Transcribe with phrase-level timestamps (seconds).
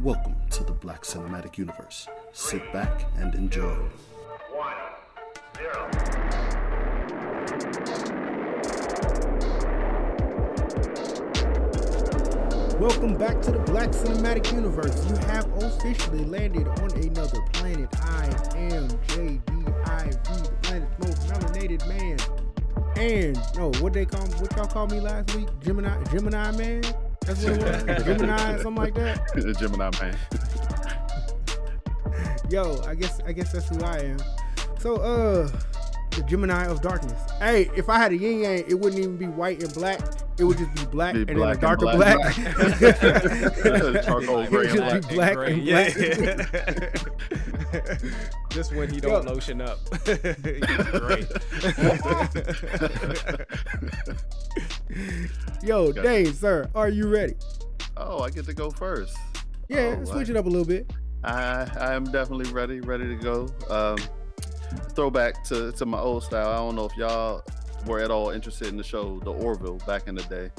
[0.00, 2.06] Welcome to the Black Cinematic Universe.
[2.32, 3.74] Sit back and enjoy.
[4.52, 4.72] One,
[5.56, 5.90] zero.
[12.78, 15.04] Welcome back to the Black Cinematic Universe.
[15.10, 17.88] You have officially landed on another planet.
[18.00, 18.26] I
[18.56, 19.42] am JDIV,
[20.44, 22.18] the planet's most melanated man.
[22.96, 25.48] And no, what they call what y'all call me last week?
[25.60, 26.84] Gemini, Gemini man.
[27.28, 28.04] That's what it was.
[28.04, 29.28] Gemini, something like that.
[29.34, 30.16] the Gemini man.
[32.48, 34.18] Yo, I guess I guess that's who I am.
[34.78, 35.50] So, uh,
[36.18, 37.20] the Gemini of darkness.
[37.38, 40.00] Hey, if I had a yin yang, it wouldn't even be white and black.
[40.38, 42.16] It would just be black Be and black then a and darker black.
[42.16, 42.34] black.
[44.04, 45.34] Charcoal It gray would and just be black.
[45.34, 45.96] black And and black.
[47.72, 48.08] yeah.
[48.50, 49.78] Just when he don't lotion up.
[50.06, 50.18] He's
[50.98, 51.26] great.
[55.62, 57.34] Yo, Got Dave, sir, are you ready?
[57.96, 59.16] oh, I get to go first.
[59.68, 60.90] Yeah, Oh, switch I- it up a little bit.
[61.24, 63.48] I I am definitely ready, ready to go.
[63.68, 63.98] Um,
[64.94, 66.48] throwback to to my old style.
[66.48, 67.44] I don't know if y'all
[67.86, 70.50] were at all interested in the show The Orville back in the day,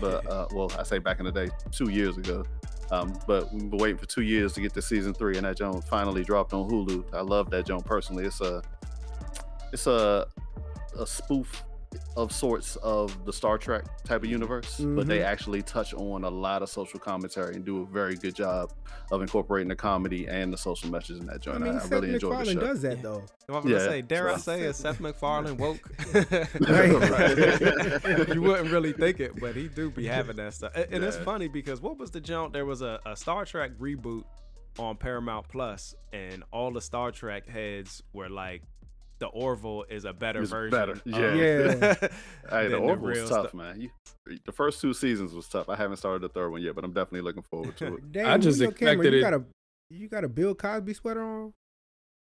[0.00, 2.44] but uh, well, I say back in the day, two years ago.
[2.90, 5.56] Um, but we've been waiting for two years to get to season three, and that
[5.56, 7.14] joint finally dropped on Hulu.
[7.14, 8.24] I love that joint personally.
[8.24, 8.62] It's a
[9.72, 10.26] it's a
[10.98, 11.64] a spoof
[12.16, 15.24] of sorts of the Star Trek type of universe, but they Mhm.
[15.24, 18.72] actually touch on a lot of social commentary and do a very good job
[19.10, 21.62] of incorporating the comedy and the social message in that I joint.
[21.62, 22.60] I, mean, I Seth really enjoyed the show.
[22.60, 23.22] does that though.
[23.48, 25.80] I'm gonna say, dare I say, is Seth MacFarlane woke?
[28.34, 30.72] You wouldn't really think it, but he do be having that stuff.
[30.74, 32.52] And, and it's funny because what was the jump?
[32.52, 34.24] There was a, a Star Trek reboot
[34.78, 38.62] on Paramount Plus, and all the Star Trek heads were like,
[39.24, 41.34] "The Orville is a better It's version." better, of- yeah.
[41.34, 41.94] Yeah.
[42.50, 43.54] Hey, the than Orville's real tough, stuff.
[43.54, 43.80] man.
[43.80, 43.90] You,
[44.44, 45.68] the first two seasons was tough.
[45.70, 48.12] I haven't started the third one yet, but I'm definitely looking forward to it.
[48.12, 48.92] Dave, I just where's your camera?
[48.94, 49.44] expected you it- Got a,
[49.90, 51.52] you got a Bill Cosby sweater on?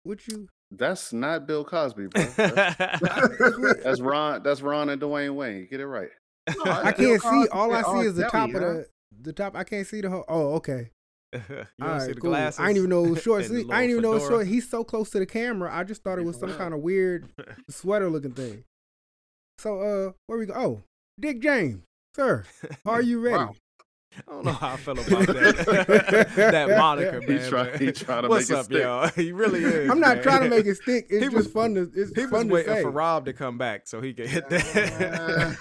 [0.05, 0.47] With you?
[0.71, 2.23] That's not Bill Cosby, bro.
[2.37, 4.41] That's, that's Ron.
[4.43, 5.67] That's Ron and Dwayne Wayne.
[5.69, 6.09] Get it right.
[6.65, 7.47] I can't see.
[7.51, 8.87] All I see is the top of the
[9.21, 9.55] the top.
[9.55, 10.25] I can't see the whole.
[10.27, 10.91] Oh, okay.
[11.33, 12.29] you All don't right, see the cool.
[12.31, 12.59] glasses.
[12.59, 13.69] I didn't even know it was short sleeve.
[13.69, 14.47] I didn't even know little it was short.
[14.47, 15.69] He's so close to the camera.
[15.73, 17.27] I just thought it was some kind of weird
[17.69, 18.63] sweater looking thing.
[19.57, 20.53] So, uh, where we go?
[20.55, 20.81] Oh,
[21.19, 21.81] Dick James,
[22.15, 22.43] sir,
[22.85, 23.37] are you ready?
[23.37, 23.55] Wow.
[24.27, 26.31] I don't know how I feel about that.
[26.37, 27.29] that moniker, man.
[27.41, 28.81] He try- but- he trying to What's make it up, stick.
[28.81, 29.07] y'all?
[29.09, 29.89] He really is.
[29.91, 30.23] I'm not man.
[30.23, 31.07] trying to make it stick.
[31.09, 31.91] It's He just was- fun to.
[31.93, 32.81] It's He was fun to waiting say.
[32.81, 35.57] for Rob to come back so he could hit that.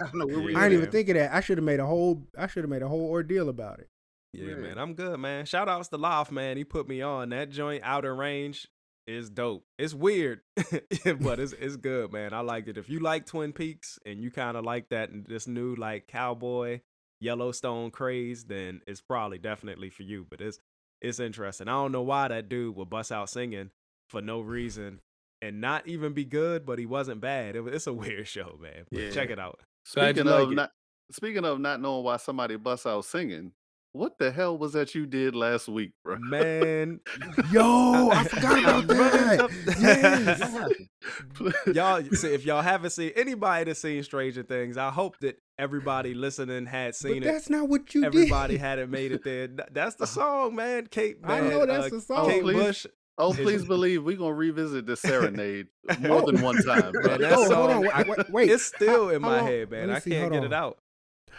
[0.00, 1.34] I don't know where we I didn't even think of that.
[1.34, 2.22] I should have made a whole.
[2.38, 3.88] I should have made a whole ordeal about it.
[4.34, 5.46] Yeah, man, I'm good, man.
[5.46, 6.56] Shout outs to Loft, man.
[6.56, 7.82] He put me on that joint.
[7.84, 8.66] Outer Range
[9.06, 9.64] is dope.
[9.78, 12.32] It's weird, but it's it's good, man.
[12.32, 12.78] I liked it.
[12.78, 16.06] If you like Twin Peaks and you kind of like that and this new like
[16.06, 16.80] cowboy
[17.20, 20.26] Yellowstone craze, then it's probably definitely for you.
[20.28, 20.58] But it's
[21.00, 21.68] it's interesting.
[21.68, 23.70] I don't know why that dude would bust out singing
[24.08, 25.00] for no reason
[25.42, 27.56] and not even be good, but he wasn't bad.
[27.56, 28.84] It it's a weird show, man.
[28.90, 29.10] But Yeah.
[29.10, 29.60] Check it out.
[29.84, 30.70] Speaking of like not
[31.10, 33.52] speaking of not knowing why somebody busts out singing,
[33.94, 36.18] what the hell was that you did last week, bro?
[36.18, 37.00] Man,
[37.52, 39.76] Yo, I forgot about that.
[39.80, 41.66] Yes.
[41.74, 46.12] y'all see if y'all haven't seen anybody that's seen Stranger Things, I hope that everybody
[46.14, 47.26] listening had But seen it.
[47.26, 48.60] that's not what you Everybody did.
[48.60, 49.48] hadn't made it there.
[49.70, 50.88] That's the song, man.
[50.88, 52.28] Kate, I know that's uh, the song.
[52.28, 52.54] Kate Please.
[52.56, 52.86] Bush.
[53.16, 55.68] Oh, please believe we're gonna revisit the serenade
[56.00, 56.90] more than one time.
[56.94, 58.50] Man, that Oh, hold song, on, wait, wait, wait.
[58.50, 59.90] it's still in my long- head, man.
[59.90, 60.44] I can't hold get on.
[60.46, 60.78] it out.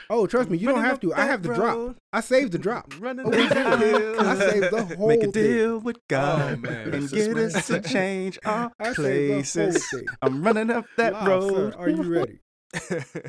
[0.09, 1.13] Oh, trust me, you don't have to.
[1.13, 1.95] I have the drop.
[2.13, 2.87] I saved the drop.
[2.99, 4.27] Running Oh, up we that hill.
[4.27, 5.43] I saved the whole Make a thing.
[5.43, 6.93] deal with God Oh, man.
[6.93, 9.87] and This get is us to change our I saved the whole places.
[9.91, 10.05] thing.
[10.21, 11.73] I'm running up that Wow, road.
[11.73, 12.39] sir, are you ready?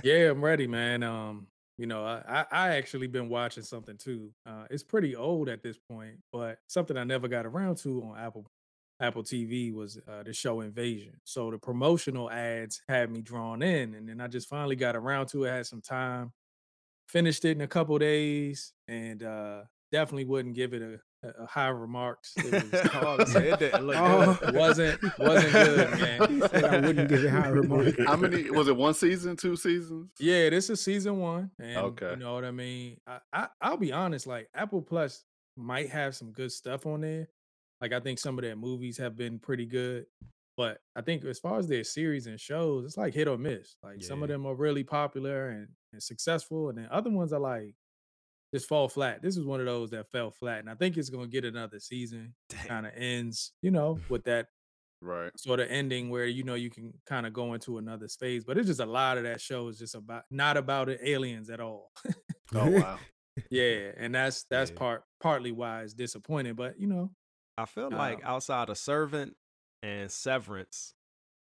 [0.02, 1.02] Yeah, I'm ready, man.
[1.02, 1.46] Um,
[1.78, 4.32] you know, I I, I actually been watching something too.
[4.46, 8.18] Uh, it's pretty old at this point, but something I never got around to on
[8.18, 8.46] Apple
[9.00, 11.20] Apple TV was uh, the show Invasion.
[11.24, 15.26] So the promotional ads had me drawn in, and then I just finally got around
[15.28, 15.50] to it.
[15.50, 16.32] Had some time,
[17.08, 19.62] finished it in a couple days, and uh,
[19.92, 22.32] definitely wouldn't give it a, a, a high remarks.
[22.36, 24.38] It was oh, man, it didn't look Oh.
[24.40, 24.54] good.
[24.54, 26.42] wasn't wasn't good, man.
[26.64, 27.92] I wouldn't give it high remarks.
[28.06, 28.76] How many was it?
[28.76, 30.10] One season, two seasons?
[30.18, 32.10] Yeah, this is season one, and Okay.
[32.10, 32.98] you know what I mean.
[33.06, 35.24] I, I I'll be honest, like Apple Plus
[35.56, 37.28] might have some good stuff on there.
[37.80, 40.06] Like I think some of their movies have been pretty good,
[40.56, 43.76] but I think as far as their series and shows, it's like hit or miss.
[43.82, 47.40] Like some of them are really popular and, and successful, and then other ones are
[47.40, 47.74] like
[48.54, 49.22] just fall flat.
[49.22, 51.80] This is one of those that fell flat, and I think it's gonna get another
[51.80, 52.34] season.
[52.68, 54.48] Kind of ends, you know, with that
[55.00, 55.32] Right.
[55.36, 58.44] sort of ending where you know you can kind of go into another phase.
[58.44, 61.50] But it's just a lot of that show is just about not about it, aliens
[61.50, 61.92] at all.
[62.52, 63.06] Oh wow.
[63.50, 64.72] Yeah, and that's that's Yeah.
[64.72, 66.54] part partly why it's disappointing.
[66.54, 67.12] But you know,
[67.56, 69.36] I feel like Um, outside of Servant
[69.82, 70.94] and Severance,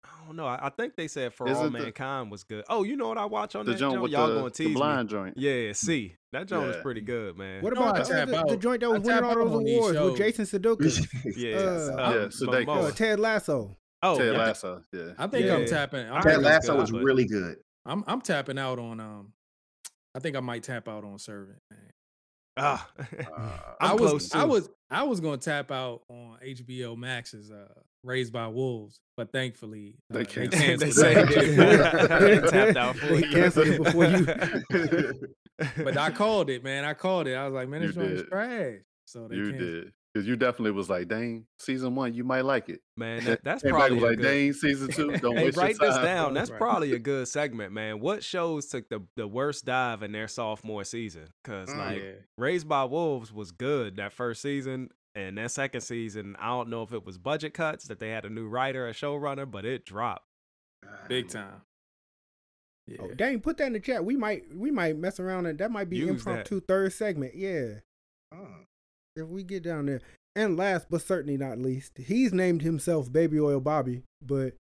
[0.04, 0.46] I don't know.
[0.46, 2.64] I, I think they said For All Isn't the- Mankind was good.
[2.70, 4.04] Oh, you know what I watch on The that joint joint?
[4.04, 4.74] with Y'all the, gonna the tease me.
[4.74, 5.34] blind joint.
[5.38, 6.82] Yeah, see, that joint was Yeah.
[6.82, 7.62] pretty good, man.
[7.64, 9.36] What You about I tap the, the out- joint that I was winning all out
[9.38, 10.18] those on these awards with shows.
[10.18, 11.08] Jason Sudeikis?
[11.38, 12.66] yeah, uh, Yeah, Mo- Sudeikis.
[12.66, 13.78] Mo- Uh, Ted Lasso.
[14.02, 14.40] Oh, Ted yeah.
[14.40, 14.84] Lasso.
[14.94, 15.12] Yeah.
[15.18, 15.56] I think Yeah.
[15.56, 16.06] I'm tapping.
[16.08, 17.58] I'm, I heard Ted it's Lasso good, was but- really good.
[17.86, 19.34] I'm I'm tapping out on um.
[20.16, 21.60] I think I might tap out on Servant.
[21.70, 21.80] Man.
[22.58, 23.04] Ah, Uh,
[23.82, 24.48] I'm I was close I too.
[24.50, 27.68] was I was gonna tap out on HBO Max's uh,
[28.04, 32.20] Raised by Wolves, but thankfully uh, They they canceled they canceled say that.
[32.42, 33.32] they tapped out for They you.
[33.32, 35.28] canceled it before you-
[35.84, 36.86] but I called it, man.
[36.86, 37.34] I called it.
[37.36, 38.30] I was like, man, this You joint is did.
[38.30, 38.76] trash.
[39.06, 39.60] So they you canceled.
[39.60, 39.92] did.
[40.14, 42.80] Because you definitely was like, dang, season one, you might like it.
[42.98, 44.24] man, that, that's Came back probably was like, good.
[44.24, 46.34] dang, season two, don't Hey, waste your write this down.
[46.34, 46.58] That's Right.
[46.60, 48.00] probably a good segment, man.
[48.00, 51.28] What shows took the, the worst dive in their sophomore season?
[51.44, 51.78] Because Mm.
[51.78, 52.12] like yeah.
[52.40, 56.84] Raised by Wolves was good that first season, and that second season, I don't know
[56.84, 59.86] if it was budget cuts that they had a new writer, a showrunner, but it
[59.86, 60.26] dropped.
[61.08, 61.62] big time.
[62.88, 62.98] Yeah.
[63.02, 64.04] Oh, dang, put that in the chat.
[64.04, 66.14] We might we might mess around and that might be Use that.
[66.30, 67.36] impromptu third segment.
[67.36, 67.82] Yeah.
[68.34, 68.66] Mm.
[69.16, 70.02] If we get down there.
[70.36, 74.54] And last but certainly not least, he's named himself Baby Oil Bobby, but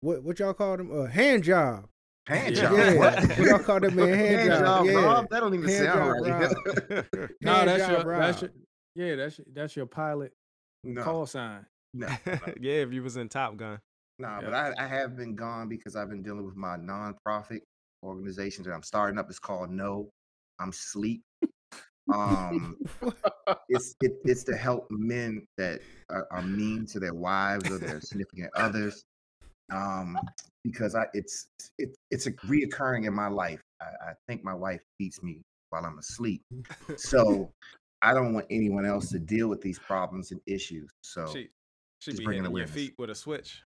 [0.00, 0.98] what what y'all called him?
[0.98, 1.86] Uh, hand job.
[2.26, 2.72] Hand job.
[2.74, 2.94] Yeah.
[2.94, 3.38] What?
[3.38, 4.60] Y'all called that man hand, Hand job.
[4.64, 4.92] job, yeah.
[5.04, 5.28] Rob?
[5.30, 7.30] That don't even Hand sound job, right.
[7.40, 8.50] No, that's job, your, that's Rob.
[8.50, 8.50] your
[8.94, 10.32] yeah, that's your, that's your pilot
[10.84, 11.66] no, call sign.
[11.92, 12.06] no,
[12.60, 13.78] yeah, if you was in Top Gun.
[14.18, 14.28] no.
[14.28, 14.40] Yeah.
[14.42, 17.60] But I, I have been gone because I've been dealing with my nonprofit
[18.02, 19.26] organization that I'm starting up.
[19.28, 20.10] It's called No,
[20.60, 21.22] I'm Sleep.
[22.12, 22.76] Um,
[23.68, 25.80] it's it, it's to help men that
[26.10, 29.04] are, are mean to their wives or their significant others.
[29.72, 30.18] Um,
[30.62, 31.46] because I it's
[31.78, 33.60] it, it's a reoccurring in my life.
[33.80, 36.42] I, I think my wife beats me while I'm asleep.
[36.96, 37.50] So
[38.04, 40.90] I don't want anyone else to deal with these problems and issues.
[41.02, 41.48] So She
[41.98, 43.62] she be bringing hitting your feet with a switch.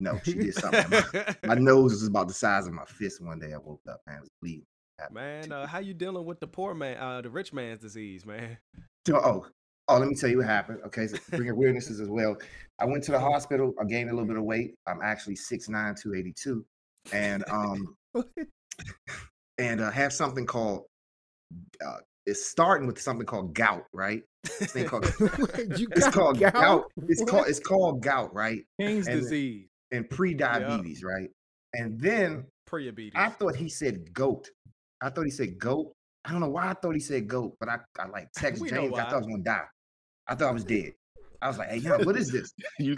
[0.00, 0.90] no, she did something.
[0.90, 3.52] My, my nose was about the size of my fist one day.
[3.52, 4.16] I woke up, man.
[4.16, 4.66] It was bleeding.
[5.10, 8.56] Man, uh, how you dealing with the poor man, uh, the rich man's disease, man?
[9.12, 9.46] Oh,
[9.88, 10.78] oh, let me tell you what happened.
[10.86, 12.36] Okay, so bring awarenesses as well.
[12.78, 13.74] I went to the hospital.
[13.80, 14.74] I gained a little bit of weight.
[14.86, 15.68] I'm actually 6'9",
[16.00, 16.64] 282.
[17.12, 17.96] And um
[19.58, 20.84] and uh, have something called
[21.84, 24.22] uh, it's starting with something called gout, right?
[24.58, 25.04] This thing called
[25.76, 26.84] you it's called gout.
[27.08, 27.30] It's What?
[27.30, 28.64] called it's called gout, right?
[28.80, 29.66] King's And- disease.
[29.90, 31.28] And pre-diabetes, right?
[31.74, 33.12] And then Pre-diabetes.
[33.14, 34.48] I thought he said goat.
[35.02, 35.92] I thought he said goat.
[36.24, 38.94] I don't know why I thought he said goat, but I, I like text James.
[38.94, 39.64] I thought I was gonna die.
[40.28, 40.92] I thought I was dead.
[41.42, 42.52] I was like, hey, yo, what is this?
[42.78, 42.96] You,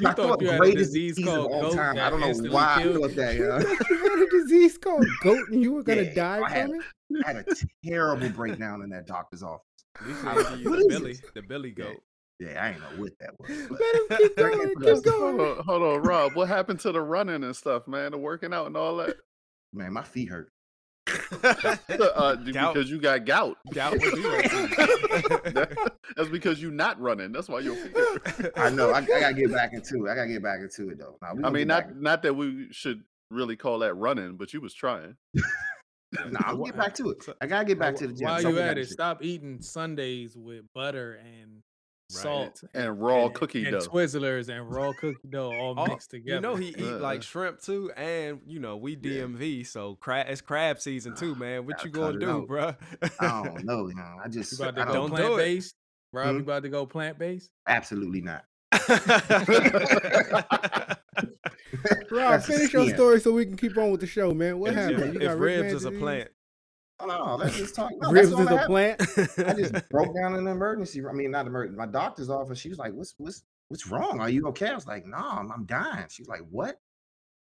[0.00, 1.98] You I thought you had a disease disease of called all goat time.
[1.98, 3.36] I don't know instantly why I thought that.
[3.36, 3.60] You Yeah.
[3.60, 6.68] thought you had a disease called goat and you were gonna Yeah, die I had-
[6.70, 7.24] from it?
[7.24, 7.44] I had a
[7.88, 9.62] terrible breakdown in that doctor's office.
[10.00, 11.96] At I they was give like, you the is Billy, the Billy goat.
[12.38, 13.48] Yeah, I ain't know what that was.
[13.48, 15.12] Let him keep going, keep interesting.
[15.12, 16.34] hold on, hold on, Rob.
[16.34, 18.10] What happened to the running and stuff, man?
[18.12, 19.16] The working out and all that?
[19.72, 20.50] Man, my feet hurt.
[21.44, 22.74] uh, Gout.
[22.74, 23.56] because you got gout.
[23.72, 27.32] Gout would do that That- That's because you're not running.
[27.32, 27.76] That's why you're.
[28.56, 28.90] I know.
[28.90, 30.10] I, I gotta get back into it.
[30.10, 31.16] I gotta get back into it though.
[31.22, 34.52] Nah, I mean, get back not not that we should really call that running, but
[34.52, 35.16] you was trying.
[36.30, 37.18] Nah, I'll get back to it.
[37.40, 38.26] I gotta get back to the gym.
[38.26, 41.62] While you gotta at it, stop eating sundaes with butter and
[42.14, 42.22] Right.
[42.22, 43.80] salt And raw and, cookie and dough.
[43.88, 46.36] Twizzlers and raw cookie dough all Oh, mixed together.
[46.36, 49.22] You know he eat like shrimp too, and you know we Yeah.
[49.24, 51.66] DMV, so crab it's crab season too, man.
[51.66, 52.46] What you gonna do, out.
[52.48, 52.76] bruh?
[53.20, 53.88] I don't know.
[53.88, 55.22] You know, I just You about to I go Don't don't, it.
[55.24, 55.74] plant based?
[56.12, 56.34] Rob, Hmm?
[56.36, 57.50] you about to go plant based?
[57.66, 58.44] absolutely not.
[62.10, 64.58] Rob, finish your story so we can keep on with the show, man.
[64.58, 65.14] What if, happened?
[65.14, 66.30] You if got ribs man is a plant,
[67.00, 67.90] no, no, let's just talk.
[68.00, 69.00] No, Ribs is all a I plant.
[69.38, 71.00] I just broke down in the emergency.
[71.00, 71.14] room.
[71.14, 71.76] I mean, not emergency.
[71.76, 72.58] My doctor's office.
[72.58, 74.20] She was like, "What's what's what's wrong?
[74.20, 76.78] Are you okay?" I was like, "No, I'm, I'm dying." She's like, "What?"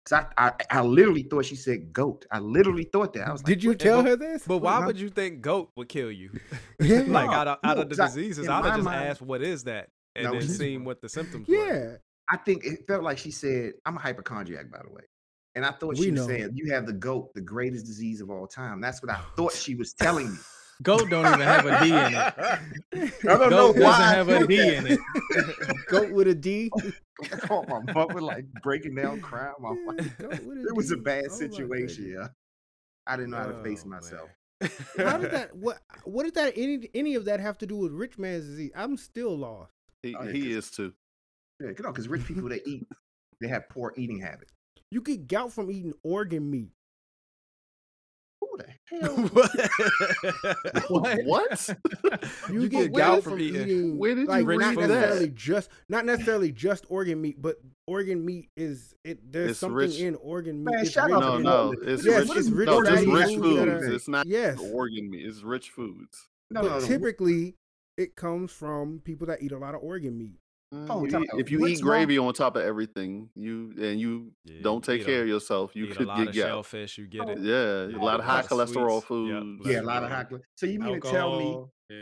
[0.05, 2.25] Because I, I I literally thought she said goat.
[2.31, 3.27] I literally thought that.
[3.27, 4.43] I was like, Did you tell her this?
[4.45, 4.87] but why uh-huh.
[4.87, 6.31] would you think goat would kill you?
[6.81, 7.03] Yeah.
[7.07, 8.85] like No, out of out no, of the 'cause I- diseases, in I'd have just
[8.85, 11.55] mind- asked what is that, and No, then seeing what the symptoms were.
[11.55, 11.95] Yeah.
[12.29, 15.03] I think it felt like she said, "I'm a hypochondriac, by the way,"
[15.55, 16.27] and I thought We she was know.
[16.27, 19.53] saying, "You have the goat, the greatest disease of all time." That's what I thought
[19.53, 20.37] she was telling me.
[20.81, 23.13] Goat don't even have a D in it.
[23.29, 23.81] I don't know Goat why.
[23.81, 24.73] doesn't I have a thought D that.
[24.77, 25.77] in it.
[25.87, 26.69] Goat with a D.
[27.31, 29.53] I called oh, my mother like breaking down, crying.
[29.59, 29.75] My.
[30.17, 31.01] Goat with It was a D.
[31.03, 32.09] bad Oh, situation.
[32.09, 32.27] Yeah,
[33.05, 34.29] I didn't know how to face Oh, myself.
[34.61, 34.71] man.
[34.97, 35.55] How did that?
[35.55, 35.79] What?
[36.05, 36.53] What did that?
[36.57, 38.71] Any any of that have to do with rich man's disease?
[38.75, 39.71] I'm still lost.
[40.01, 40.93] He, Oh, yeah, he 'cause- is too.
[41.61, 42.85] Yeah, you know, because rich people they eat,
[43.39, 44.51] they have poor eating habits.
[44.93, 46.69] You get gout from eating organ meat.
[48.41, 48.67] Who Who the
[50.69, 50.89] hell?
[50.89, 51.19] What?
[51.25, 51.69] What?
[52.51, 54.59] You, You get get gout gout from from eating- eating, where did you like read
[54.59, 54.87] not that?
[54.87, 57.55] necessarily just not necessarily just organ meat, but
[57.87, 59.31] organ meat is it.
[59.31, 59.99] There's It's something rich.
[59.99, 60.71] in organ meat.
[60.73, 62.37] Man, it's shut rich up No, no, it's Yes, rich.
[62.37, 63.59] it's rich no, just rich foods foods.
[63.71, 64.59] are- It's not Yes.
[64.59, 65.25] organ meat.
[65.25, 66.29] It's rich foods.
[66.51, 66.85] No, but no, no.
[66.85, 67.55] typically
[67.97, 70.37] it comes from people that eat a lot of organ meat.
[70.89, 73.73] Oh, You talk eat- about if you what's eat gravy on top of everything, you
[73.79, 76.17] and you Yeah, don't take eat care a- of yourself, you eat a could lot
[76.17, 76.47] get of gout.
[76.47, 76.97] shellfish.
[76.97, 77.39] You get it.
[77.39, 79.29] Yeah, a lot of high cholesterol sweets.
[79.29, 79.61] Yep, foods.
[79.69, 80.23] Yeah, a lot of uh, high.
[80.23, 80.41] cholesterol.
[80.55, 81.97] So you mean to tell me Yeah.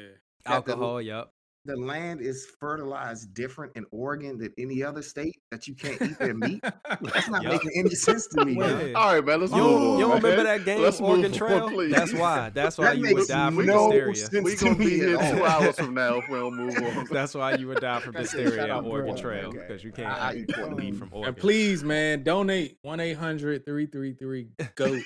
[0.45, 1.01] that the- Alcohol.
[1.01, 1.31] Yep.
[1.65, 6.17] The land is fertilized different in Oregon than any other state that you can't eat
[6.17, 6.59] their meat?
[6.63, 7.53] That's not Yup.
[7.53, 8.55] making any sense to me.
[8.55, 8.95] Man.
[8.95, 9.41] All right, man.
[9.41, 9.99] Let's You move don't, on.
[9.99, 11.69] you don't remember that game, Let's move Oregon on, Trail?
[11.69, 11.91] please.
[11.93, 12.49] That's why.
[12.49, 14.17] That's why That you would die from no dysteria.
[14.17, 17.05] sense we to gonna be here two hours from now if we don't move on.
[17.11, 19.21] That's why you would die from That's it, dysteria shut on Oregon bro.
[19.21, 19.57] Trail Okay.
[19.59, 20.95] because you can't I- I eat eat pork meat meat.
[20.95, 25.01] from And please, man, donate 1 800 333 GOAT.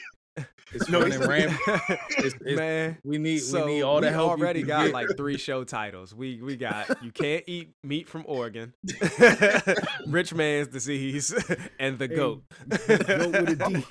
[0.75, 2.00] It's No, running it's- rampant.
[2.17, 4.38] It's, it's, Man, we need so we need all the we help.
[4.38, 4.94] you already can got get.
[4.94, 6.13] like three show titles.
[6.13, 8.74] We we got you can't eat meat from Oregon,
[10.08, 11.34] rich man's disease,
[11.79, 12.44] and the Hey, goat.
[12.70, 13.86] goat with a D.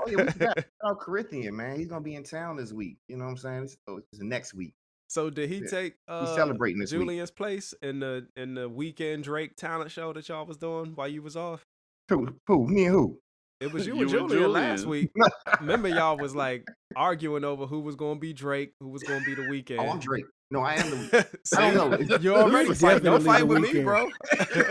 [0.00, 1.76] Oh yeah, we got Carl Corinthian, man.
[1.78, 2.96] He's gonna be in town this week.
[3.08, 3.62] You know what I'm saying?
[3.64, 4.74] It's, oh, it's the next week.
[5.08, 5.68] So did he Yeah.
[5.68, 7.00] take uh, celebrating this week.
[7.02, 11.08] Julian's place in the in the Weeknd Drake talent show that y'all was doing while
[11.08, 11.66] you was off?
[12.08, 12.34] Who?
[12.46, 12.66] Who?
[12.68, 13.18] Me and who?
[13.64, 15.08] It was you, You and and Julian last Julian.
[15.16, 15.24] week.
[15.60, 19.20] Remember y'all was like arguing over who was going to be Drake, who was going
[19.20, 19.78] to be the Weeknd.
[19.78, 20.26] Oh, I'm Drake.
[20.50, 21.26] No, I am the.
[21.44, 22.16] See, I don't know.
[22.20, 23.02] you already It's fight.
[23.02, 24.10] Don't fight The with me, bro.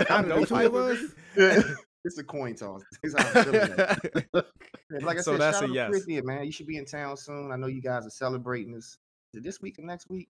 [0.09, 0.99] Out Don't two fight of with
[1.35, 1.75] us, me.
[2.05, 2.81] it's a coin toss.
[3.01, 4.25] It's how I'm feeling that.
[4.91, 5.89] Yeah, Like I So said, that's shout a out to yes.
[5.89, 6.45] Corinthian, man.
[6.45, 7.51] You should be in town soon.
[7.51, 8.97] I know you guys are celebrating this.
[9.33, 10.29] Is it this week or next week?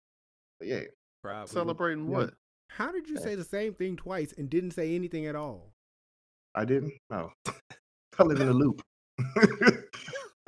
[0.60, 0.80] But yeah.
[1.22, 1.48] Probably.
[1.48, 2.16] Celebrating Yeah.
[2.16, 2.34] what?
[2.70, 5.72] how did you say the same thing twice and didn't say anything at all?
[6.54, 6.92] I didn't?
[7.10, 7.32] No.
[7.48, 7.52] Oh.
[8.18, 8.82] I live in a loop.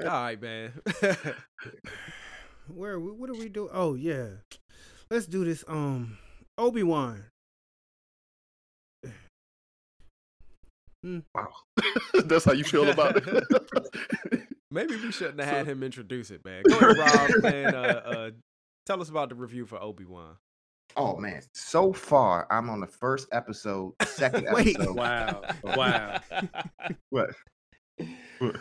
[0.00, 0.73] All right, man.
[2.68, 2.99] Where?
[2.99, 3.68] What do we do?
[3.73, 4.28] Oh yeah,
[5.11, 5.64] let's do this.
[5.68, 6.18] Um,
[6.59, 7.25] Obi Wan.
[11.35, 11.49] wow.
[12.25, 14.44] That's how you feel about it.
[14.71, 16.62] Maybe we shouldn't have So- had him introduce it, man.
[16.68, 17.75] Go ahead, Rob, man.
[17.75, 18.30] Uh, uh,
[18.87, 20.37] tell us about the review for Obi Wan.
[20.97, 21.42] Oh man.
[21.54, 24.76] So far, I'm on the first episode, second Wait.
[24.76, 24.97] episode.
[24.97, 25.42] Wow.
[25.62, 26.21] Wow.
[27.11, 27.30] What?
[28.40, 28.58] and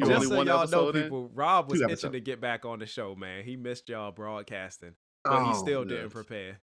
[0.06, 1.02] just so y'all know, in?
[1.02, 3.44] people, Rob was itching to get back on the show, man.
[3.44, 6.60] He missed y'all broadcasting, but he Oh, still didn't prepare.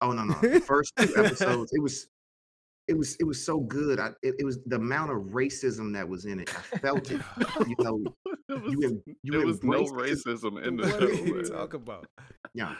[0.00, 0.34] Oh no, no.
[0.40, 2.06] The first two episodes, it was
[2.88, 4.00] it was it was so good.
[4.00, 6.50] I it, it was the amount of racism that was in it.
[6.56, 7.20] I felt it.
[7.66, 8.02] You know,
[8.48, 10.38] There was, you you there was no embraced it.
[10.38, 11.06] racism in the what show.
[11.06, 11.44] are you man.
[11.44, 12.06] talking about?
[12.54, 12.74] Yeah.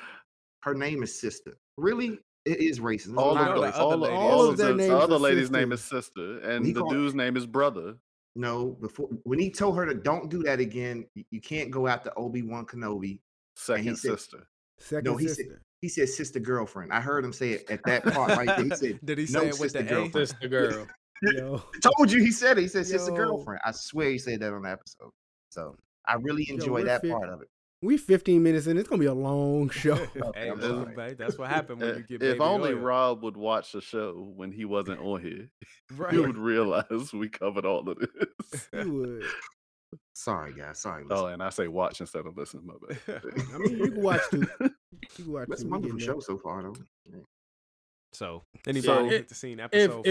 [0.62, 1.56] Her name is Sister.
[1.76, 2.18] Really?
[2.46, 3.06] It is racist.
[3.06, 4.88] There's All lot No, of, the the, other all, all All of of their names
[4.88, 7.96] the other are lady's name is sister, and the called- dude's name is brother.
[8.36, 11.86] No, before when he told her to don't do that again, you, you can't go
[11.88, 13.20] after Obi Wan Kenobi.
[13.56, 14.46] Second said- sister.
[14.78, 15.62] Second No, he said- sister.
[15.82, 16.92] He said sister girlfriend.
[16.92, 18.64] I heard him say it at that part right there.
[18.64, 19.88] He said, Did he no say it with sister the A?
[19.88, 20.28] girlfriend.
[20.28, 20.86] Sister girl.
[21.22, 22.62] Yo, Told you he said it.
[22.62, 23.16] He said sister Yo.
[23.16, 23.60] girlfriend.
[23.64, 25.10] I swear he said that on the episode.
[25.50, 27.48] So I really enjoy we're that fit- part of it.
[27.82, 28.76] We 15 minutes in.
[28.76, 29.94] It's gonna be a long show.
[30.34, 32.76] hey, listen, babe, that's what happened when you get if baby only oil.
[32.78, 35.48] Rob would watch the show when he wasn't on here,
[35.96, 36.12] right.
[36.12, 38.68] he would realize we covered all of this.
[38.72, 39.24] You would.
[40.14, 40.78] Sorry, guys.
[40.78, 41.04] Sorry.
[41.10, 42.64] Oh, and I say watch instead of listen.
[42.64, 43.22] My bad.
[43.54, 44.46] I mean, you can watch too.
[44.60, 44.70] You
[45.16, 45.68] can watch That's a too.
[45.68, 46.74] We wonderful getting show so far, though.
[48.12, 50.06] So, anybody want to see an episode?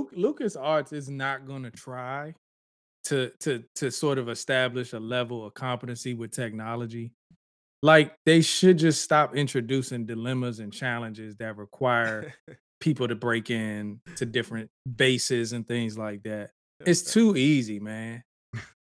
[3.09, 7.11] to to to sort of establish a level of competency with technology,
[7.81, 12.33] like they should just stop introducing dilemmas and challenges that require
[12.79, 16.51] people to break in to different bases and things like that.
[16.85, 18.23] It's too easy, man.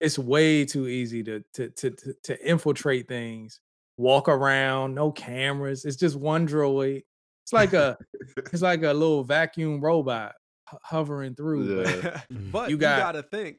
[0.01, 3.61] It's way too easy to to to to, to infiltrate things,
[3.99, 5.85] walk around, no cameras.
[5.85, 7.03] It's just one droid.
[7.45, 7.97] It's like a
[8.37, 10.35] it's like a little vacuum robot
[10.83, 11.85] hovering through.
[11.85, 12.21] but Yeah.
[12.53, 13.59] but You you, got to think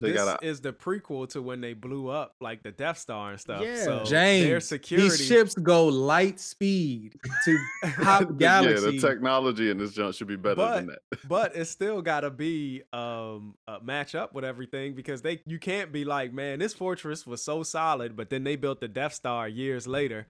[0.00, 3.30] They this gotta- is the prequel to when they blew up like the Death Star
[3.30, 3.62] and stuff.
[3.62, 3.76] Yeah.
[3.84, 5.08] So their James, security.
[5.08, 10.36] these ships go light speed to hop yeah, the technology in this junk should be
[10.36, 10.98] better than that.
[11.28, 15.58] but it's still got to be um uh, match up with everything because they you
[15.58, 19.14] can't be like man this fortress was so solid but then they built the death
[19.14, 20.26] star years later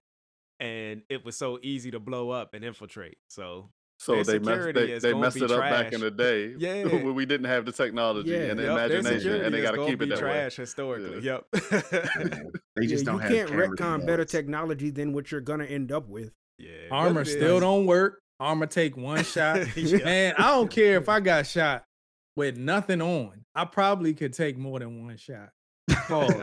[0.59, 4.73] and it was so easy to blow up and infiltrate so So their they messed
[4.75, 6.83] they, they messed be it up back in the day Yeah.
[6.85, 8.37] when we didn't have the technology Yeah.
[8.51, 10.19] and the Yep, imagination, and they got to keep it be that way.
[10.21, 11.21] trash historically
[12.75, 15.91] They just you don't have can't cameras retcon better technology than what you're gonna end
[15.93, 16.33] up with.
[16.57, 18.19] yeah Armor still don't work.
[18.39, 19.65] Armor take one shot.
[19.77, 20.03] Yeah.
[20.03, 21.85] Man, I don't care if I got shot
[22.35, 23.45] with nothing on.
[23.55, 25.49] I probably could take more than one shot.
[25.89, 26.33] Pause.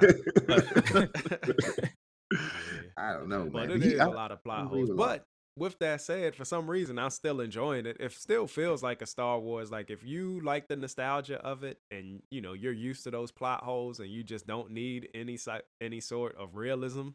[2.97, 3.71] I don't know, But man.
[3.73, 4.89] it He- is I- a lot of plot holes.
[4.89, 5.09] with a lot.
[5.19, 5.25] But
[5.57, 7.99] with that said, for some reason, I'm still enjoying it.
[8.01, 9.71] It still feels like a Star Wars.
[9.71, 13.31] Like if you like the nostalgia of it, and you know you're used to those
[13.31, 15.39] plot holes, and you just don't need any
[15.81, 17.11] any sort of realism,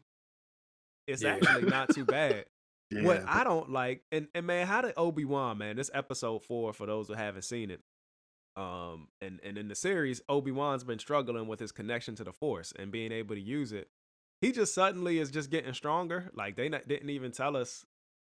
[1.06, 1.34] it's Yeah.
[1.34, 2.44] actually not too bad.
[2.90, 6.42] what Yeah, I don't like, and, and man, how did Obi Wan, man, this episode
[6.44, 7.80] four for those who haven't seen it,
[8.56, 12.32] um, and and in the series, Obi Wan's been struggling with his connection to the
[12.32, 13.88] Force and being able to use it.
[14.40, 16.30] He just suddenly is just getting stronger.
[16.32, 17.84] Like they not, didn't even tell us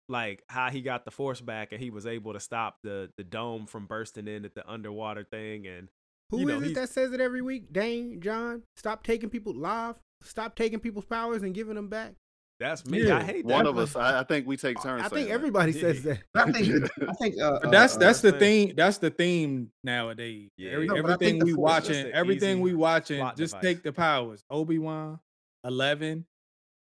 [0.10, 3.24] like how he got the Force back and he was able to stop the the
[3.24, 5.68] dome from bursting in at the underwater thing.
[5.68, 5.90] And
[6.30, 7.72] Who is you know, it he's- that says it every week?
[7.74, 9.96] Dane, John, stop taking people live.
[10.24, 12.14] Stop taking people's powers and giving them back.
[12.60, 13.06] that's me.
[13.06, 13.54] Yeah, I hate that.
[13.54, 15.04] One of us, I, I think we take turns.
[15.04, 15.34] I saying think that.
[15.36, 15.82] everybody Yeah.
[15.82, 16.24] says that.
[16.34, 18.40] I think I think uh, But that's uh, that's the man.
[18.40, 18.74] theme.
[18.76, 20.50] That's the theme nowadays.
[20.58, 20.72] Yeah.
[20.72, 23.54] Every, No, but I think everything we Force is just watching, everything we watching, just
[23.54, 23.62] device.
[23.62, 24.44] take the powers.
[24.50, 25.20] Obi Wan,
[25.64, 26.26] Eleven,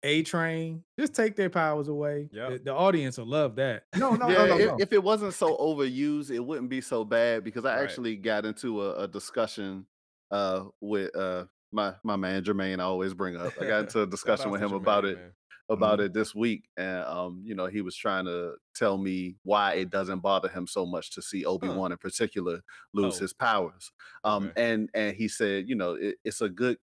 [0.05, 2.29] A Train, just take their powers away.
[2.31, 2.51] Yep.
[2.51, 3.85] The, the audience will love that.
[3.97, 4.77] no, no, yeah, no, no, if, no.
[4.79, 7.83] if it wasn't so overused, it wouldn't be so bad because I Right.
[7.83, 9.87] actually got into a, a discussion
[10.31, 12.81] uh, with uh, my my man Jermaine.
[12.81, 13.53] I always bring up.
[13.61, 15.33] I got into a discussion with him Jermaine, about it man.
[15.71, 19.73] about it this week, and um, you know, he was trying to tell me why
[19.75, 22.61] it doesn't bother him so much to see Obi Wan in particular
[22.93, 23.21] lose Oh.
[23.21, 23.91] his powers.
[24.23, 24.63] Um, Okay.
[24.73, 26.77] and and he said, you know, it, it's a good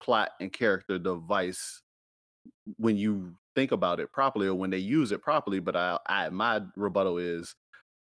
[0.00, 1.82] plot and character device
[2.76, 5.60] when you think about it properly or when they use it properly.
[5.60, 7.54] But I, I my rebuttal is,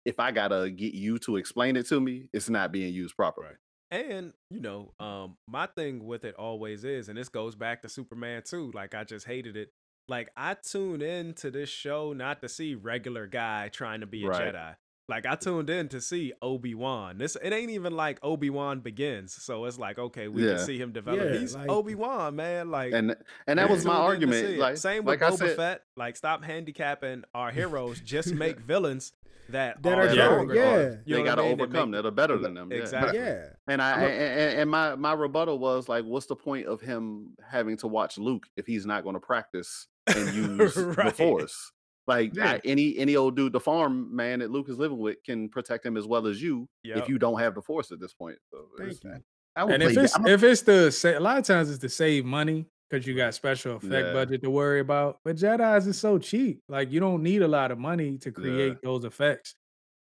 [0.04, 3.54] if I gotta get you to explain it to me, it's not being used properly.
[3.90, 7.88] And you know, um, my thing with it always is, and this goes back to
[7.88, 8.70] Superman too.
[8.74, 9.70] Like I just hated it.
[10.08, 14.24] Like I tune in to this show not to see regular guy trying to be
[14.24, 14.54] a Right.
[14.54, 14.76] Jedi.
[15.08, 17.18] Like I tuned in to see Obi Wan.
[17.18, 20.56] This it ain't even like Obi Wan begins, so it's like okay, we Yeah.
[20.56, 21.20] can see him develop.
[21.32, 22.70] Yeah, He's like- Obi Wan, man.
[22.72, 23.14] Like And
[23.46, 24.58] and that was my tuned in to argument.
[24.58, 25.82] Like same like with I Boba said, Fett.
[25.96, 28.00] Like stop handicapping our heroes.
[28.00, 29.12] Just make villains
[29.50, 30.54] that, That are, are better, stronger.
[30.56, 30.94] yeah.
[31.04, 31.52] You know they gotta mean?
[31.52, 32.72] Overcome that are better than them.
[32.72, 32.78] Yeah.
[32.78, 33.18] Exactly.
[33.20, 33.44] Yeah.
[33.68, 37.36] And I and, and- and my my rebuttal was like, what's the point of him
[37.48, 41.70] having to watch Luke if he's not going to practice and use the Force?
[42.06, 42.52] Like Yeah.
[42.52, 45.84] I, any any old dude, the farm man that Luke is living with can protect
[45.84, 46.98] him as well as you Yep.
[46.98, 48.38] if you don't have the Force at this point.
[48.50, 49.22] So Thank you.
[49.56, 51.88] I would And if it's if it's the sa- a lot of times it's to
[51.88, 54.12] save money because you got special effect Yeah.
[54.12, 55.18] budget to worry about.
[55.24, 56.60] But Jedi's is so cheap.
[56.68, 59.54] Like you don't need a lot of money to create those effects.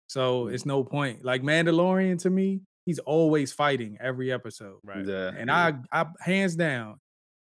[0.08, 0.70] So it's mm-hmm.
[0.70, 1.26] no point.
[1.26, 4.78] Like Mandalorian to me, he's always fighting every episode.
[4.84, 5.06] Right.
[5.06, 5.32] Yeah.
[5.36, 7.00] And I, I hands down,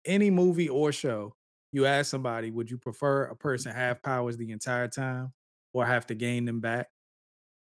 [0.05, 1.35] any movie or show,
[1.71, 5.33] you ask somebody, would you prefer a person have powers the entire time
[5.73, 6.89] or have to gain them back?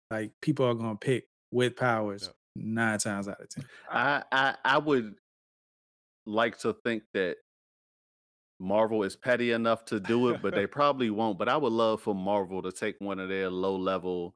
[0.10, 2.36] Like people are gonna pick with powers Yep.
[2.56, 3.70] nine times out of ten.
[3.90, 5.16] I, I I would
[6.26, 7.38] like to think that
[8.60, 11.38] Marvel is petty enough to do it, but they probably won't.
[11.40, 14.36] But I would love for Marvel to take one of their low level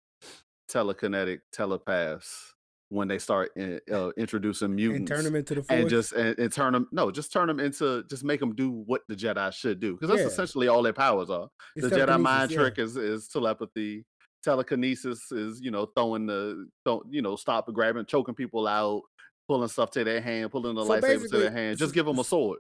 [0.70, 2.55] telekinetic telepaths
[2.90, 5.80] when they start in, uh, introducing And turn them into the force.
[5.80, 8.70] and just and, and turn them no just turn them into just make them do
[8.70, 10.28] what the jedi should do because that's Yeah.
[10.28, 11.50] essentially all their powers are.
[11.76, 12.58] It's the jedi mind yeah.
[12.58, 14.06] trick is is telepathy.
[14.44, 19.02] Telekinesis is you know throwing the don't you know stop grabbing choking people out
[19.48, 22.20] pulling stuff to their hand pulling the So lightsaber to their hand just give them
[22.20, 22.60] a sword.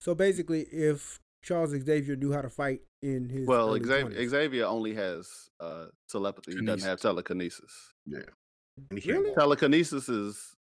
[0.00, 4.66] So basically, if Charles Xavier knew how to fight in his well xavier, 20s, xavier
[4.66, 6.52] only has uh telepathy.
[6.54, 7.92] He doesn't have telekinesis.
[8.12, 8.24] Can't
[8.90, 9.30] Really?
[9.30, 9.34] walk.
[9.38, 10.54] telekinesis is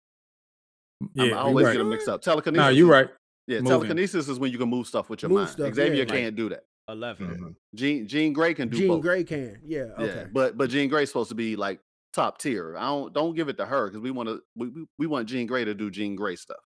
[1.13, 1.73] Yeah, I'm, always right.
[1.73, 3.10] get them mixed up telekinesis No, you is- right.
[3.47, 3.69] yeah Moving.
[3.80, 6.06] telekinesis is when you can move stuff with your Move mind stuff, xavier yeah.
[6.06, 7.28] can't do that 11.
[7.28, 7.56] Mhm.
[7.76, 9.02] Jean Jean Grey can do Jean both.
[9.02, 9.62] Grey can.
[9.65, 9.84] Yeah.
[9.97, 10.06] Okay.
[10.06, 11.80] Yeah, but but Jean Grey's supposed to be like
[12.13, 12.76] top tier.
[12.78, 15.30] I don't don't give it to her because we want to we, we- we want
[15.30, 16.58] Jean Grey to do Jean Grey stuff.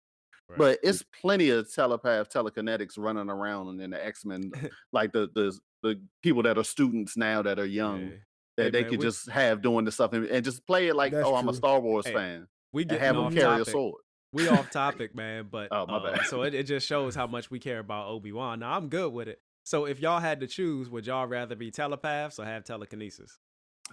[0.48, 0.58] Right.
[0.58, 4.50] But it's plenty of telepath telekinetics running around in the X Men,
[4.92, 8.16] like the the the people that are students now that are young Yeah.
[8.56, 10.88] That Hey, they man, could we- just have doing the stuff and, and just play
[10.88, 11.54] it like That's oh I'm a.
[11.54, 13.66] Star Wars Hey, fan We and get have them carry topic.
[13.68, 14.00] a sword.
[14.32, 15.48] we off topic, man.
[15.50, 16.26] But Oh, my um, bad.
[16.26, 18.60] so it, it just shows how much we care about Obi Wan.
[18.60, 19.40] Now I'm good with it.
[19.64, 23.38] So if y'all had to choose, would y'all rather be telepaths or have telekinesis?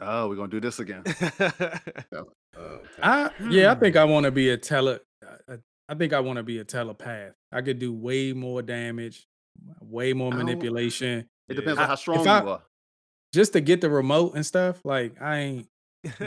[0.01, 1.03] Oh, we're gonna do this again.
[2.55, 4.99] Uh, I yeah, I think I want to be a tele.
[5.47, 5.57] uh,
[5.89, 7.31] I think I want to be a telepath.
[7.51, 9.27] I could do way more damage,
[9.81, 12.61] way more manipulation, It depends I- on how strong I- you are.
[13.33, 14.79] Just to get the remote and stuff.
[14.85, 15.67] Like I ain't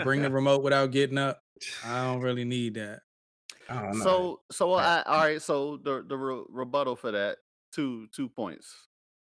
[0.05, 1.41] bring the remote without getting up.
[1.85, 3.01] I don't really need that.
[3.71, 4.05] Oh, I don't know.
[4.05, 5.41] So so I all right.
[5.41, 7.39] So the the re- rebuttal for that
[7.73, 8.75] two two points.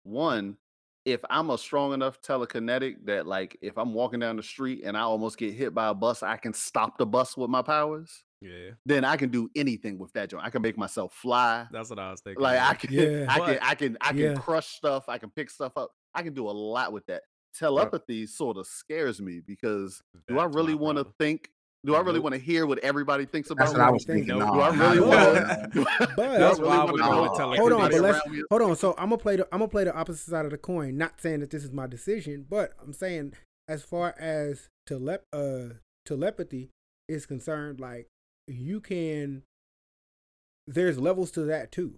[0.04, 0.58] One,
[1.06, 4.96] if I'm a strong enough telekinetic that like if I'm walking down the street and
[4.98, 8.24] I almost get hit by a bus, I can stop the bus with my powers.
[8.42, 10.46] Yeah, then I can do anything with that joint.
[10.46, 11.68] I can make myself fly.
[11.74, 12.42] that's what I was thinking.
[12.42, 12.58] Like.
[12.58, 13.26] I can, Yeah.
[13.28, 14.34] I can, But- I can, I can Yeah.
[14.36, 15.10] crush stuff.
[15.10, 15.92] I can pick stuff up.
[16.16, 17.24] I can do a lot with that.
[17.58, 21.50] Telepathy sort of scares me because do I really want to think?
[21.86, 23.86] Do I really want to hear what everybody thinks about That's what me?
[23.86, 24.38] I was thinking.
[24.38, 25.74] No, Do I really want?
[25.74, 28.62] But- That's why I would go with Hold on, but let's around me is- hold
[28.62, 28.76] on.
[28.76, 30.98] So I'm gonna play the I'm gonna play the opposite side of the coin.
[30.98, 33.34] Not saying that this is my decision, but I'm saying
[33.68, 36.70] as far as telep uh telepathy
[37.08, 38.08] is concerned, like
[38.48, 39.44] you can
[40.68, 41.96] there's levels to that too.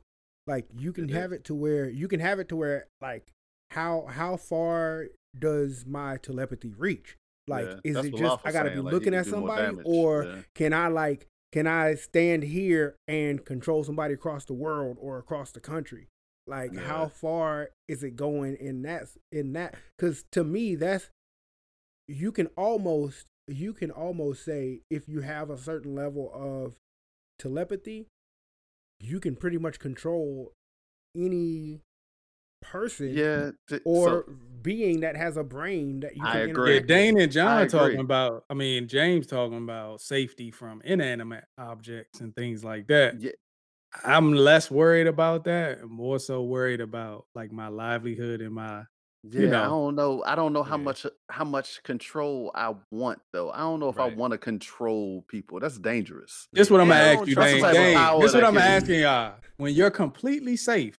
[0.47, 3.27] Like you can have it to where you can have it to where like
[3.71, 7.17] how how far does my telepathy reach?
[7.47, 10.41] Like Yeah, is it just I gotta saying, be like, looking at somebody or yeah.
[10.55, 15.51] can I like can I stand here and control somebody across the world or across
[15.51, 16.07] the country?
[16.47, 16.81] Like Yeah.
[16.81, 21.09] how far is it going in that in that cuz to me that's
[22.07, 26.75] you can almost you can almost say if you have a certain level of
[27.39, 28.07] telepathy
[28.99, 30.53] you can pretty much control
[31.15, 31.81] any
[32.61, 33.51] person Yeah.
[33.67, 36.73] t- or so- being that has a brain that you I can agree.
[36.73, 36.87] Yeah, interact with.
[36.87, 37.99] Dane and I John talking agree.
[38.01, 38.45] about.
[38.49, 43.19] I mean, James talking about safety from inanimate objects and things like that.
[43.19, 43.31] yeah,
[44.05, 45.79] I'm less worried about that.
[45.79, 48.83] and more so worried about like my livelihood and my.
[49.23, 49.47] yeah.
[49.47, 49.63] I know.
[49.69, 50.23] don't know.
[50.25, 50.83] I don't know how Yeah.
[50.83, 53.51] much how much control I want though.
[53.51, 54.11] I don't know if Right.
[54.11, 55.59] I want to control people.
[55.59, 56.47] That's dangerous.
[56.53, 57.55] This what I'm gonna ask you, Dane.
[57.57, 59.35] the type Dane, this what I'm asking y'all.
[59.57, 60.97] When you're completely safe,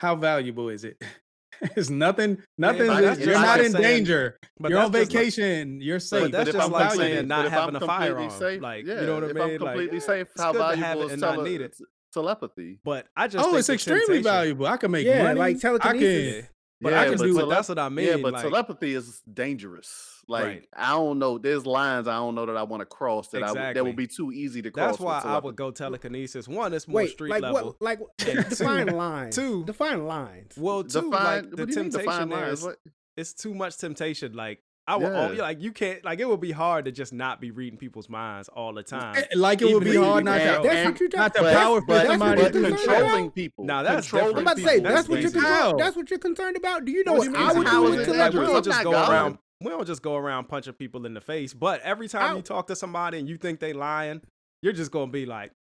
[0.00, 1.02] how valuable is it?
[1.76, 2.38] it's nothing.
[2.58, 2.86] Nothing.
[2.88, 4.38] but you're not like in saying- danger.
[4.58, 5.80] but you're on just like- vacation.
[5.80, 6.22] you're safe.
[6.22, 8.30] But that's if just I'm like saying not but I'm having a firearm.
[8.30, 9.36] safe, Like, yeah, you know what I mean?
[9.42, 11.76] I'm Like, completely safe, how good to have valuable is tele- need it.
[11.76, 12.78] t- telepathy?
[12.84, 14.66] But I just oh, think it's extremely valuable.
[14.66, 15.38] I can make Yeah, money.
[15.38, 16.44] like I telekinesis.
[16.44, 16.48] can.
[16.80, 18.06] But I Yeah, can but do tele- that's what I mean.
[18.06, 20.22] yeah, but like, telepathy is dangerous.
[20.26, 20.68] Like Right.
[20.76, 21.38] I don't know.
[21.38, 23.82] There's lines I don't know that I want to cross that I would, that Exactly.
[23.82, 24.92] would be too easy to cross.
[24.92, 26.48] that's why I would go telekinesis.
[26.48, 27.76] One, it's more Wait, street like level.
[27.78, 27.82] what?
[27.82, 29.36] Like And define lines.
[29.36, 30.54] two- define lines.
[30.56, 32.58] Well, two, Define- like the do you mean temptation there lines?
[32.60, 32.78] is What-
[33.16, 34.32] it's too much temptation.
[34.34, 35.42] Like I would, oh, Yeah.
[35.42, 38.48] like you can't, like it would be hard to just not be reading people's minds
[38.50, 39.16] all the time.
[39.16, 40.44] Eh, Like it would be hard not to.
[40.62, 41.54] That's what you're not talking to about.
[41.54, 43.34] power That's- for that's what somebody you're to controlling about?
[43.34, 43.64] people.
[43.64, 44.36] Now, that's controlling different.
[44.36, 45.52] I'm about to say That's that's what you're dangerous.
[45.54, 45.80] Concerned.
[45.80, 46.84] That's what you're concerned about.
[46.84, 48.38] Do you know What what, you mean, I would do is with it like, we
[48.40, 49.38] don't just go around.
[49.62, 51.54] We don't just go around punching people in the face.
[51.54, 54.20] But every time I- you talk to somebody and you think they lying,
[54.60, 55.52] you're just gonna be like,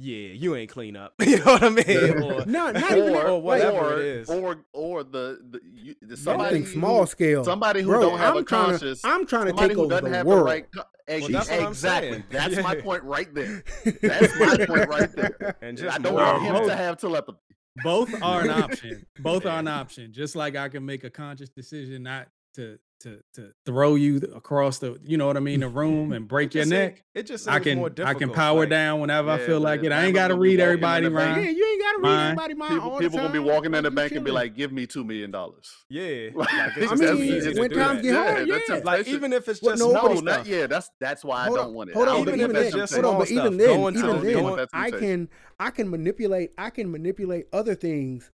[0.00, 2.22] "Yeah, you ain't clean up." you know what I mean?
[2.22, 4.30] Or, No, not even or, or whatever or, it is.
[4.30, 7.44] or or the, the, you, the somebody think small scale.
[7.44, 9.04] somebody who Bro, don't have I'm a trying to- conscious.
[9.04, 10.40] I'm trying to take who over doesn't the have world.
[10.40, 10.72] the right.
[10.72, 12.10] co- ex- that's what I'm exactly.
[12.10, 12.24] saying.
[12.30, 13.62] That's my point right there.
[14.02, 15.56] That's my point right there.
[15.62, 16.66] and I don't want him Both.
[16.68, 17.38] to have telepathy.
[17.84, 19.06] Both are an option.
[19.20, 20.12] Both are an option.
[20.12, 24.78] Just like I can make a conscious decision not to to to throw you across
[24.78, 27.02] the, you know what I mean, the room and break your just seem- neck.
[27.14, 29.82] It just I seems can more I can power like, down whenever I feel like
[29.84, 29.90] it.
[29.92, 31.36] I ain't got to read everybody the bank.
[31.38, 31.44] around.
[31.44, 32.26] Yeah, you ain't gotta read Mine.
[32.26, 34.30] everybody mind People, all people the gonna be walking in the you bank and be
[34.30, 37.70] like, "Give me two million dollars." Yeah, Like, like, I mean, just easy to when
[37.70, 38.60] times get hard, Yeah, yeah.
[38.68, 40.24] that's Like even if it's just no, small No, stuff.
[40.24, 40.66] not yeah.
[40.66, 41.96] That's that's why I don't want it.
[41.96, 44.90] hold on, but even that's then, just hold on, but even then, even then, I
[44.90, 48.30] can I can manipulate I can manipulate other things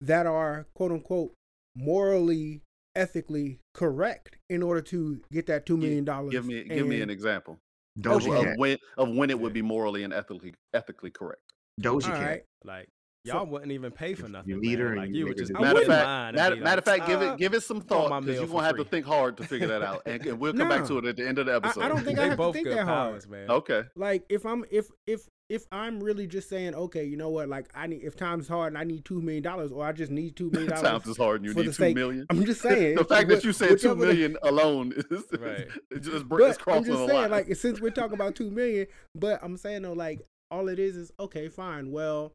[0.00, 1.32] that are quote unquote
[1.74, 2.62] morally
[2.96, 6.30] ethically correct in order to get that two million dollars.
[6.32, 7.58] Give me give me an example
[7.98, 8.58] of, Doja of Cat.
[8.58, 11.42] when of when it would be morally and ethically ethically correct.
[11.80, 12.20] Doja All Cat.
[12.22, 12.42] right.
[12.64, 12.88] Like
[13.24, 14.50] y'all wouldn't even pay for nothing.
[14.50, 15.88] you meet her and Like you you would just do I I Matter of wouldn't
[15.88, 16.36] wouldn't fact, mind.
[16.36, 18.46] matter, be matter like, of fact, give "Ah, it give it some thought because you're
[18.48, 20.98] gonna have to think hard to figure that out, and, and we'll come back to
[20.98, 21.82] it at the end of the episode.
[21.82, 23.10] I don't think I They have to both think good that hard.
[23.12, 23.50] powers, man.
[23.50, 27.48] okay, Like if I'm if if if I'm really just saying, okay, you know what,
[27.48, 30.10] like I need if time's hard and I need two million dollars, or I just
[30.10, 30.82] need two million dollars.
[30.82, 32.26] times is hard, and you need the two sake- million.
[32.30, 35.68] I'm just saying the fact wh- that you said two million the- alone is, Right.
[35.90, 37.30] it just br- it's crossing I'm just the saying, line.
[37.30, 40.96] like, since we're talking about two million, but I'm saying though, like, all it is
[40.96, 41.92] is okay, fine.
[41.92, 42.32] Well,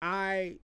[0.00, 0.56] I,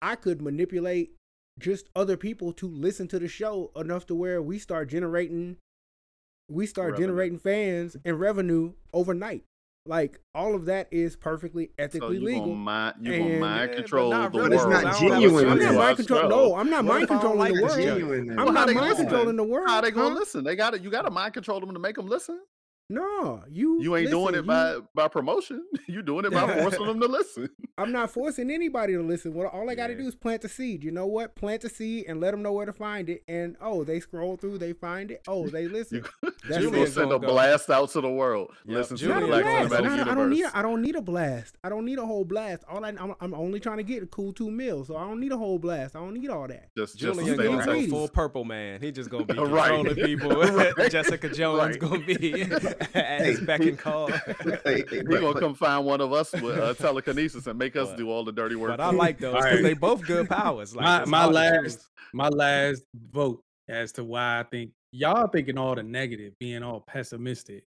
[0.00, 1.12] I could manipulate
[1.58, 5.58] just other people to listen to the show enough to where we start generating,
[6.50, 7.06] we start Revenue.
[7.08, 9.44] generating fans and revenue overnight.
[9.84, 12.42] Like all of that is perfectly so ethically you legal.
[12.42, 14.92] gonna mind you And- gonna mind control not the really, But it's not I don't
[14.92, 15.48] have a genuine.
[15.50, 16.28] I'm not Well, mind control.
[16.28, 17.76] No, I'm not What mind if I don't controlling like the this world.
[17.82, 17.98] joint?
[17.98, 18.30] Genuine.
[18.30, 19.36] I'm Well, how not they mind gonna controlling listen?
[19.38, 19.68] the world.
[19.68, 20.18] How they gonna huh?
[20.20, 20.44] listen?
[20.44, 22.40] They got to You got to mind control them to make them listen.
[22.92, 23.82] No, you.
[23.82, 25.64] You ain't doing listen, it by by promotion.
[25.86, 27.48] You're doing it by forcing them to listen.
[27.78, 29.32] I'm not forcing anybody to listen.
[29.32, 30.00] What all I got to Yeah.
[30.02, 30.84] do is plant the seed.
[30.84, 31.34] You know what?
[31.34, 33.22] Plant the seed and let them know where to find it.
[33.28, 35.22] And oh, they scroll through, they find it.
[35.26, 36.04] Oh, they listen.
[36.48, 37.32] That's You gonna send a gonna go.
[37.32, 38.50] blast out to the world.
[38.66, 39.70] Yep, Listen to Julian the Not a Black blast.
[39.70, 39.76] go.
[39.88, 40.36] Cinematic I don't need.
[40.38, 40.52] Universe.
[40.58, 41.58] I don't need a blast.
[41.64, 42.64] I don't need a whole blast.
[42.68, 45.20] All I, I'm, I'm only trying to get a cool two mils, so I don't
[45.20, 45.96] need a whole blast.
[45.96, 46.68] I don't need all that.
[46.76, 48.80] Just, just Julian stay gonna on go go full purple man.
[48.82, 49.70] He just gonna be Right.
[49.70, 50.30] controlling people.
[50.32, 50.90] Right.
[50.90, 51.78] Jessica Jones Right.
[51.78, 52.44] gonna be
[52.94, 54.08] at his beck and call.
[54.64, 57.88] Hey, hey, He gonna come find one of us with uh, telekinesis and make us
[57.90, 58.70] But- do all the dirty work.
[58.70, 59.62] But I like those because right.
[59.62, 60.74] they both good powers.
[60.74, 65.74] Like my my last my last vote as to why I think y'all thinking all
[65.74, 67.64] the negative, being all pessimistic.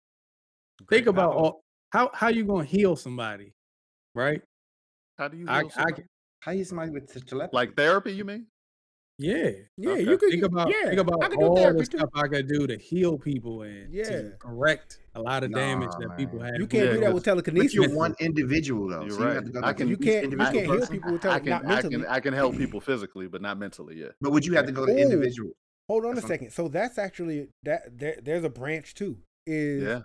[0.85, 1.39] Great Think about power.
[1.41, 3.53] all how how you gonna heal somebody,
[4.15, 4.41] right?
[5.17, 5.93] How do you I heal I somebody?
[5.95, 6.09] can-
[6.41, 7.55] How you somebody with te- telepathy?
[7.55, 8.11] like therapy?
[8.13, 8.47] You mean?
[9.19, 9.51] Yeah.
[9.77, 10.01] Yeah, Okay.
[10.03, 11.97] you could Think about Yeah, think about could all therapy the too.
[11.99, 14.03] stuff I could do to heal people and Yeah.
[14.05, 16.55] to correct a lot of damage Nah, that people have.
[16.57, 17.73] You can't Yeah, do that but- with but telekinesis.
[17.73, 19.01] you're one individual though.
[19.01, 19.45] You're so you have right.
[19.45, 20.31] to go I can, you can't.
[20.31, 21.63] you can't heal people with telekinesis.
[21.65, 22.05] I can, I can.
[22.07, 23.95] I can help people physically, but not mentally.
[23.99, 24.09] Yeah.
[24.21, 24.97] But would you have to go to Ooh.
[24.97, 25.51] individual?
[25.89, 26.49] Hold on a That's what- second.
[26.51, 29.17] So that's actually that there, there's a branch too.
[29.45, 30.01] Is Yeah.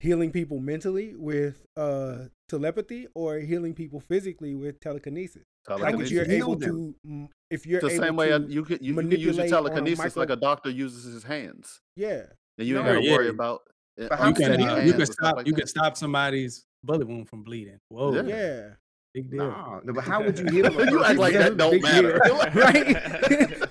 [0.00, 5.44] healing people mentally with uh telepathy or healing people physically with telekinesis.
[5.68, 6.96] Like if you're able them.
[7.04, 9.34] to if you're the able same way I- you could you, you can use your
[9.34, 12.22] manipulate on a telekinesis like a doctor uses his hands, yeah.
[12.58, 13.12] and you ain't No, got to yeah.
[13.16, 13.60] worry about.
[14.00, 15.58] uh, But You can you you can stop like you that.
[15.60, 17.78] can stop somebody's bullet wound from bleeding.
[17.88, 18.22] Whoa, Yeah.
[18.22, 18.68] Yeah.
[19.14, 19.46] Big deal.
[19.50, 20.66] Nah, no, but how would you heal?
[20.66, 22.20] a You act like that- that don't Big matter.
[22.24, 22.38] deal.
[22.54, 22.86] right?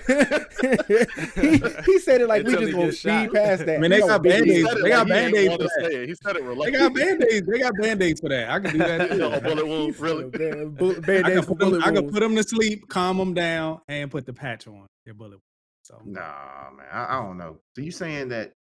[1.86, 3.34] he, he said it like we just he gonna speed shot.
[3.34, 3.78] past that.
[3.78, 4.76] I mean, they got big Band-Aids.
[4.82, 6.06] They got like Band-Aids for that.
[6.08, 7.48] He said it They got band-aids.
[7.48, 8.50] They got band-aids for that.
[8.50, 9.12] I can do that.
[9.12, 9.26] You too.
[9.26, 10.24] a bullet wound, really.
[10.26, 13.18] Ba- I Band-Aids can, for put them, bullet I can put them to sleep, calm
[13.18, 15.32] them down, and put the patch on their bullet.
[15.32, 15.42] wound.
[15.84, 17.58] So Nah, man, I, I don't know.
[17.76, 18.54] So you saying that?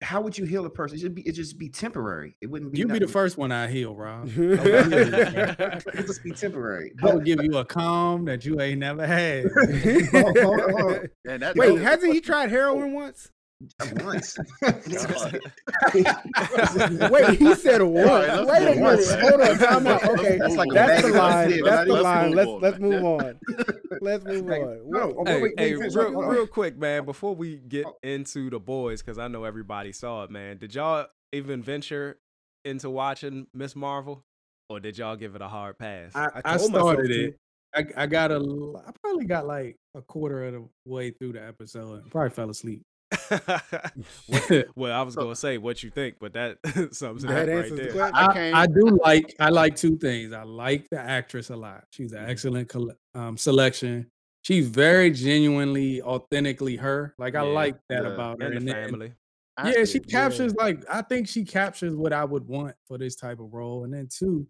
[0.00, 0.96] How would you heal a person?
[0.96, 2.36] It should be it just be temporary.
[2.40, 2.78] It wouldn't be.
[2.78, 4.28] you'd be the first one I heal, Rob.
[4.36, 6.92] It would just be temporary.
[7.02, 9.44] I will give you a calm that you ain't never had.
[11.28, 12.94] And that, Wait, hasn't he tried heroin oh.
[12.94, 13.30] once?
[14.04, 14.38] Once.
[17.10, 18.06] Wait, he said once.
[18.08, 18.96] right, Wait a move on.
[18.96, 19.20] minute.
[19.20, 20.04] Hold on, time out.
[20.08, 21.50] Okay, move like that's the line.
[21.50, 21.64] chips.
[21.64, 22.26] That's the Let's line.
[22.28, 22.60] move Let's on.
[22.60, 23.40] let's move on.
[24.00, 24.90] Let's move on.
[24.90, 27.04] no, What- oh, Hey, wait, wait, hey, wait, real, real quick, man.
[27.04, 27.96] Before we get Oh.
[28.02, 30.58] into the boys, because I know everybody saw it, man.
[30.58, 32.18] Did y'all even venture
[32.64, 34.24] into watching Miss Marvel,
[34.68, 36.12] or did y'all give it a hard pass?
[36.14, 37.36] I, I I told myself started it.
[37.74, 38.36] I, I got a.
[38.36, 42.10] l- I probably got like a quarter of the way through the episode.
[42.10, 42.82] Probably fell asleep.
[44.76, 46.58] well, I was So- gonna say what you think, but that
[46.92, 48.14] sums it That up right answers the question.
[48.14, 50.32] I I, do like I like two things.
[50.32, 51.84] I like the actress a lot.
[51.90, 52.70] She's an excellent
[53.14, 54.10] um, selection.
[54.42, 57.14] She's very genuinely, authentically her.
[57.18, 58.10] Like I like that yeah.
[58.12, 58.48] about her.
[58.48, 59.12] And the And then- family.
[59.56, 60.20] I- yeah, she Yeah.
[60.20, 63.84] captures like I think she captures what I would want for this type of role.
[63.84, 64.46] And then two,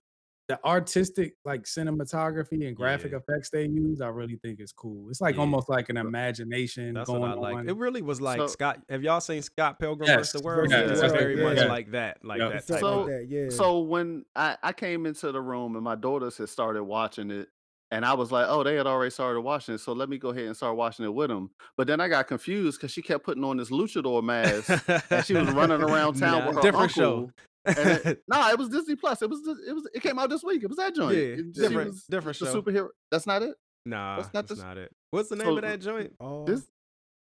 [0.48, 3.18] the artistic like cinematography and graphic Yeah.
[3.18, 5.10] effects they use, I really think is cool.
[5.10, 5.42] It's like Yeah.
[5.42, 7.54] almost like an imagination That's going what I like.
[7.56, 7.68] on.
[7.68, 8.80] It really was like So- Scott.
[8.88, 10.32] Have y'all seen Scott Pilgrim Yes, vs.
[10.40, 10.70] the World?
[10.70, 11.44] yes, it's yes, very yeah.
[11.44, 11.64] much Yeah.
[11.66, 12.48] like that, like Yeah.
[12.48, 12.80] that type.
[12.80, 13.26] So- of like that.
[13.28, 13.48] Yeah.
[13.50, 17.48] So when I, I came into the room and my daughters had started watching it,
[17.90, 20.28] and I was like, oh, they had already started watching it, so let me go
[20.28, 21.50] ahead and start watching it with them.
[21.76, 24.68] But then I got confused because she kept putting on this luchador mask,
[25.10, 27.26] and she was running around town Nah, with her different uncle.
[27.26, 27.32] show.
[27.68, 29.20] And it, nah, it was Disney Plus.
[29.22, 30.62] It was the- it was it came out this week.
[30.62, 31.16] It was that joint.
[31.16, 32.62] Yeah, It- different- was different the show.
[32.62, 32.88] superhero.
[33.10, 33.54] That's not it.
[33.86, 34.92] nah, That's that's not not, it.
[35.10, 36.12] What's the name So- of that joint?
[36.20, 36.66] oh, This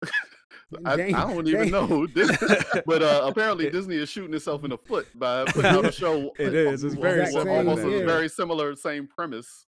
[0.86, 1.72] I, I don't even dang.
[1.72, 2.08] know.
[2.08, 2.36] This,
[2.86, 6.32] but uh, apparently Disney is shooting itself in the foot by putting out a show.
[6.40, 6.72] It uh.
[6.72, 8.06] It's very Exact almost same, almost a yeah.
[8.06, 9.66] very similar, same premise.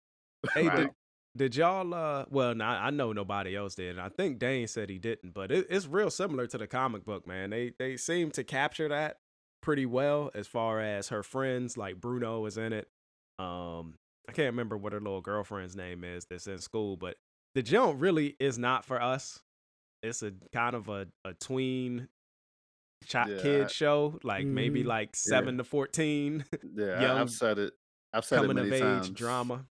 [0.55, 0.77] Hey, Right.
[0.79, 0.91] did,
[1.37, 1.95] did y'all?
[1.95, 3.91] Uh, well, nah, I know nobody else did.
[3.91, 7.05] and I think Dane said he didn't, but it, it's real similar to the comic
[7.05, 7.51] book, man.
[7.51, 9.19] They they seem to capture that
[9.71, 11.77] pretty well as far as her friends.
[11.77, 12.89] Like Bruno is in it.
[13.39, 13.95] Um,
[14.29, 17.17] I can't remember what her little girlfriend's name is that's in school, but
[17.55, 19.39] the jump really is not for us.
[20.03, 22.09] It's a kind of a, a tween
[23.09, 24.87] chi- Yeah, I- kid show, like maybe Mhm.
[24.89, 26.45] like seven to fourteen,
[26.77, 27.75] Yeah, I, I've said it.
[28.13, 29.11] I've said coming it of many age times.
[29.11, 29.67] drama.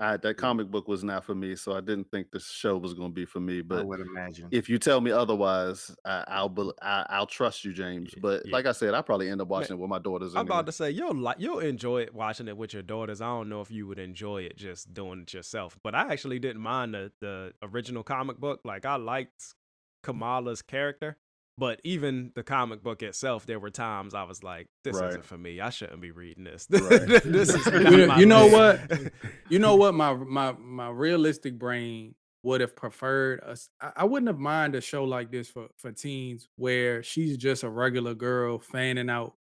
[0.00, 2.94] I, that comic book was not for me, so I didn't think the show was
[2.94, 3.60] going to be for me.
[3.60, 4.48] But I would imagine.
[4.50, 8.12] if you tell me otherwise, I, I'll bel I, I'll trust you, James.
[8.14, 8.52] Yeah, But yeah.
[8.52, 10.34] like I said, I probably end up watching it with my daughters.
[10.34, 10.54] I'm Anyway.
[10.54, 13.20] about to say you'll like you'll enjoy it watching it with your daughters.
[13.20, 16.38] I don't know if you would enjoy it just doing it yourself, but I actually
[16.38, 18.60] didn't mind the the original comic book.
[18.64, 19.54] Like I liked
[20.02, 21.18] Kamala's character,
[21.60, 25.10] but even the comic book itself, there were times I was like, "This Right.
[25.10, 25.60] isn't for me.
[25.60, 26.66] I shouldn't be reading this.
[26.70, 27.22] Right.
[27.24, 29.10] this is You know- my you know thing."
[29.50, 29.94] You know what?
[29.94, 33.68] My my my realistic brain would have preferred us.
[33.80, 37.62] I, I wouldn't have mind a show like this for for teens where she's just
[37.64, 39.34] a regular girl fanning out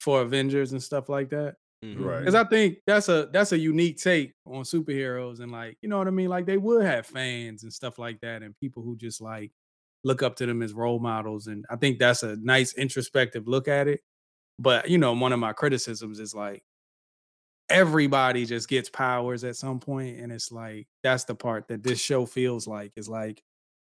[0.00, 1.54] for Avengers and stuff like that.
[1.84, 2.04] Mhm.
[2.04, 2.18] Right.
[2.20, 5.98] Because I think that's a that's a unique take on superheroes and like you know
[5.98, 6.28] what I mean.
[6.28, 9.52] Like they would have fans and stuff like that, and people who just like
[10.06, 13.68] look up to them as role models, and I think that's a nice introspective look
[13.68, 14.00] at it.
[14.58, 16.62] But you know, one of my criticisms is like
[17.68, 22.00] everybody just gets powers at some point, and it's like that's the part that this
[22.00, 23.42] show feels like is like,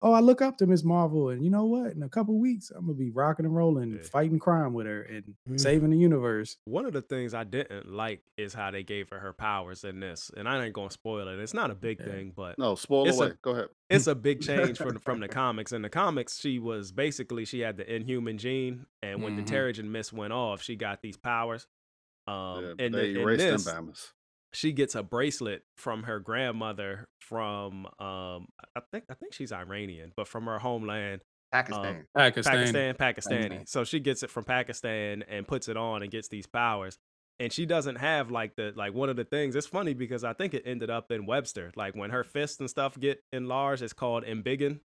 [0.04, 1.94] oh, I look up to Miss Marvel, and you know what?
[1.94, 4.02] In a couple weeks, I'm gonna be rocking and rolling, Yeah.
[4.12, 5.60] fighting crime with her, and Mhm.
[5.60, 6.58] saving the universe.
[6.66, 10.00] One of the things I didn't like is how they gave her her powers in
[10.02, 11.40] this, and I ain't gonna spoil it.
[11.40, 12.06] It's not a big Yeah.
[12.08, 13.70] thing, but No, spoil It's a- Go ahead.
[13.90, 14.42] it's a big
[14.76, 15.72] change from the, from the comics.
[15.72, 19.46] In the comics, she was basically she had the Inhuman gene, and when Mhm.
[19.48, 21.66] the Terrigen Mist went off, she got these powers.
[22.28, 24.14] Um, yeah, and they in erased this, them Bama's.
[24.54, 30.12] She gets a bracelet from her grandmother from um I think I think she's Iranian,
[30.16, 32.06] but from her homeland, Pakistan.
[32.16, 32.54] Pakistan.
[32.54, 32.98] Pakistan, Pakistani.
[32.98, 33.66] Pakistan.
[33.68, 36.98] So she gets it from Pakistan and puts it on and gets these powers.
[37.40, 39.56] And she doesn't have like the like one of the things.
[39.56, 41.72] It's funny because I think it ended up in Webster.
[41.76, 44.80] Like when her fists and stuff get enlarged, it's called embiggen.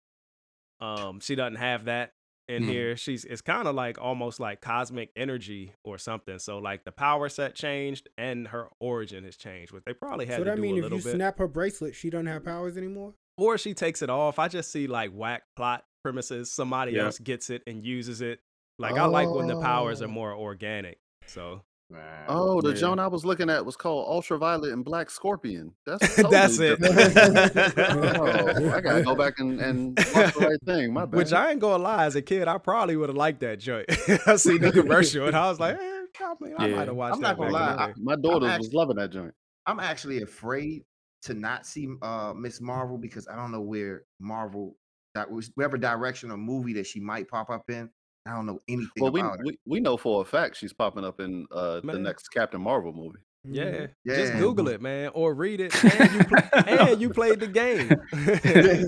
[0.81, 2.11] Um, she doesn't have that
[2.49, 2.67] in Mhm.
[2.69, 2.97] here.
[2.97, 6.39] She's it's kind of like almost like cosmic energy or something.
[6.39, 10.37] So like the power set changed and her origin has changed, which they probably had
[10.37, 11.15] So to that do mean a if you bit.
[11.15, 13.13] snap her bracelet, she doesn't have powers anymore?
[13.37, 14.37] or she takes it off.
[14.37, 16.51] I just see like whack plot premises.
[16.51, 17.05] Somebody Yeah.
[17.05, 18.41] else gets it and uses it.
[18.77, 20.09] Like I like when the powers are Oh.
[20.09, 20.97] more organic.
[21.25, 22.25] So Man.
[22.27, 22.75] Oh, the Yeah.
[22.75, 25.73] Joan I was looking at was called Ultraviolet and Black Scorpion.
[25.87, 26.79] That's totally That's it.
[26.83, 30.93] oh, I gotta go back and, and watch the right thing.
[30.93, 31.17] My bad.
[31.17, 33.87] Which I ain't gonna lie, as a kid, I probably would have liked that joint.
[34.27, 37.15] I seen the commercial and I was like, eh, I, mean, I might have watched
[37.15, 37.29] I'm that.
[37.29, 37.99] not gonna lie, the day.
[38.03, 39.33] My daughters was loving that joint.
[39.65, 40.83] I'm actually afraid
[41.23, 44.75] to not see uh Miss Marvel because I don't know where Marvel
[45.15, 47.89] that was whatever direction or movie that she might pop up in.
[48.27, 49.37] I don't know anything Well, we, her.
[49.43, 52.93] we we know for a fact she's popping up in uh the next Captain Marvel
[52.93, 53.19] movie.
[53.45, 54.15] Yeah, yeah.
[54.15, 57.87] just Google it, man, or read it, and you, play, and you played the game.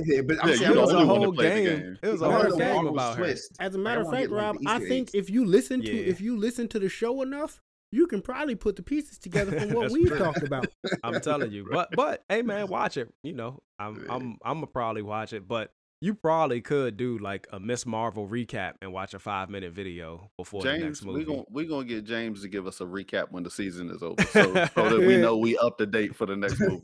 [0.05, 1.65] Yeah, but I'm Yeah, saying it was a only one that whole game.
[1.65, 1.97] game.
[2.03, 3.35] It was a whole wanna of know fact- game Marvel's about her.
[3.65, 5.15] As a matter of fact, get, Rob, the I think eggs.
[5.15, 6.09] if you listen to Yeah.
[6.11, 7.61] if you listen to the show enough,
[7.93, 10.17] you can probably put the pieces together from what we've true.
[10.17, 10.67] talked about.
[11.03, 11.65] I'm telling you.
[11.71, 13.07] But but hey man, watch it.
[13.23, 17.47] You know, I'm I'm I'm gonna probably watch it, but you probably could do like
[17.53, 21.19] a Miss Marvel recap and watch a five minute video before the next movie.
[21.19, 24.01] we're gonna we gonna get James to give us a recap when the season is
[24.01, 26.81] over, so, so that we know we up to date for the next movie.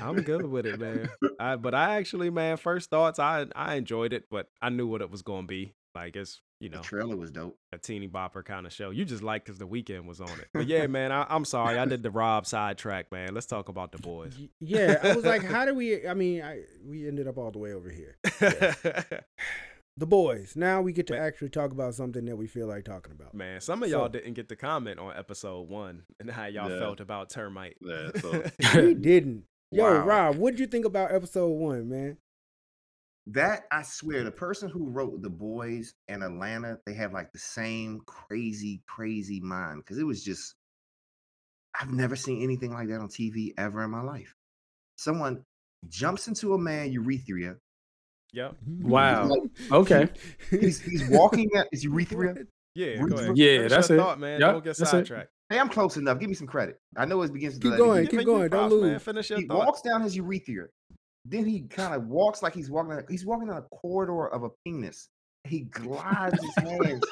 [0.00, 1.08] I'm good with it, man.
[1.40, 5.00] I, but I actually, man, first thoughts, I I enjoyed it, but I knew what
[5.00, 5.72] it was gonna be.
[5.94, 7.56] Like it's you The know trailer was dope.
[7.72, 8.90] a teeny bopper kind of show.
[8.90, 10.48] You just like because the Weeknd was on it.
[10.52, 13.34] But yeah, man, I, I'm sorry I did the Rob sidetrack, man.
[13.34, 14.36] Let's talk about the boys.
[14.60, 16.06] Yeah, I was like, how do we?
[16.06, 18.16] I mean, I, we ended up all the way over here.
[19.96, 20.54] The boys.
[20.56, 23.34] Now we get to actually talk about something that we feel like talking about.
[23.34, 26.70] Man, some of y'all So- didn't get to comment on episode one and how y'all
[26.70, 26.78] Yeah.
[26.78, 27.76] felt about termite.
[27.82, 28.44] Yeah, so
[28.80, 29.44] we didn't.
[29.70, 30.06] Yo, Wow.
[30.06, 32.16] Rob, what'd you think about episode one, man?
[33.26, 37.38] That I swear, the person who wrote The Boys and Atlanta, they have like the
[37.38, 39.82] same crazy, crazy mind.
[39.84, 40.54] Because it was just,
[41.80, 44.34] I've never seen anything like that on TV ever in my life.
[44.96, 45.44] Someone
[45.88, 47.56] jumps into a man urethra.
[48.32, 48.56] Yep.
[48.80, 49.28] Wow.
[49.28, 50.08] Like, Okay.
[50.50, 52.36] he's he's walking at his urethra.
[52.74, 54.00] Yeah, Re- Yeah, Finish that's your it.
[54.00, 54.40] Thought, man.
[54.40, 55.30] Yep, Don't get sidetracked.
[55.48, 56.20] Hey, I'm close enough.
[56.20, 56.78] Give me some credit.
[56.96, 58.92] I know it begins with Keep going, keep Giving you going, don't props, Man.
[58.92, 59.02] lose.
[59.02, 59.58] Finish your He thought.
[59.66, 60.68] walks down his urethra.
[61.24, 62.98] Then he kind of walks like he's walking.
[63.08, 65.08] He's walking down a corridor of a penis.
[65.44, 67.04] He glides his hands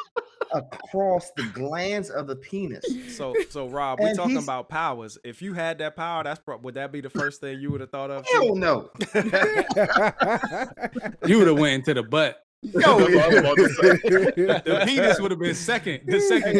[0.52, 2.84] across the glands of the penis.
[3.16, 5.18] So, so Rob, we're And talking he's- about powers.
[5.24, 7.80] If you had that power, that's pro- would that be the first thing you would
[7.80, 8.26] have thought of?
[8.26, 8.32] too?
[8.34, 8.90] Hell no.
[11.26, 12.42] You would have went into the butt.
[12.62, 13.88] Yo, That's what I was about to say.
[14.64, 16.00] The penis would have been second.
[16.06, 16.56] The second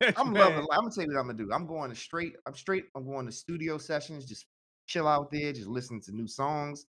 [0.00, 0.12] Hey.
[0.16, 0.66] I'm loving.
[0.72, 1.50] I'm gonna tell you what I'm gonna do.
[1.52, 2.34] I'm going to straight.
[2.46, 2.84] I'm straight.
[2.94, 4.24] I'm going to studio sessions.
[4.26, 4.46] Just
[4.88, 5.52] chill out there.
[5.52, 6.86] Just listening to new songs.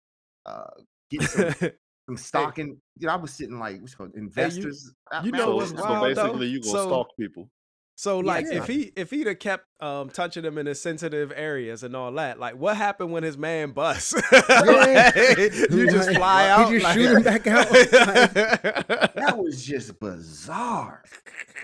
[0.44, 0.64] Uh,
[1.10, 1.54] get some,
[2.06, 2.76] some stocking.
[2.98, 4.92] You know, I was sitting like what's called investors.
[5.10, 6.22] I- you man, I know was what's so, just- so wild, though?
[6.24, 7.48] basically, you gonna So- stalk people.
[7.96, 8.54] So like Yeah.
[8.58, 12.10] if he if he'd have kept um touching him in his sensitive areas and all
[12.14, 14.14] that, like what happened when his man busts?
[14.32, 15.14] Like,
[15.70, 16.70] you just Like, fly you out.
[16.72, 17.68] just like- shoot him back out?
[17.70, 21.04] that was just bizarre.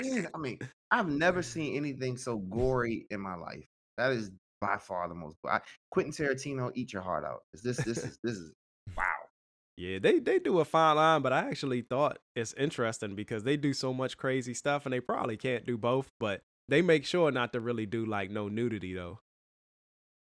[0.00, 0.60] Man, I mean,
[0.92, 3.64] I've never seen anything so gory in my life.
[3.98, 5.36] That is by far the most.
[5.48, 7.40] I, Quentin Tarantino, eat your heart out.
[7.54, 8.52] Is This, this is, this is,
[8.96, 9.04] wow.
[9.76, 13.56] Yeah, they they do a fine line, but I actually thought it's interesting because they
[13.56, 17.30] do so much crazy stuff and they probably can't do both, but they make sure
[17.30, 19.20] not to really do like no nudity though.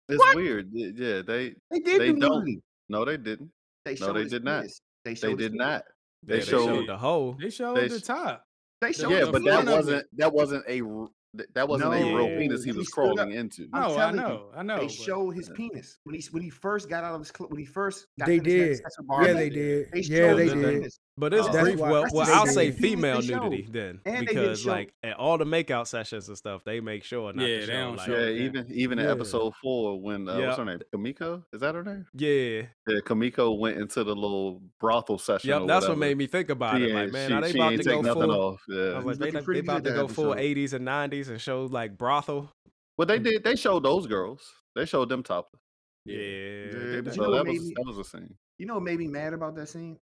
[0.09, 0.36] It's What?
[0.36, 0.68] weird.
[0.72, 2.39] Yeah, they They did They do don't.
[2.45, 2.61] nudity.
[2.89, 3.51] no, they didn't.
[3.84, 4.61] They No, they did not.
[4.62, 4.80] penis.
[5.05, 5.59] They, They did penis.
[5.59, 5.84] not.
[6.24, 7.32] They, They they showed- showed the whole.
[7.41, 8.45] They showed They the top.
[8.80, 9.76] They showed Yeah, the but that front of it.
[9.76, 12.95] wasn't that wasn't a r- th- that wasn't a real penis he He was stood
[12.95, 13.68] crawling into.
[13.72, 14.47] I'm No, I telling you, know.
[14.57, 14.76] I know.
[14.79, 17.49] They but- showed his penis when he when he first got out of his cl-
[17.51, 18.76] when he first got They finished having did.
[18.79, 19.89] sex yeah, Barbie, they did.
[19.93, 20.55] They Yeah, they did.
[20.55, 20.74] did.
[20.81, 21.01] penis.
[21.19, 21.61] But it's Oh.
[21.61, 21.79] Brief.
[21.79, 23.43] Well, well, I'll say They did female show.
[23.43, 26.62] nudity then, And they did the because like at all the makeout sessions and stuff,
[26.64, 27.73] they make sure not Yeah, to they show.
[27.81, 28.41] don't like, show Yeah, it.
[28.43, 29.11] even even in Yeah.
[29.11, 30.47] episode four when uh, Yeah.
[30.47, 30.81] what's her name?
[30.95, 31.43] Kamiko?
[31.53, 32.07] Is that her name?
[32.14, 35.49] yeah, Yeah, Kamiko went into the little brothel session.
[35.51, 35.62] yep.
[35.62, 36.95] or That's what made me think about She it.
[36.95, 38.31] Like, man, she, are they about to go full?
[38.31, 38.62] off.
[38.71, 38.79] I Yeah.
[38.79, 41.29] was like, was they, looking they pretty about to go that full 80s and 90s
[41.29, 42.53] and show like brothel.
[42.97, 43.43] Well, they did.
[43.45, 44.43] They showed those girls.
[44.77, 45.61] They showed them topless.
[46.05, 47.16] Yeah, Yeah, they but did.
[47.16, 48.35] you know So that was me- that was a scene.
[48.59, 49.99] You know what made me mad about that scene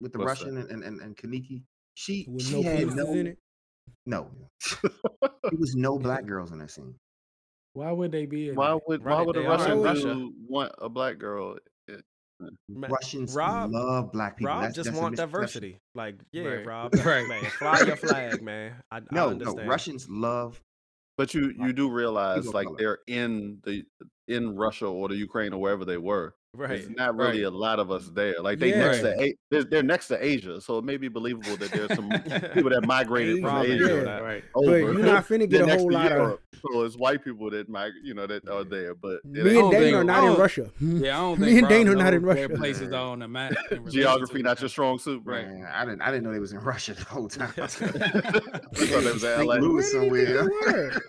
[0.00, 0.40] with the What's?
[0.42, 1.62] Russian and, and, and, and Kaniki?
[1.94, 3.38] She With she no had penises no in it.
[4.06, 4.30] no.
[4.82, 6.94] It was no black girls in that scene.
[7.74, 8.50] Why would they be?
[8.52, 8.78] Why there?
[8.86, 10.28] would why would a they are Russian Russia.
[10.48, 11.58] want a black girl?
[12.68, 14.52] Man, Russians Rob, love black people.
[14.52, 15.38] Rob That's, just that's want misconception.
[15.40, 15.78] diversity.
[15.96, 16.66] Like, yeah, Right.
[16.66, 17.26] Rob, Right.
[17.26, 18.76] man, fly your flag, man.
[18.92, 19.68] I, I No, no, understand.
[19.68, 20.60] Russians love
[21.16, 22.76] But you you do realize like color.
[22.78, 23.82] they're in the
[24.28, 26.34] in Russia or the Ukraine or wherever they were.
[26.54, 26.68] Right?
[26.70, 27.52] There's not really Right.
[27.52, 28.34] a lot of us there.
[28.40, 28.78] Like they Yeah.
[28.86, 31.94] next to A- they're, they're next to Asia, so it may be believable that there's
[31.94, 32.08] some
[32.54, 33.86] people that migrated from Rob ain't Yeah.
[33.88, 34.44] doing Asia right?
[34.54, 36.18] But you're not finna They're get a whole to lot of.
[36.18, 36.42] Europe,
[36.72, 38.94] so it's white people that migrate, you know, that are there.
[38.94, 40.70] But Me and don't Dana think- are not in Russia.
[40.80, 42.48] Yeah, I don't Me and Dane are not in Russia.
[42.48, 43.52] places are on the map.
[43.88, 45.36] geography not your strong suit, bro.
[45.36, 45.48] Right.
[45.48, 47.52] Man, I didn't I didn't know they was in Russia the whole time.
[47.58, 49.46] I thought they was in St.
[49.46, 49.54] LA.
[49.56, 51.00] Louis Where did you think somewhere.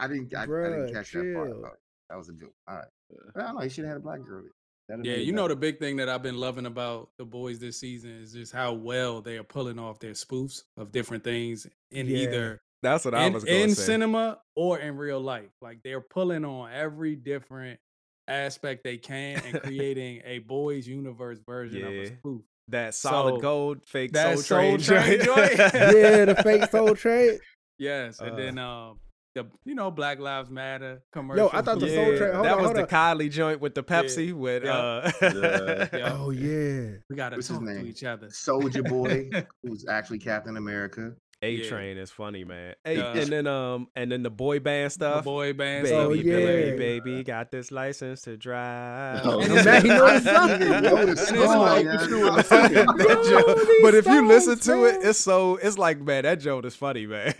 [0.00, 1.48] I didn't I, I didn't catch that part.
[1.50, 1.70] chill.
[2.08, 2.52] But that was a joke.
[2.68, 2.86] All right.
[3.34, 3.62] But I don't know.
[3.62, 4.44] You should have had a black girl.
[4.88, 7.24] That'd Yeah, made it you know the big thing that I've been loving about the
[7.24, 11.24] boys this season is just how well they are pulling off their spoofs of different
[11.24, 12.18] things in Yeah.
[12.18, 13.82] either That's what I in, was in say.
[13.82, 15.48] cinema or in real life.
[15.62, 17.80] Like they're pulling on every different
[18.28, 22.00] aspect they can and creating a boys universe version of Yeah.
[22.02, 22.42] a spoof.
[22.68, 25.24] that solid So, gold fake that soul train Soul Train joint.
[25.24, 25.58] joint.
[25.74, 27.38] yeah, the fake soul train.
[27.78, 28.98] Yes, and Uh, then um
[29.34, 31.44] the you know Black Lives Matter commercial.
[31.46, 32.86] No, I thought the yeah, Soul Train- that on, was the on.
[33.18, 34.72] Kylie joint with the Pepsi with Yeah.
[34.76, 35.88] uh Yeah.
[35.98, 36.16] Yeah.
[36.18, 36.90] Oh yeah.
[37.10, 38.30] we gotta What's his talk to each other.
[38.30, 39.28] Soldier Boy,
[39.62, 41.14] who's actually Captain America.
[41.42, 41.68] A Yeah.
[41.68, 42.74] Train is funny, man.
[42.84, 43.12] Hey, Yeah.
[43.18, 45.24] and then um and then the boy band The stuff.
[45.24, 46.06] boy band Baby, stuff.
[46.06, 46.76] Oh, baby, yeah.
[46.76, 49.20] baby, got this license to drive.
[49.24, 49.80] Oh, And yeah.
[49.80, 50.50] he knows the song.
[50.50, 51.96] I didn't know the And it's song, like- yeah.
[51.96, 56.38] That joke- Rolling but if you listen to it, it's so it's like man, that
[56.40, 57.34] joke is funny, man.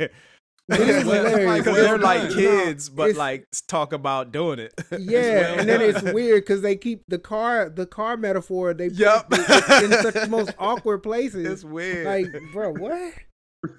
[0.71, 1.59] It is Well, hilarious.
[1.65, 2.33] Because they're like done.
[2.35, 4.73] kids, but it's- like talk about doing it.
[4.99, 5.21] Yeah,
[5.53, 8.73] well and then it's weird because they keep the car, the car metaphor.
[8.73, 11.45] They put it in such the most awkward places.
[11.47, 12.07] it's weird.
[12.07, 13.13] like, bro, what?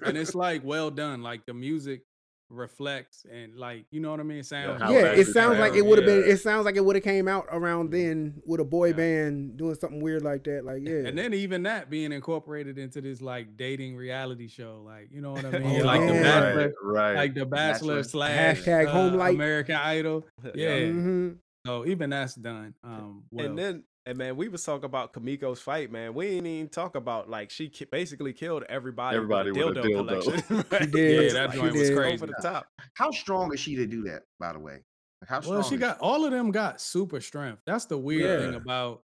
[0.04, 1.22] and it's like well done.
[1.22, 2.02] Like the music
[2.48, 4.42] reflects and like you know what I mean.
[4.42, 6.24] Sounds how yeah, it it sounds like it would have been.
[6.24, 8.92] It sounds like it would have came out around then with a boy Yeah.
[8.94, 10.64] band doing something weird like that.
[10.64, 15.08] Like, yeah, And then even that being incorporated into this like dating reality show, like
[15.10, 16.12] you know what I Oh, mean, like the.
[16.14, 17.16] Bachelor, Right, right.
[17.16, 18.02] like the Bachelor Bachelor.
[18.04, 19.34] slash Hashtag uh, home life.
[19.34, 20.26] American Idol.
[20.54, 21.30] Yeah, hmm
[21.66, 22.74] so even that's done.
[22.84, 23.46] Um, well.
[23.46, 26.14] and then and man, we was talking about Kamiko's fight, man.
[26.14, 29.76] We ain't even talk about like she ki- basically killed everybody, Everybody with a with
[29.78, 30.22] a dildo, dildo.
[30.22, 30.64] collection.
[30.70, 30.82] right?
[30.84, 31.26] She did.
[31.26, 32.14] Yeah, that She joint was crazy.
[32.14, 32.66] Over the top.
[32.94, 34.74] How strong is she to do that, by the way?
[35.20, 37.62] Like, how strong Well, she is got all of them got super strength.
[37.66, 39.02] That's the weird thing about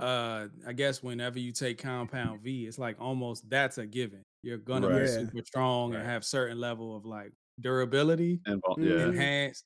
[0.00, 4.22] uh I guess whenever you take compound V, it's like almost that's a given.
[4.42, 5.00] You're gonna Right.
[5.02, 9.04] be super strong and have certain level of like durability And, yeah.
[9.06, 9.64] enhanced.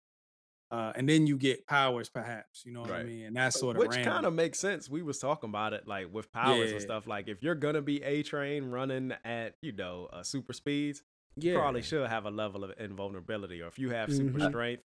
[0.71, 2.62] Uh, and then you get powers, perhaps.
[2.66, 3.25] You know what I mean?
[3.25, 4.91] And that's sort of Which kind of makes sense.
[4.91, 7.07] We was talking about it like with powers and stuff.
[7.07, 11.03] Like if you're gonna be a train running at you know uh, super speeds,
[11.37, 13.62] Yeah, you probably should have a level of invulnerability.
[13.62, 14.49] Or if you have super Mhm.
[14.51, 14.83] strength,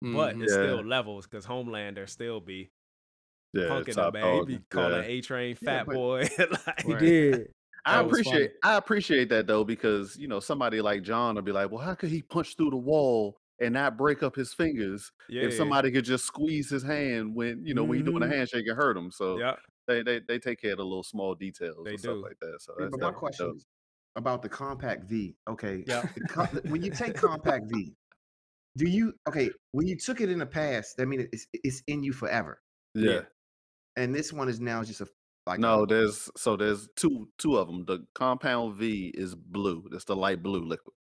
[0.00, 0.42] but Mhm.
[0.42, 2.72] it's still levels because Homelander still be
[3.52, 4.32] Yeah, punking top him, man.
[4.32, 4.46] He dog.
[4.48, 5.08] be calling Yeah.
[5.08, 6.28] A Train fat but- boy.
[6.66, 7.52] like, he did.
[7.84, 8.74] I That was appreciate funny.
[8.74, 11.94] I appreciate that though because you know somebody like John will be like, well, how
[11.94, 15.90] could he punch through the wall and not break up his fingers yeah, if somebody
[15.90, 18.36] could just squeeze his hand when you know when you're doing a Mhm.
[18.36, 19.10] handshake and hurt him?
[19.10, 19.56] So yeah,
[19.86, 22.22] they, they they take care of the little small details They and stuff do.
[22.22, 22.58] like that.
[22.60, 23.56] So Yeah, that's but my question dope.
[23.56, 23.66] is
[24.16, 25.36] about the compact V.
[25.48, 25.84] Okay.
[25.86, 26.02] Yeah.
[26.02, 27.94] the when you take compact V,
[28.76, 29.50] do you okay?
[29.72, 32.60] When you took it in the past, that means it's it's in you forever.
[32.94, 33.22] Yeah.
[33.96, 35.08] And this one is now just a
[35.46, 37.84] like No, a, there's so there's two two of them.
[37.84, 39.86] The compound V is blue.
[39.90, 40.94] That's the light blue liquid.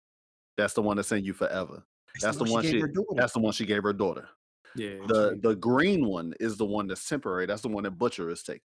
[0.57, 1.83] That's the one that's in you forever.
[2.21, 2.83] That's the one gave she.
[3.15, 4.27] That's the one she gave her daughter.
[4.75, 4.95] Yeah.
[5.07, 7.45] The the green one is the one that's temporary.
[7.45, 8.61] That's the one that Butcher is taking.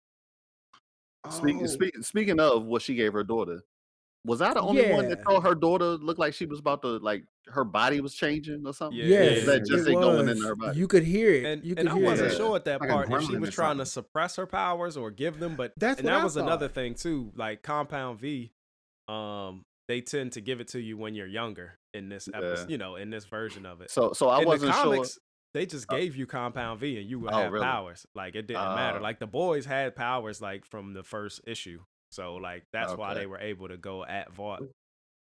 [1.29, 3.61] Speaking Oh, speak, speaking of what she gave her daughter,
[4.25, 5.23] was I the only one that Yeah.
[5.23, 8.73] thought her daughter looked like she was about to like her body was changing or
[8.73, 8.97] something?
[8.99, 9.05] Yeah.
[9.23, 10.79] Yes, That just it ain't going in into her body.
[10.79, 11.45] You could hear it.
[11.45, 12.31] and you and could I hear wasn't it.
[12.33, 12.37] Yeah.
[12.37, 15.39] sure at that Like part if she was trying to suppress her powers or give
[15.39, 17.31] them, but That's and that I was another thing too.
[17.35, 18.51] Like Compound V,
[19.07, 22.71] um, they tend to give it to you when you're younger in this episode, Yeah.
[22.71, 23.89] you know, in this version of it.
[23.91, 25.05] So so I in wasn't the sure.
[25.53, 27.65] they just Uh, gave you Compound V and you would Oh, have really?
[27.65, 28.05] powers.
[28.15, 28.99] Like it didn't matter.
[28.99, 29.03] Ah.
[29.03, 31.79] Like the boys had powers like from the first issue.
[32.11, 34.63] So like that's why they were able to go at Vought.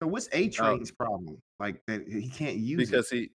[0.03, 1.39] So what's A Train's problem?
[1.59, 2.91] Like that he can't use it.
[2.91, 3.31] because he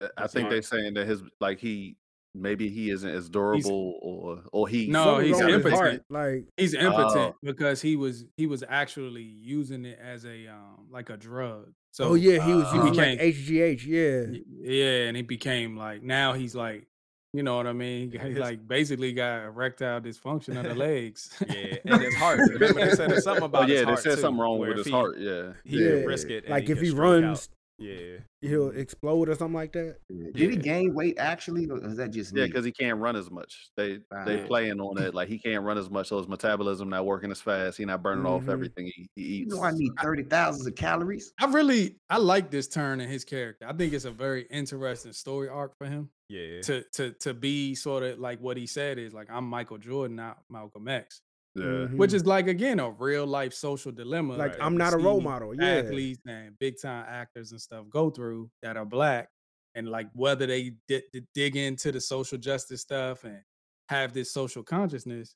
[0.00, 1.96] uh, I think they're saying that his like he
[2.34, 6.02] maybe he isn't as durable or or he No, he's wrong with his impotent.
[6.10, 7.38] Like He's impotent Oh.
[7.42, 11.72] because he was he was actually using it as a um like a drug.
[11.94, 13.86] So oh yeah, he was uh, using became- like HGH.
[13.86, 14.38] Yeah.
[14.62, 16.88] yeah, and he became like now he's like
[17.32, 18.10] you know what I mean?
[18.10, 21.30] He like basically got erectile dysfunction of the legs.
[21.48, 22.40] Yeah, and his heart.
[22.50, 24.76] Remember they said there's something Oh about his yeah, they said too, something wrong with
[24.76, 25.18] his he- heart.
[25.18, 25.90] Yeah, He Yeah.
[25.90, 26.48] could risk it.
[26.50, 27.48] Like he if could he runs out.
[27.78, 28.18] Runs, Yeah.
[28.48, 29.98] he'll explode or something like that.
[30.08, 30.26] Yeah.
[30.34, 33.30] Did he gain weight actually, or is that just yeah, because he can't run as
[33.30, 33.70] much.
[33.76, 34.46] They they Ah.
[34.46, 37.40] playing on it like he can't run as much, so his metabolism not working as
[37.40, 37.78] fast.
[37.78, 38.52] He not burning off Mhm.
[38.52, 39.54] everything he, he you eats.
[39.54, 41.32] know I need thirty thousands of calories.
[41.40, 43.66] I really I like this turn in his character.
[43.66, 46.10] I think it's a very interesting story arc for him.
[46.28, 46.62] Yeah.
[46.62, 50.16] To to to be sort of like what he said is like I'm Michael Jordan,
[50.16, 51.20] not Malcolm X.
[51.54, 51.96] yeah, Mhm.
[51.96, 54.34] which is like again a real life social dilemma.
[54.36, 55.64] Like, that I'm not a role model, yeah.
[55.78, 59.28] athletes and big time actors and stuff go through that are black,
[59.74, 63.40] and like whether they di- di- dig into the social justice stuff and
[63.88, 65.34] have this social consciousness.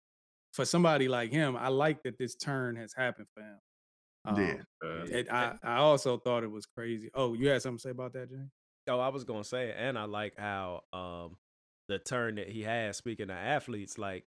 [0.54, 3.58] For somebody like him, I like that this turn has happened for him.
[4.26, 4.32] Yeah.
[4.82, 5.16] Um, Yeah.
[5.18, 7.10] and I, I also thought it was crazy.
[7.14, 8.48] Oh, you had something to say about that, Jay?
[8.88, 11.36] Oh, I was gonna say, and I like how um
[11.88, 12.96] the turn that he has.
[12.96, 14.24] Speaking of athletes, like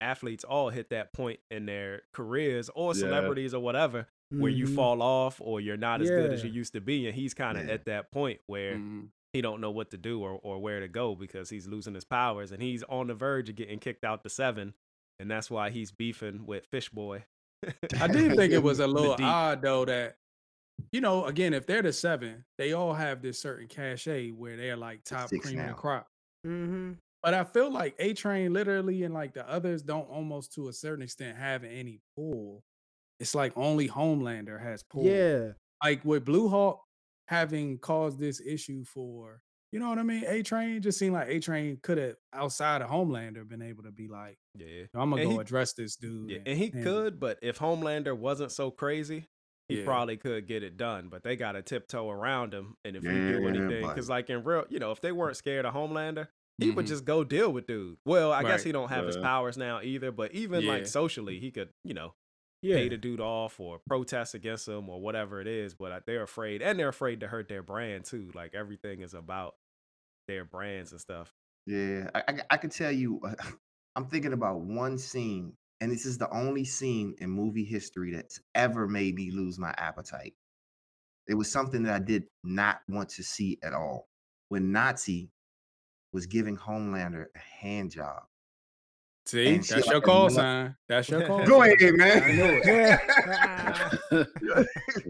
[0.00, 3.00] athletes all hit that point in their careers or Yeah.
[3.00, 4.74] celebrities or whatever where you Mhm.
[4.74, 7.56] fall off or you're not as good as you used to be, and he's kind
[7.56, 7.74] of Yeah.
[7.74, 9.10] at that point where Mhm.
[9.32, 12.04] he don't know what to do or, or where to go because he's losing his
[12.04, 14.74] powers and he's on the verge of getting kicked out to seven,
[15.20, 17.22] and that's why he's beefing with Fishboy.
[18.00, 20.16] I did think it was a little odd though that
[20.92, 24.76] you know, again, if they're the seven, they all have this certain cachet where they're
[24.76, 25.72] like top six cream of now.
[25.72, 26.08] the crop.
[26.46, 26.92] Mm-hmm.
[27.22, 30.72] But I feel like A Train literally and like the others don't almost to a
[30.72, 32.62] certain extent have any pull.
[33.18, 35.04] It's like only Homelander has pull.
[35.04, 35.52] Yeah.
[35.82, 36.80] Like with Blue Hawk
[37.28, 39.40] having caused this issue for,
[39.72, 40.24] you know what I mean?
[40.26, 43.90] A Train just seemed like A Train could have outside of Homelander been able to
[43.90, 44.84] be like, yeah.
[44.94, 46.30] I'm gonna And go he- address this dude.
[46.30, 49.26] Yeah, and he handle it." could, but if Homelander wasn't so crazy,
[49.68, 49.84] he Yeah.
[49.84, 51.08] probably could get it done.
[51.08, 52.76] But they got to tiptoe around him.
[52.84, 55.64] And if you do anything, because like in real, you know, if they weren't scared
[55.66, 56.28] of Homelander,
[56.58, 56.88] he would Mhm.
[56.88, 57.98] just go deal with dude.
[58.04, 60.10] Well, I guess he don't have his powers now either.
[60.12, 60.72] But even Yeah.
[60.72, 62.14] like socially, he could, you know,
[62.62, 62.76] Yeah.
[62.76, 65.74] pay the dude off or protest against him or whatever it is.
[65.74, 68.30] But uh, they're afraid, and they're afraid to hurt their brand too.
[68.34, 69.54] Like everything is about
[70.28, 71.34] their brands and stuff.
[71.66, 73.20] Yeah, I, I, I can tell you,
[73.96, 78.40] I'm thinking about one scene, and this is the only scene in movie history that's
[78.54, 80.34] ever made me lose my appetite.
[81.28, 84.08] It was something that I did not want to see at all.
[84.48, 85.30] When Nazi
[86.16, 88.22] was giving Homelander a hand job.
[89.26, 90.74] See, and that's your a call sign.
[90.88, 91.44] That's your call.
[91.46, 92.22] Go ahead, man.
[92.22, 94.26] I know it.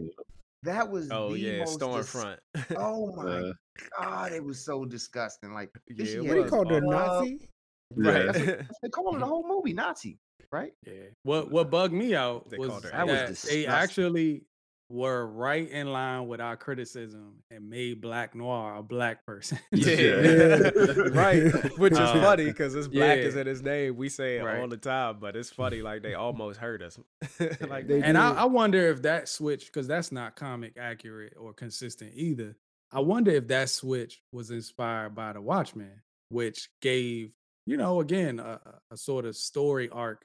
[0.63, 2.37] that was Oh the yeah, most dis- Stormfront.
[2.75, 3.51] oh my Yeah.
[3.97, 5.53] god, it was so disgusting.
[5.53, 7.49] Like this Yeah, shit it What do you call the uh, Nazi?
[7.95, 8.25] right.
[8.33, 10.19] That's what they call it the whole movie, Nazi,
[10.51, 10.73] right?
[10.85, 10.93] Yeah.
[11.23, 14.43] What what bugged me out They was that, That was they actually
[14.89, 19.59] were right in line with our criticism and made Black Noir a black person.
[19.71, 20.69] Yeah, Yeah.
[21.11, 21.77] right.
[21.77, 23.97] Which is Uh, funny because it's black is in his name.
[23.97, 24.61] We say it Right.
[24.61, 25.81] all the time, but it's funny.
[25.81, 26.97] Like they almost hurt us.
[27.67, 28.31] like They and I.
[28.33, 32.55] I wonder if that switch, because that's not comic accurate or consistent either.
[32.91, 37.31] I wonder if that switch was inspired by the Watchmen, which gave,
[37.65, 40.23] you know, again, a, a- a sort of story arc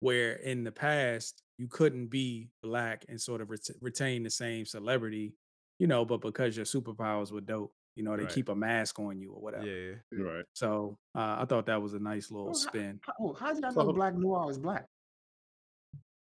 [0.00, 4.66] where in the past you couldn't be black and sort of ret- retain the same
[4.66, 5.34] celebrity,
[5.78, 8.32] you know, but because your superpowers were dope, you know, they Right.
[8.32, 9.66] keep a mask on you or whatever.
[9.66, 9.94] yeah.
[10.22, 10.44] right.
[10.54, 13.00] So uh, I thought that was a nice little Well, how- spin.
[13.02, 14.86] How, oh, how did I So know how- Black Noir was black?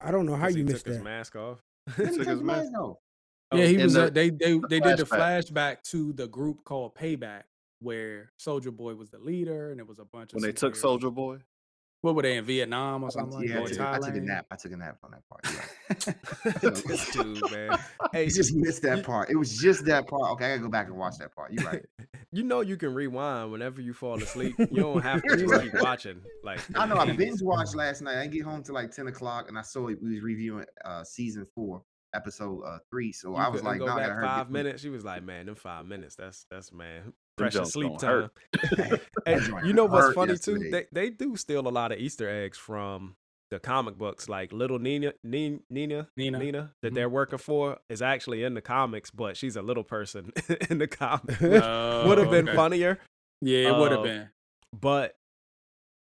[0.01, 1.05] I don't know how you he missed took his that.
[1.05, 1.61] mask off.
[1.97, 2.99] When Took did his his mask- mask go?
[3.55, 3.95] Yeah, he in was.
[3.95, 5.49] the- uh, they they the they did the flashback.
[5.51, 7.45] flashback to the group called Payback,
[7.81, 10.75] where Soldier Boy was the leader, and it was a bunch of When they took.
[10.77, 11.39] Soldier Boy,
[12.05, 13.61] What were they in Vietnam or I something like yeah, that?
[13.61, 14.23] I Or took, I took a Thailand?
[14.25, 14.47] nap.
[14.51, 15.47] I took a nap on that part.
[15.51, 16.15] You're
[16.61, 16.85] right.
[16.87, 17.79] this dude, man.
[18.13, 19.31] Hey, You just missed that part.
[19.31, 20.33] It was just that part.
[20.33, 21.51] Okay, I gotta go back and watch that part.
[21.55, 21.83] You're right.
[22.33, 24.55] you know you can rewind whenever you fall asleep.
[24.59, 26.21] You don't have to just keep watching.
[26.45, 26.97] Like I know.
[26.97, 28.19] I binge watched last night.
[28.19, 29.99] I didn't get home till like ten o'clock, and I saw it.
[30.03, 31.83] We was reviewing uh season four,
[32.15, 33.13] episode uh three.
[33.13, 34.27] So You I was couldn't like, go no, I back gotta hurry.
[34.27, 34.83] five get- minutes.
[34.83, 36.17] She was like, man, them five minutes.
[36.17, 38.31] That's that's man, Them precious sleep time.
[38.81, 39.01] hurt.
[39.27, 40.59] Hey, joint you know what's hurt funny too?
[40.71, 43.17] They they do steal a lot of Easter eggs from
[43.51, 44.29] the comic books.
[44.29, 46.39] Like little Nina, Nina, Nina, Nina.
[46.39, 46.95] Nina that Mhm.
[46.95, 50.33] they're working for is actually in the comics, but she's a little person
[50.71, 51.37] in the comic.
[51.43, 52.57] Oh, Would have been okay.
[52.57, 52.99] funnia,
[53.41, 54.29] Yeah, it would have Uh, been.
[54.73, 55.17] but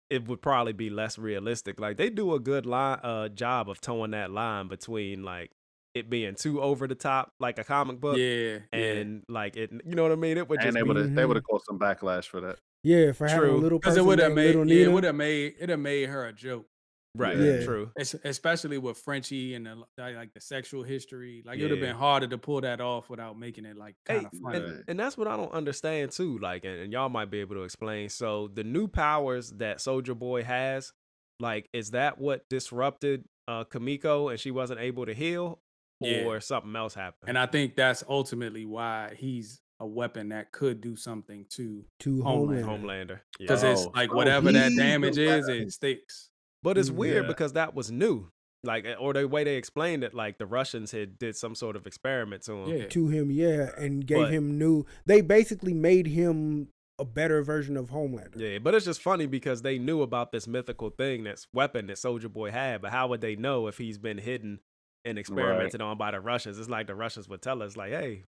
[0.10, 1.80] it would probably be less realistic.
[1.80, 5.52] Like they do a good line uh job of towing that line between like
[6.00, 8.80] it being too over the top, like a comic book, Yeah, yeah.
[8.80, 9.72] and like it.
[9.86, 10.38] You know what I mean?
[10.38, 11.28] It would And just they be would have they Mhm.
[11.28, 12.58] would have caused some backlash for that.
[12.84, 13.58] Yeah, for having a True.
[13.60, 16.10] little Because person it would have made yeah, it would have made it have made
[16.10, 16.66] her a joke.
[17.16, 17.36] right.
[17.38, 17.66] Yeah.
[17.66, 17.92] True.
[18.00, 21.44] Es- especially with Frenchie and the like, like the sexual history.
[21.46, 24.26] Like it would have been harder to pull that off without making it like kind
[24.28, 24.58] of funny.
[24.60, 26.38] and, and that's what I don't understand too.
[26.40, 28.08] Like, and, and y'all might be able to explain.
[28.10, 30.94] So the new powers that Soldier Boy has,
[31.42, 35.60] like, is that what disrupted uh Kamiko and she wasn't able to heal,
[36.00, 36.24] Yeah.
[36.26, 37.30] or something else happened?
[37.30, 42.22] And I think that's ultimately why he's a weapon that could do something to to
[42.22, 42.66] Homeland.
[42.66, 43.10] Homeland.
[43.10, 43.20] Homelander.
[43.40, 43.72] because Yeah.
[43.72, 45.56] it's Oh, like oh, whatever that damage built that is, up.
[45.56, 46.30] it sticks.
[46.62, 47.28] But it's weird yeah.
[47.30, 48.30] because that was new.
[48.62, 51.78] Like, eh, or the way they explained it, like the Russians had did some sort
[51.78, 52.78] of experiment to him.
[52.78, 52.88] Yeah.
[52.88, 54.86] to him, yeah, and gave But- him new.
[55.06, 58.36] They basically made him a better version of Homelander.
[58.36, 61.98] Yeah, but it's just funny because they knew about this mythical thing, that's weapon that
[61.98, 62.82] Soldier Boy had.
[62.82, 64.60] But how would they know if he's been hidden
[65.06, 66.58] and experimented on by the Russians?
[66.60, 68.24] It's like the Russians would tell us, like, "Hey,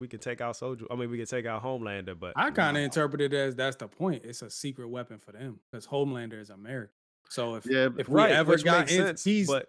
[0.00, 0.84] we can take out Soldier.
[0.90, 3.76] I mean, we can take out Homelander." But I kind of interpret it as that's
[3.76, 4.24] the point.
[4.24, 6.90] It's a secret weapon for them because Homelander is American.
[7.28, 9.24] So if Yeah, if right, we ever got in, sense.
[9.24, 9.68] he's but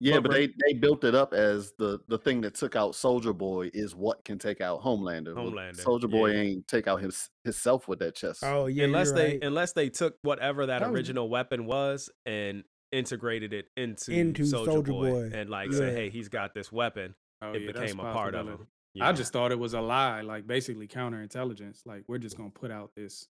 [0.00, 2.94] Yeah, But but they, they built it up as the the thing that took out
[2.96, 5.34] Soldier Boy is what can take out Homelander.
[5.34, 6.40] Homelander, Soldier Boy yeah.
[6.40, 8.42] ain't take out his himself with that chest.
[8.42, 9.44] Oh yeah, unless you're they right.
[9.44, 14.44] unless they took whatever that, That was- original weapon was and integrated it into, Into
[14.46, 15.30] Soldier, Boy, Boy.
[15.32, 15.78] and like Yeah.
[15.78, 18.62] say, "Hey, he's got this weapon." oh, it yeah, became a part of possibility.
[18.96, 19.02] him.
[19.02, 21.86] I just thought it was a lie, like basically counterintelligence.
[21.86, 23.28] Like we're just gonna put out this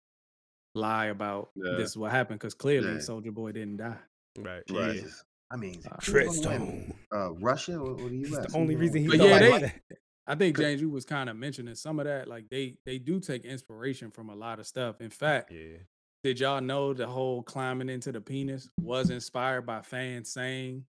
[0.74, 1.76] lie about Yeah.
[1.76, 2.98] this is what happened because clearly Yeah.
[3.00, 3.98] Soldier Boy didn't die.
[4.38, 4.62] right.
[4.70, 5.02] Right.
[5.50, 6.14] I mean, Uh, who's?
[6.14, 6.94] Treadstone.
[7.14, 9.98] Uh, Russia or, or the It's the only reason he But yeah, like they- that.
[10.28, 12.26] I think James, you was kind of mentioning some of that.
[12.28, 15.00] Like they they do take inspiration from a lot of stuff.
[15.00, 15.78] In fact, Yeah.
[16.26, 20.84] Did y'all know the whole climbing into the penis was inspired by fans saying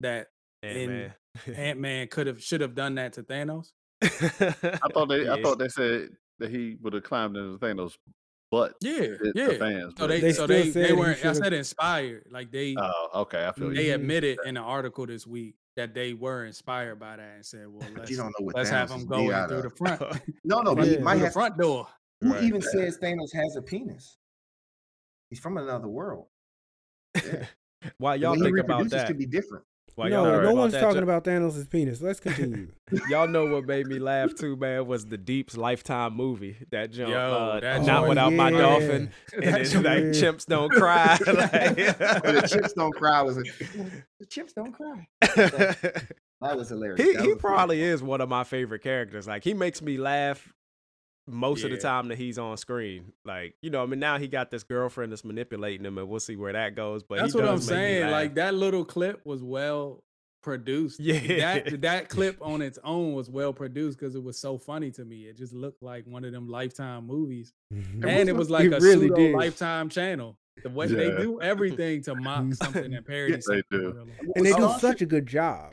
[0.00, 0.26] that
[0.64, 1.14] And in- man.
[1.56, 3.68] Ant Man could have should have done that to Thanos?
[4.02, 6.08] I thought they I thought they said
[6.40, 7.94] that he would have climbed into Thanos'
[8.50, 8.74] butt.
[8.80, 9.46] Yeah, The, yeah.
[9.46, 9.94] the fans.
[9.96, 11.24] So they, They so they, said they weren't.
[11.24, 12.24] I said inspired.
[12.32, 13.46] Like they Oh, okay.
[13.46, 13.94] I feel they you.
[13.94, 17.88] admitted in an article this week that they were inspired by that and said, "Well,
[17.96, 19.62] let's you don't know what let's have Thanos him is go out through of.
[19.62, 20.00] the front,
[20.44, 21.86] No, no, but front- he might through the front door."
[22.22, 22.42] Who Right.
[22.44, 24.18] even says Thanos has a penis?
[25.30, 26.26] He's from another world.
[27.16, 27.46] Yeah.
[27.98, 29.64] While y'all way he think about reproduces that, could be different.
[29.94, 32.02] while no, no one's that, talking y'all- about Thanos' penis.
[32.02, 32.68] Let's continue.
[33.08, 36.56] Y'all know what made me laugh too, man, was the Deep's Lifetime movie.
[36.70, 40.10] That jump, Yo, uh, that not joint- without my dolphin, and That it's like Yeah.
[40.10, 41.16] chimps don't cry.
[41.24, 43.46] When the like- chips don't cry was like,
[44.18, 45.06] the chips don't cry.
[45.22, 47.00] That was hilarious.
[47.00, 47.88] he That he was probably funny.
[47.88, 49.26] is one of my favorite characters.
[49.26, 50.52] Like he makes me laugh
[51.26, 53.12] most of the time that he's on screen.
[53.24, 56.20] Like you know, I mean, now he got this girlfriend that's manipulating him, and we'll
[56.20, 57.02] see where that goes.
[57.02, 58.10] But That's he what I'm does make me saying.
[58.10, 60.02] Like that little clip was well
[60.42, 61.00] produced.
[61.00, 61.60] Yeah.
[61.60, 65.04] that that clip on its own was well produced because it was so funny to
[65.04, 65.22] me.
[65.22, 68.06] It just looked like one of them Lifetime movies, mm-hmm.
[68.06, 69.34] and it was like It a really pseudo did.
[69.34, 70.36] Lifetime channel.
[70.62, 73.64] The way they do everything to mock something and parody they something.
[73.72, 73.92] in do.
[73.92, 74.06] real
[74.36, 75.72] and they do Star such a good job.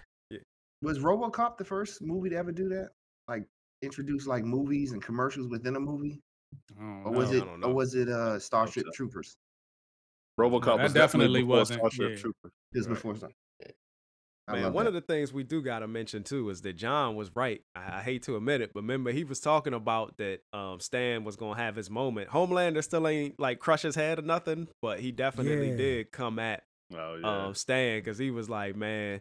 [0.83, 2.91] Was RoboCop the first movie to ever do that?
[3.27, 3.43] Like
[3.81, 6.19] introduce like movies and commercials within a movie,
[7.05, 7.37] or was know.
[7.37, 7.67] it, I don't know.
[7.67, 8.91] or was it uh Starship so.
[8.93, 9.37] Troopers?
[10.39, 12.15] RoboCop that was definitely definitely wasn't, Starship yeah.
[12.17, 12.51] Trooper.
[12.73, 12.93] Just Right.
[12.95, 13.29] before Star.
[14.49, 14.89] Man, one that.
[14.89, 17.61] of the things we do got to mention too is that John was right.
[17.75, 21.25] I, I hate to admit it, but remember he was talking about that um, Stan
[21.25, 22.29] was gonna have his moment.
[22.29, 25.75] Homelander still ain't like crush his head or nothing, but he definitely Yeah.
[25.77, 26.63] did come at
[26.95, 27.47] Oh yeah.
[27.47, 29.19] um, Stan because he was like, man,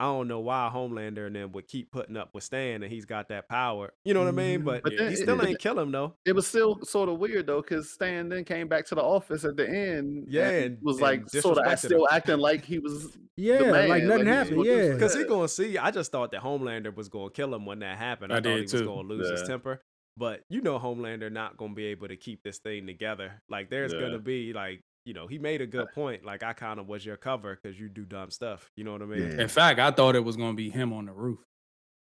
[0.00, 3.04] I don't know why Homelander and them would keep putting up with Stan and he's
[3.04, 3.92] got that power.
[4.04, 4.60] You know what I mean?
[4.60, 4.64] Mhm.
[4.64, 6.14] But, But then he still it- ain't kill him though.
[6.24, 9.44] it was still sort of weird though, because Stan then came back to the office
[9.44, 10.26] at the end.
[10.28, 12.06] Yeah, and and- was and like sort of still him.
[12.12, 13.18] acting like he was.
[13.36, 14.64] Yeah, man, like nothing like, happened.
[14.64, 14.92] Yeah.
[14.94, 15.78] Because he gonna see.
[15.78, 18.32] I just thought that Homelander was gonna kill him when that happened.
[18.32, 18.84] I, I thought he did was too.
[18.84, 19.80] gonna lose his temper.
[20.16, 23.40] But you know, Homelander not gonna be able to keep this thing together.
[23.48, 24.00] Like there's Yeah.
[24.00, 26.22] gonna be like, you know, he made a good point.
[26.24, 28.70] Like I kind of was your cover because you do dumb stuff.
[28.76, 29.22] You know what I mean?
[29.32, 29.40] Yeah.
[29.42, 31.38] In fact, I thought it was gonna be him on the roof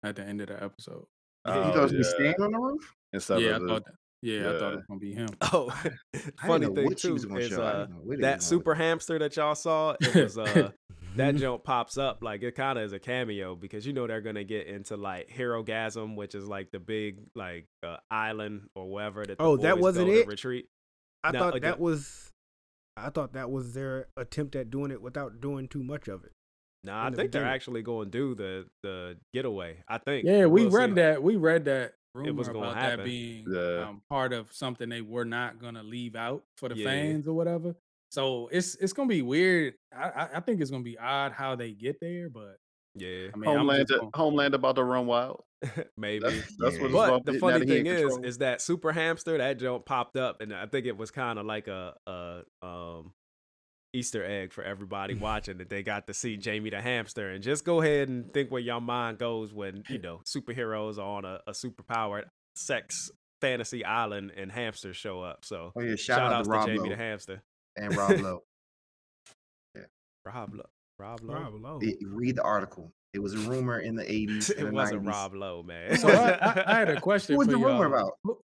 [0.03, 1.05] at the end of the episode.
[1.47, 1.97] You Oh, thought he yeah.
[1.97, 2.93] was staying on the roof?
[3.11, 3.93] Instead yeah, I of the- thought that.
[4.23, 5.29] Yeah, I thought it was gonna be him.
[5.51, 5.69] Oh,
[6.45, 9.55] funny thing too is uh, didn't know where they that super with hamster that y'all
[9.55, 9.95] saw.
[9.99, 10.69] It was uh
[11.15, 14.21] that jump pops up like it kind of is a cameo because you know they're
[14.21, 19.25] gonna get into like Herogasm which is like the big like uh, island or wherever
[19.25, 20.27] that the Oh, that wasn't go it?
[20.27, 20.67] retreat
[21.23, 22.30] I No, thought again- that was.
[23.05, 26.31] I thought that was their attempt at doing it without doing too much of it.
[26.83, 30.45] nah i the think they're actually going to do the the getaway i think Yeah,
[30.47, 30.95] we We'll read see.
[30.95, 31.21] that.
[31.23, 32.99] We read that rumor It was about happen.
[32.99, 33.87] that being Yeah.
[33.89, 36.85] um, part of something they were not gonna leave out for the Yeah.
[36.85, 37.75] fans or whatever.
[38.11, 39.75] So it's it's gonna be weird.
[39.95, 42.57] I, I I think it's gonna be odd how they get there, but
[42.95, 45.43] Yeah, I mean, Homeland, Homeland about to run wild.
[45.97, 46.19] maybe.
[46.27, 46.89] That's, that's Yeah.
[46.91, 48.25] what But the funny that he in thing is, control.
[48.25, 51.45] is that Super Hamster that joke popped up, and I think it was kind of
[51.45, 53.13] like a, a um
[53.93, 57.29] Easter egg for everybody watching that they got to see Jamie the hamster.
[57.29, 61.01] And just go ahead and think where your mind goes when you know superheroes are
[61.17, 62.23] on a, a superpowered
[62.55, 63.09] sex
[63.41, 65.45] fantasy island and hamsters show up.
[65.45, 67.41] So Oh yeah, shout, shout, out outs to to Jamie Lowe the hamster.
[67.77, 68.43] and Rob Lowe.
[69.75, 69.83] Yeah,
[70.25, 70.69] Rob Lowe.
[71.01, 71.33] Rob Lowe.
[71.33, 71.79] Rob Lowe.
[71.81, 72.91] It- read the article.
[73.13, 74.49] It was a rumor in the 80s.
[74.51, 75.07] it the wasn't 90s.
[75.09, 75.97] Rob Lowe, man.
[75.97, 77.71] So I, I, I had a question What was the y'all.
[77.81, 78.13] rumor about?
[78.23, 78.39] Who,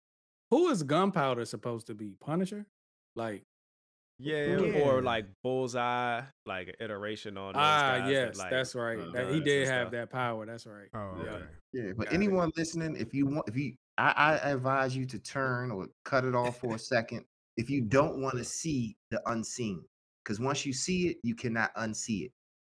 [0.50, 2.14] who is Gunpowder supposed to be?
[2.20, 2.66] Punisher?
[3.16, 3.42] Like
[4.18, 4.80] yeah, Yeah.
[4.82, 7.58] or like Bullseye, like an iteration on ah
[7.98, 8.98] guys that, yes, like, that's right.
[9.00, 9.92] uh, That, he did have stuff.
[9.92, 10.46] that power.
[10.46, 10.88] That's right.
[10.94, 11.30] Oh, Yeah.
[11.32, 11.44] okay.
[11.72, 12.16] Yeah, but Got it.
[12.16, 14.12] anyone listening, if you want, if you, I,
[14.44, 17.24] I advise you to turn or cut it off for a second
[17.56, 19.82] if you don't want to see the unseen,
[20.22, 22.32] because once you see it, you cannot unsee it.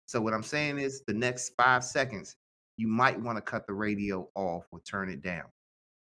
[0.07, 2.35] So what I'm saying is, the next five seconds,
[2.77, 5.45] you might want to cut the radio off or turn it down.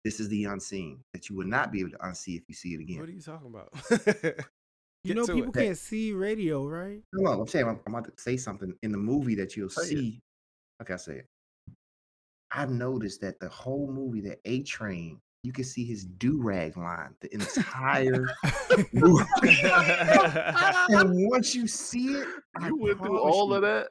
[0.06, 2.74] This is the unseen that you will not be able to unsee if you see
[2.74, 3.00] it again.
[3.00, 4.45] What are you talking about?
[5.08, 5.54] You know, people it.
[5.54, 7.02] can't see radio, right?
[7.14, 9.68] No, no, I'm saying I'm, I'm about to say something in the movie that you'll
[9.68, 9.88] oh, Say it.
[9.88, 10.22] see.
[10.80, 11.24] Like I said.
[12.52, 16.76] I've noticed that the whole movie, the A Train, you can see his do rag
[16.76, 18.28] line the entire
[18.91, 19.24] movie.
[20.89, 22.28] and once you see it,
[22.58, 23.88] I you went through all you, of that.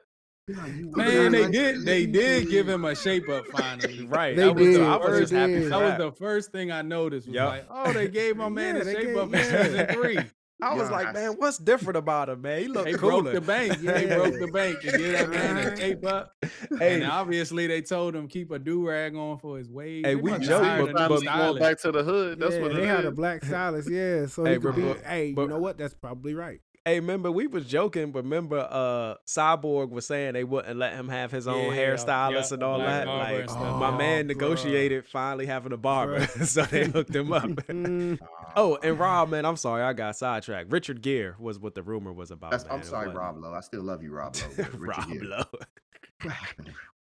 [0.47, 0.55] no,
[0.95, 1.83] Man, not they did.
[1.83, 4.05] They did give him a shape up finally.
[4.05, 4.35] Right.
[4.35, 5.63] They that was did, the- I was they just happy did.
[5.63, 7.25] for That was the first thing I noticed.
[7.27, 7.49] Was Yup.
[7.49, 9.63] like, oh, they gave my man Yeah, a shape gave- up in yeah.
[9.63, 10.19] season three.
[10.61, 10.95] I was Yeah.
[10.95, 12.61] like, man, what's different about him, man?
[12.61, 13.21] He looked They cooler.
[13.21, 13.77] broke the bank.
[13.79, 14.15] They Yeah.
[14.15, 16.31] broke the bank to get that man a shape up.
[16.79, 20.07] Hey, And obviously, they told him keep a do rag on for his waves.
[20.07, 22.39] Hey, They we must joke, but- a Time but- going back to the hood.
[22.39, 24.25] That's yeah, what it they had a black stylist, yeah.
[24.25, 25.77] So Hey, he could but- be, but- hey, but- you know what?
[25.77, 26.59] That's probably right.
[26.87, 31.09] Hey, remember we was joking, but remember uh Cyborg was saying they wouldn't let him
[31.09, 33.07] have his own Yeah, hairstylist yeah, and all black that.
[33.07, 33.79] Like and stuff.
[33.79, 34.27] my Oh, man bruh.
[34.29, 37.43] negotiated finally having a barber, so they hooked him up.
[37.67, 38.17] Mm,
[38.55, 40.71] oh, and Rob, man, I'm sorry, I got sidetracked.
[40.71, 42.51] Richard Gere was what the rumor was about.
[42.51, 42.65] That's.
[42.69, 43.53] I'm sorry, Rob Lowe.
[43.53, 44.65] I still love you, Rob Lowe.
[44.77, 46.29] Rob Lowe.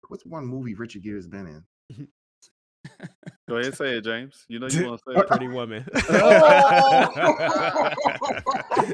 [0.09, 2.09] What's one movie Richard Gere's been in?
[3.49, 4.45] Go ahead and say it, James.
[4.49, 5.29] You know you want to say uh, it.
[5.29, 5.85] Pretty woman.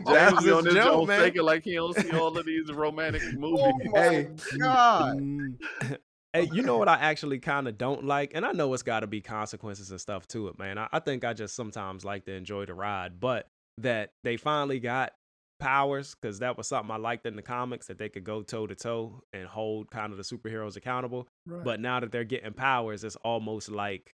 [0.07, 1.21] James was be on his this joke, joke man.
[1.21, 3.61] thinking like he don't see all of these romantic movies.
[3.65, 4.29] Oh my Hey.
[4.59, 5.19] God.
[6.35, 9.01] Hey, you know what I actually kind of don't like, and I know it's got
[9.01, 10.79] to be consequences and stuff to it, man.
[10.79, 14.81] I, I think I just sometimes like to enjoy the ride, but that they finally
[14.81, 15.13] got
[15.61, 18.67] powers because that was something I liked in the comics that they could go toe
[18.67, 21.29] to toe and hold kind of the superheroes accountable.
[21.47, 21.65] right.
[21.65, 24.15] But now that they're getting powers, it's almost like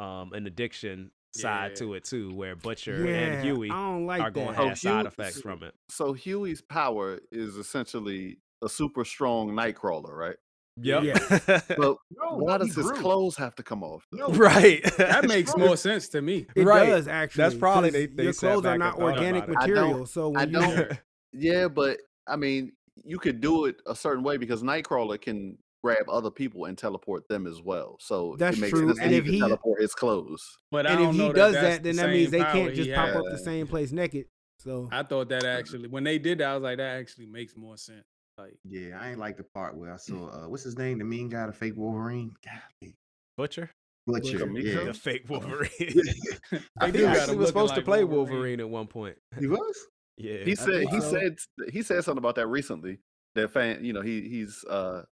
[0.00, 1.76] um, an addiction side Yeah.
[1.76, 4.54] to it too, where Butcher yeah, and Huey I don't like are going that.
[4.56, 5.74] to Oh, have side Huey- effects from it.
[5.88, 10.36] So Huey's power is essentially a super strong Nightcrawler, right?
[10.82, 11.02] Yep.
[11.76, 12.96] But No, why does his grew.
[12.96, 14.06] clothes have to come off?
[14.12, 14.82] No, right.
[14.96, 16.46] That makes more sense to me.
[16.56, 16.86] It Right.
[16.86, 17.58] does actually.
[17.58, 19.56] probably 'cause they- they your clothes are not organic about.
[19.62, 20.06] I material.
[20.06, 20.98] So when I you don't-
[21.32, 22.72] Yeah, but I mean,
[23.04, 27.26] you could do it a certain way because Nightcrawler can grab other people and teleport
[27.28, 27.96] them as well.
[28.00, 30.58] So That's it makes true, sense that and he if can he- teleport his clothes.
[30.70, 32.92] But and if he that does that's that, then the that means they can't just
[32.92, 33.16] pop had.
[33.16, 34.26] up the same place naked.
[34.58, 37.56] So I thought that actually, when they did that, I was like, that actually makes
[37.56, 38.04] more sense.
[38.36, 41.04] Like, Yeah, I ain't like the part where I saw uh, what's his name, the
[41.04, 42.92] mean guy, the fake Wolverine, God,
[43.36, 43.70] Butcher,
[44.06, 44.38] Butcher.
[44.38, 44.64] Kamiko?
[44.74, 44.84] Yeah.
[44.84, 45.70] the fake Wolverine.
[45.80, 48.34] they he do got actually him was looking supposed to play Wolverine.
[48.34, 48.60] Wolverine.
[48.60, 49.16] at one point.
[49.38, 49.76] he was.
[50.18, 51.10] Yeah, He I said he so.
[51.10, 51.36] said
[51.72, 52.98] he said something about that recently.
[53.36, 55.02] That fan, you know, he he's uh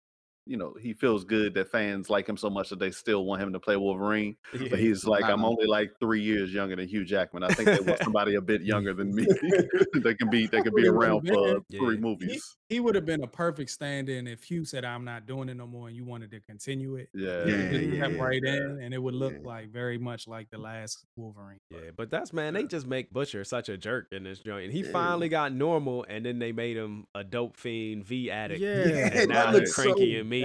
[0.49, 3.43] you know, he feels good that fans like him so much that they still want
[3.43, 4.37] him to play Wolverine.
[4.59, 4.69] Yeah.
[4.71, 7.43] But he's like, I'm only like three years younger than Hugh Jackman.
[7.45, 9.27] I think they want somebody a bit younger than me.
[10.03, 12.57] they can be they can be around for been- three movies.
[12.69, 15.67] He would have been a perfect stand-in if Hugh said, "I'm not doing it no
[15.67, 17.09] more," and you wanted to continue it.
[17.15, 17.47] Yeah.
[17.47, 18.23] Yeah, yeah, kept yeah.
[18.23, 19.49] right in, and it would look Yeah.
[19.49, 21.59] like very much like the last Wolverine.
[21.71, 24.65] but- Yeah, but that's man, they just make Butcher such a jerk in this joint.
[24.65, 24.93] And he Yeah.
[24.93, 28.61] finally got normal, and then they made him a dope fiend V addict.
[28.61, 30.38] Yeah, Yeah, and now that he's looks so cranky and mean.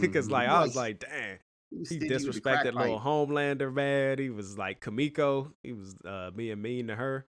[0.00, 1.38] Because like I was like, dang,
[1.70, 3.06] He, he stingy with the crack disrespected little pipe.
[3.06, 4.18] Homelander, man.
[4.18, 5.52] He was like Kamiko.
[5.62, 7.26] He was uh, being mean to her.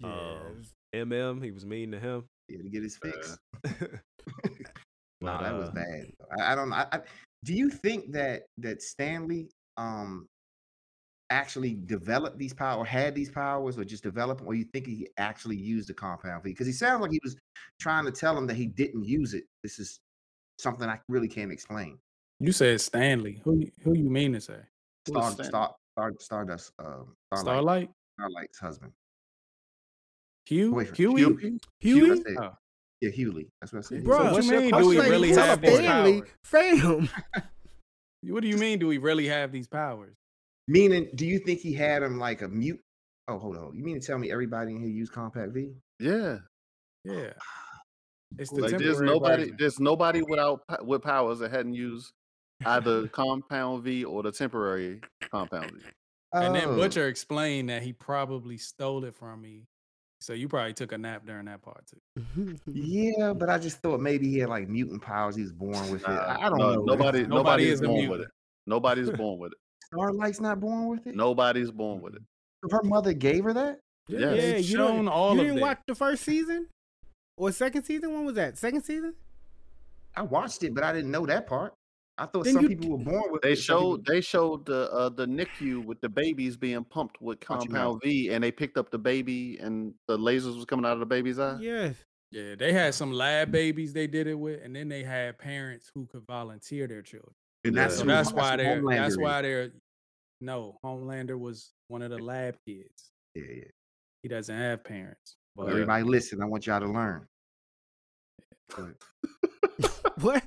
[0.00, 0.62] yeah, Um,
[0.94, 2.24] MM, he was mean to him.
[2.48, 3.38] Yeah, to get his fix.
[5.24, 6.12] But, no, that was uh, bad.
[6.38, 6.72] I, I don't.
[6.72, 7.00] I, I,
[7.44, 10.28] do you think that that Stanley um
[11.30, 15.56] actually developed these power, had these powers, or just developed, or you think he actually
[15.56, 16.50] used the compound V?
[16.50, 17.36] Because he sounds like he was
[17.80, 19.44] trying to tell him that he didn't use it.
[19.62, 19.98] This is
[20.58, 21.98] something I really can't explain.
[22.40, 23.40] You said Stanley.
[23.44, 24.58] Who who you mean to say?
[25.06, 27.90] Who is Star, Star, Star, Stardust, um, Starlight, Starlight?
[28.18, 28.92] Starlight's husband.
[30.46, 31.20] Hugh, Wait for- Huey.
[31.22, 31.58] Hugh- Huey?
[31.80, 32.36] Hugh, Huey?
[32.40, 32.50] Oh.
[33.00, 33.48] Yeah, Hewley.
[33.60, 34.04] That's what I said.
[34.04, 34.70] Bro, what what's you mean?
[34.74, 36.30] Do we really have these Stanley, powers?
[36.44, 37.08] fam.
[38.26, 38.78] What do you mean?
[38.78, 40.14] Do we really have these powers?
[40.66, 42.80] Meaning, do you think he had him like a mute?
[43.28, 43.74] Oh, hold on.
[43.76, 45.74] You mean to tell me everybody in here use Compact V?
[46.00, 46.38] Yeah,
[47.04, 47.34] Yeah.
[48.38, 49.56] It's the like there's nobody, version.
[49.58, 52.12] there's nobody without with powers that hadn't used
[52.66, 55.78] either Compound V or the temporary Compound V.
[56.32, 56.76] And then Oh.
[56.76, 59.66] Butcher explained that he probably stole it from me.
[60.20, 62.56] So you probably took a nap during that part too.
[62.66, 65.36] Yeah, but I just thought maybe he had like mutant powers.
[65.36, 66.08] He was born with it.
[66.08, 66.82] Nah, I I don't no, know.
[66.82, 68.22] Nobody, Nobody nobody is is born with mutant.
[68.22, 68.30] it.
[68.66, 69.58] Nobody's born with it.
[69.92, 71.14] Starlight's not born with it.
[71.14, 72.22] Nobody's born with it.
[72.70, 73.78] Her mother gave her that.
[74.08, 74.20] Yes.
[74.42, 75.62] Yeah, you shown didn't, all you of didn't that.
[75.62, 76.66] watch the first season
[77.36, 78.12] or second season.
[78.12, 78.58] When was that?
[78.58, 79.14] Second season?
[80.16, 81.74] I watched it, but I didn't know that part.
[82.16, 83.56] I thought Then some you- people were born with They it.
[83.56, 88.30] showed they showed the uh, the NICU with the babies being pumped with Compound V,
[88.30, 91.38] and they picked up the baby, and the lasers was coming out of the baby's
[91.40, 91.58] eye.
[91.60, 91.96] Yes.
[92.30, 95.90] Yeah, they had some lab babies they did it with, and then they had parents
[95.94, 97.32] who could volunteer their children.
[97.64, 97.82] and Yeah.
[97.84, 99.18] that's, So that's why they're Homelander that's is.
[99.18, 99.72] why they're
[100.40, 103.10] no, Homelander was one of the lab kids.
[103.34, 103.64] Yeah, yeah.
[104.22, 105.36] He doesn't have parents.
[105.56, 106.42] But everybody, listen.
[106.42, 107.26] I want y'all to learn.
[110.20, 110.44] What?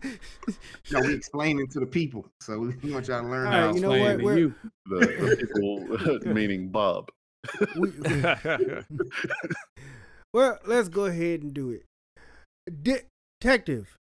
[0.92, 3.46] no, we explaining to the people, so we want y'all to learn.
[3.46, 4.22] Right, you know what?
[4.22, 4.56] We're- you.
[4.86, 7.10] The, the people, meaning Bob.
[7.76, 7.92] We,
[10.34, 11.86] well, let's go ahead and do it.
[12.82, 13.96] Detective,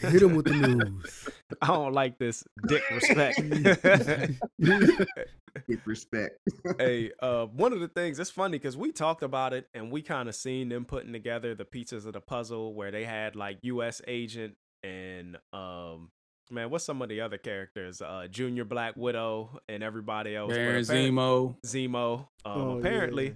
[0.00, 1.28] hit him with the news.
[1.62, 3.40] I don't like this dick respect.
[4.58, 6.38] with respect.
[6.78, 10.02] hey, uh, one of the things it's funny because we talked about it and we
[10.02, 13.58] kind of seen them putting together the pieces of the puzzle where they had like
[13.62, 14.00] U.S.
[14.06, 16.10] agent and um,
[16.50, 18.00] man, what's some of the other characters?
[18.00, 20.52] Uh, Junior Black Widow and everybody else.
[20.52, 21.56] Baron Zemo.
[21.66, 22.18] Zemo.
[22.44, 23.32] Um, Oh, apparently, yeah.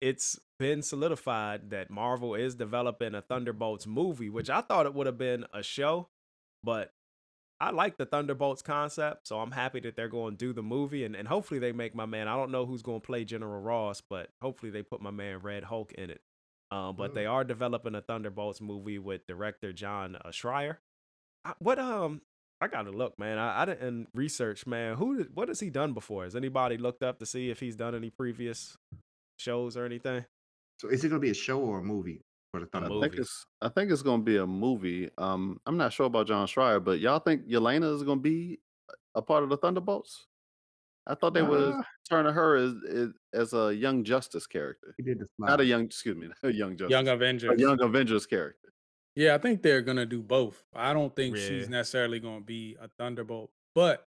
[0.00, 5.06] It's been solidified that Marvel is developing a Thunderbolts movie, which I thought it would
[5.06, 6.08] have been a show,
[6.62, 6.92] but
[7.60, 11.04] I like the Thunderbolts concept, so I'm happy that they're going to do the movie,
[11.04, 12.28] and, and hopefully they make my man.
[12.28, 15.40] I don't know who's going to play General Ross, but hopefully they put my man
[15.40, 16.20] Red Hulk in it.
[16.70, 20.76] Um, but they are developing a Thunderbolts movie with director John uh, Schreier.
[21.44, 22.20] I, what um,
[22.60, 23.38] I gotta look, man.
[23.38, 24.96] I, I didn't research, man.
[24.96, 26.24] Who what has he done before?
[26.24, 28.76] Has anybody looked up to see if he's done any previous
[29.38, 30.24] shows or anything?
[30.80, 32.22] So, is it going to be a show or a movie
[32.52, 32.88] for the I Thunder?
[32.90, 33.08] movie.
[33.08, 35.10] think it's I think it's gonna be a movie.
[35.18, 38.60] Um, I'm not sure about John Schreier, but y'all think Yelena is gonna be
[39.14, 40.26] a part of the Thunderbolts?
[41.06, 45.02] I thought they were Uh, turning her as, as as a Young Justice character, He
[45.02, 45.84] did the not a young.
[45.86, 47.68] Excuse me, a Young Justice, Young Avengers, a Avengers.
[47.68, 48.72] Young Avengers character.
[49.16, 50.62] Yeah, I think they're gonna do both.
[50.74, 51.42] I don't think Yeah.
[51.48, 54.04] she's necessarily gonna be a Thunderbolt, but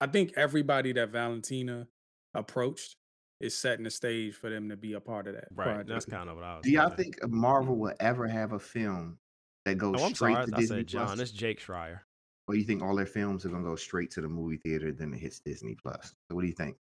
[0.00, 1.88] I think everybody that Valentina
[2.34, 2.96] approached
[3.42, 5.48] is setting the stage for them to be a part of that.
[5.54, 5.64] Right.
[5.64, 5.88] project.
[5.88, 6.64] That's kind of what I was.
[6.64, 6.74] Saying.
[6.74, 7.12] Do y'all thinking.
[7.20, 9.18] think Marvel will ever have a film
[9.64, 10.46] that goes Oh, I'm straight sorry.
[10.46, 11.06] to I Disney said John.
[11.08, 11.20] Plus?
[11.20, 12.00] It's Jake Schreier.
[12.48, 15.12] Or you think all their films are gonna go straight to the movie theater, then
[15.14, 16.14] it hits Disney Plus?
[16.28, 16.76] So what do you think?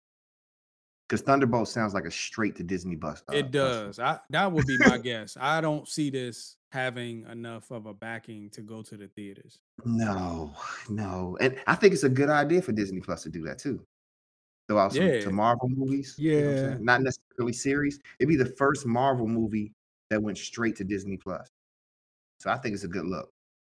[1.09, 3.23] Because Thunderbolt sounds like a straight to Disney bus.
[3.31, 3.85] uh, it Plus film.
[3.87, 3.99] does.
[3.99, 5.37] I that would be my guess.
[5.39, 9.57] I don't see this having enough of a backing to go to the theaters.
[9.85, 10.53] No,
[10.89, 13.85] no, and I think it's a good idea for Disney Plus to do that too.
[14.67, 15.21] Throw out some, Yeah.
[15.21, 16.15] some Marvel movies.
[16.17, 16.77] you know Yeah.
[16.79, 17.99] not necessarily series.
[18.19, 19.73] It'd be the first Marvel movie
[20.09, 21.47] that went straight to Disney Plus.
[22.39, 23.31] So I think it's a good look.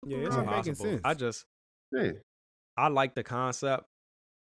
[0.06, 1.00] Yeah, it's making possible.
[1.04, 1.46] I just
[1.92, 2.12] Yeah.
[2.78, 3.86] I like the concept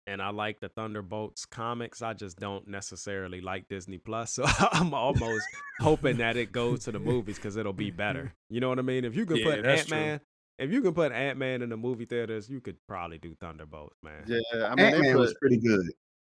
[0.06, 2.00] and I like the Thunderbolts comics.
[2.00, 4.32] I just don't necessarily like Disney Plus.
[4.36, 5.44] So I'm almost
[5.80, 8.32] hoping that it goes to the movies because it'll be better.
[8.50, 9.04] You know what I mean?
[9.04, 10.20] If you can Yeah, put Ant Man,
[10.58, 13.98] if you can put Ant Man in the movie theaters, you could probably do Thunderbolts,
[14.02, 14.24] man.
[14.26, 15.86] Yeah, I mean Ant Man was pretty good.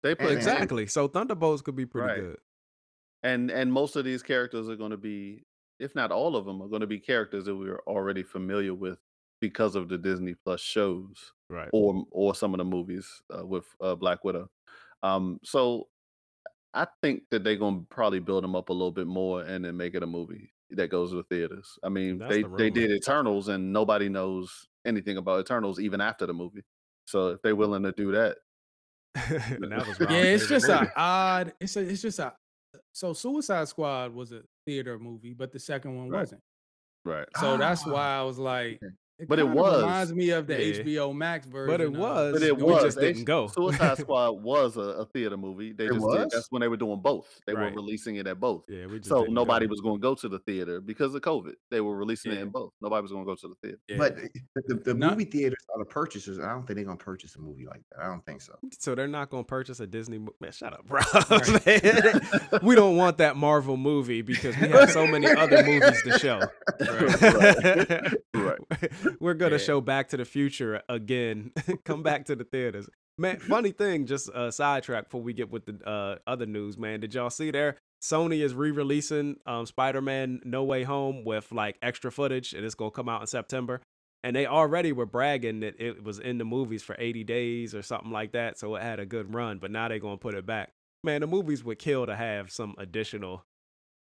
[0.02, 0.36] They play Ant-Man.
[0.36, 0.86] Exactly.
[0.86, 2.16] So Thunderbolts could be pretty Right.
[2.16, 2.38] good.
[3.22, 5.44] and and most of these characters are going to be,
[5.80, 8.74] if not all of them, are going to be characters that we are already familiar
[8.74, 8.98] with
[9.40, 11.32] because of the Disney Plus shows.
[11.50, 11.70] Right.
[11.72, 14.50] or or some of the movies uh, with uh, Black Widow.
[15.02, 15.88] Um, so
[16.74, 19.76] I think that they're gonna probably build them up a little bit more and then
[19.76, 21.78] make it a movie that goes to the theaters.
[21.82, 26.00] I mean, That's they the they did Eternals and nobody knows anything about Eternals even
[26.02, 26.64] after the movie.
[27.06, 28.47] So if they're willing to do that, and that was
[30.10, 30.84] Yeah, it's just movie.
[30.86, 31.52] a odd.
[31.60, 32.32] It's a, it's just a.
[32.92, 36.20] So Suicide Squad was a theater movie, but the second one Right.
[36.20, 36.42] wasn't.
[37.04, 37.26] right?
[37.40, 38.80] So that's Ah, why I was like,
[39.20, 39.26] okay.
[39.28, 39.82] But it kinda was.
[39.82, 40.82] reminds me of the Yeah.
[40.82, 41.72] HBO Max version.
[41.72, 42.32] But it was.
[42.34, 42.82] But it we was.
[42.84, 43.46] just didn't go.
[43.48, 45.72] Suicide Squad was a, a theater movie.
[45.72, 46.16] They It just was?
[46.18, 46.30] did.
[46.30, 47.26] That's when they were doing both.
[47.46, 47.74] They Right.
[47.74, 48.64] were releasing it at both.
[48.68, 49.70] Yeah, we just So nobody go.
[49.70, 51.54] was going to go to the theater because of COVID.
[51.70, 52.72] They were releasing it in both.
[52.80, 53.78] Nobody was going to go to the theater.
[53.88, 53.96] Yeah.
[53.98, 54.16] But
[54.66, 56.38] the, the Not- movie theaters are the purchasers.
[56.38, 58.04] I don't think they're gonna purchase a movie like that.
[58.04, 58.54] I don't think so.
[58.78, 60.32] So they're not going to purchase a Disney movie.
[60.40, 61.00] Man, shut up, bro.
[61.30, 61.66] Right.
[61.84, 62.20] Man,
[62.62, 66.40] we don't want that Marvel movie because we have so many other movies to show.
[68.34, 68.58] Right.
[68.70, 68.92] Right.
[69.20, 69.58] We're gonna Yeah.
[69.58, 71.52] show Back to the Future again.
[71.84, 73.38] Come back to the theaters, man.
[73.38, 77.00] Funny thing, just uh, sidetrack before we get with the uh, other news, man.
[77.00, 77.76] Did y'all see there?
[78.02, 82.90] Sony is re-releasing um, Spider-Man: No Way Home with like extra footage, and it's gonna
[82.90, 83.80] come out in September.
[84.24, 87.82] And they already were bragging that it was in the movies for 80 days or
[87.82, 89.58] something like that, so it had a good run.
[89.58, 90.72] But now they're gonna put it back.
[91.04, 93.44] Man, the movies would kill to have some additional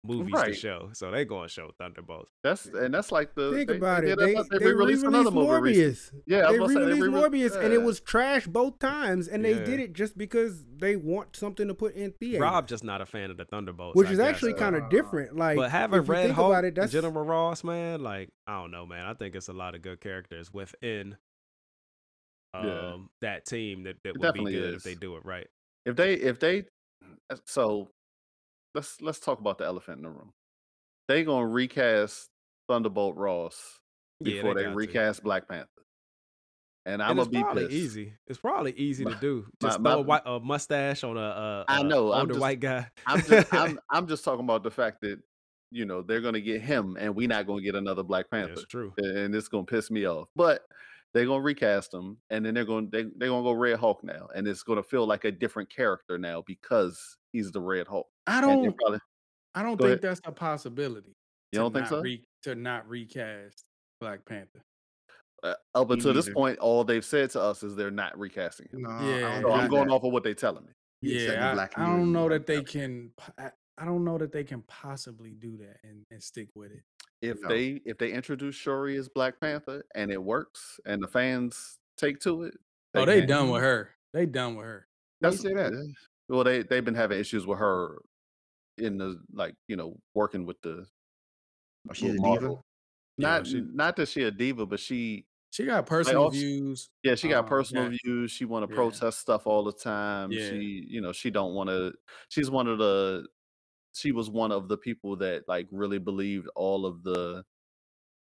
[0.08, 2.32] movies to show, so they're gonna show Thunderbolts.
[2.43, 4.20] That's and that's like the Think they, about they, it.
[4.20, 5.74] did They, that- they, re-released re-released movie recently.
[5.74, 6.12] Morbius.
[6.26, 9.43] Yeah, they was say, they re-released re- Morbius, and it was trash both times, and
[9.45, 9.64] they Yeah.
[9.66, 12.41] did it just because they want something to put in theaters.
[12.41, 14.28] Rob just not a fan of the Thunderbolts, which I is guess.
[14.30, 15.36] actually uh, kind of different.
[15.36, 18.60] Like, but having if you Red Hulk, about it, that's General Ross, man, like I
[18.62, 19.05] don't know, man.
[19.05, 21.18] I think it's a lot of good characters within
[22.53, 22.97] um Yeah.
[23.22, 25.47] that team that, that It would be definitely good if they do it right.
[25.86, 26.64] If they if they
[27.30, 27.89] uh, so
[28.78, 30.34] let's let's talk about the elephant in the room.
[31.07, 32.30] They gonna recast
[32.69, 33.80] Thunderbolt Ross
[34.19, 34.75] Yeah, before they they, got to.
[34.78, 35.67] recast Black Panther.
[36.86, 37.73] And I'm And gonna it's be probably pissed.
[37.75, 38.13] easy.
[38.28, 39.45] It's probably easy to do.
[39.61, 42.34] Just my- throw a, white, a mustache on a, uh, a, I know, I'm older
[42.36, 42.88] just- white guy.
[43.05, 45.19] I'm just I'm I'm just talking about the fact that
[45.71, 48.55] you know they're gonna get him and we're not gonna get another Black Panther.
[48.55, 48.93] That's true.
[48.97, 50.30] and it's gonna piss me off.
[50.36, 50.61] But
[51.13, 54.28] they're gonna recast him, and then they're gonna they, they're gonna go Red Hulk now,
[54.36, 58.07] and it's gonna feel like a different character now because he's the Red Hulk.
[58.25, 58.75] I don't.
[58.78, 58.99] probably,
[59.55, 60.01] I don't think ahead.
[60.01, 61.13] that's a possibility.
[61.51, 62.01] you to don't think so?
[62.01, 63.63] re- to not recast
[63.99, 64.61] Black Panther.
[65.43, 68.82] Uh, up until this point, all they've said to us is they're not recasting him.
[68.82, 69.93] No, Yeah, so I'm going that.
[69.93, 70.71] off of what they're telling me.
[71.01, 72.67] He said the Yeah, Black I, I don't know that they that.
[72.67, 73.11] can.
[73.38, 76.82] I, don't know that they can possibly do that and, and stick with it.
[77.21, 77.49] If No.
[77.49, 82.19] they if they introduce Shuri as Black Panther and it works and the fans take
[82.21, 82.55] to it,
[82.95, 83.30] Oh, they can.
[83.30, 83.91] done with her.
[84.13, 84.88] They done with her.
[85.19, 85.71] Why you say that?
[86.30, 87.99] Well, they they've been having issues with her
[88.78, 90.86] in the like you know working with the
[91.93, 92.21] she's a diva.
[92.21, 92.65] Marvel.
[93.17, 96.89] Yeah, Not she- not that she a diva, but she She got personal views.
[97.03, 97.97] yeah she got Um, personal yeah.
[98.03, 98.32] views.
[98.32, 98.75] She want to Yeah.
[98.75, 100.32] protest stuff all the time.
[100.32, 100.49] Yeah.
[100.49, 101.93] She you know she don't want to.
[102.30, 103.28] She's one of the.
[103.93, 107.43] She was one of the people that like really believed all of the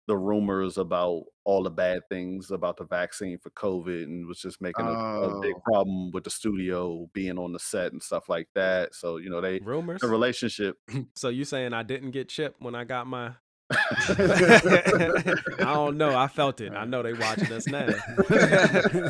[0.09, 4.59] the rumors about all the bad things about the vaccine for COVID and was just
[4.59, 5.61] making a, a big Oh.
[5.63, 8.93] problem with the studio being on the set and stuff like that.
[8.95, 10.01] So you know they Rumors.
[10.01, 10.75] the relationship.
[11.15, 13.33] So you saying I didn't get chipped when I got my
[14.49, 16.17] I don't know.
[16.17, 16.73] I felt it.
[16.73, 17.87] I know they watching us now.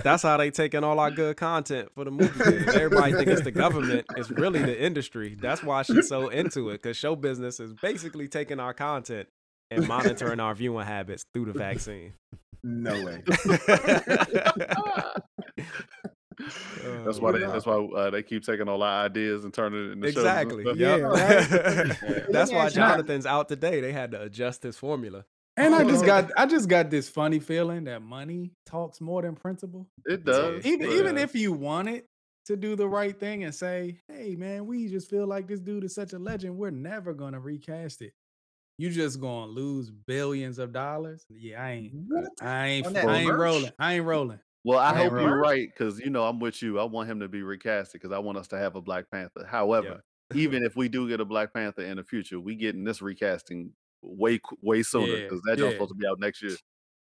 [0.03, 2.57] That's how they taking all our good content for the movie.
[2.67, 4.05] Everybody think it's the government.
[4.17, 5.37] It's really the industry.
[5.39, 9.27] That's why she's so into it because show business is basically taking our content
[9.71, 12.13] and monitoring our viewing habits through the vaccine.
[12.63, 13.23] No way.
[17.03, 19.89] That's Oh, why they, that's why uh, they keep taking all our ideas and turning
[19.89, 20.63] it into exactly.
[20.63, 20.71] shows.
[20.71, 22.25] and Yeah, right.
[22.29, 23.81] That's why Jonathan's out today.
[23.81, 25.25] They had to adjust his formula.
[25.57, 26.07] And I just Oh.
[26.07, 29.87] got I just got this funny feeling that money talks more than principle.
[30.05, 30.65] It does.
[30.65, 32.03] Even but- even if you wanted
[32.45, 35.83] to do the right thing and say, "Hey man, we just feel like this dude
[35.83, 38.13] is such a legend, we're never gonna recast it."
[38.79, 41.25] You just gonna lose billions of dollars.
[41.29, 41.95] Yeah, I ain't.
[42.07, 42.29] What?
[42.41, 42.87] I ain't.
[42.87, 43.39] I that ain't merch?
[43.39, 43.73] rolling.
[43.77, 44.39] I ain't rolling.
[44.63, 45.37] Well, I Right, hope you're right.
[45.37, 46.79] right because you know I'm with you.
[46.79, 49.45] I want him to be recasted because I want us to have a Black Panther.
[49.45, 50.03] However,
[50.33, 53.73] even if we do get a Black Panther in the future, we getting this recasting
[54.01, 55.75] way way sooner Yeah, because that joint's yeah.
[55.75, 56.57] supposed to be out next year.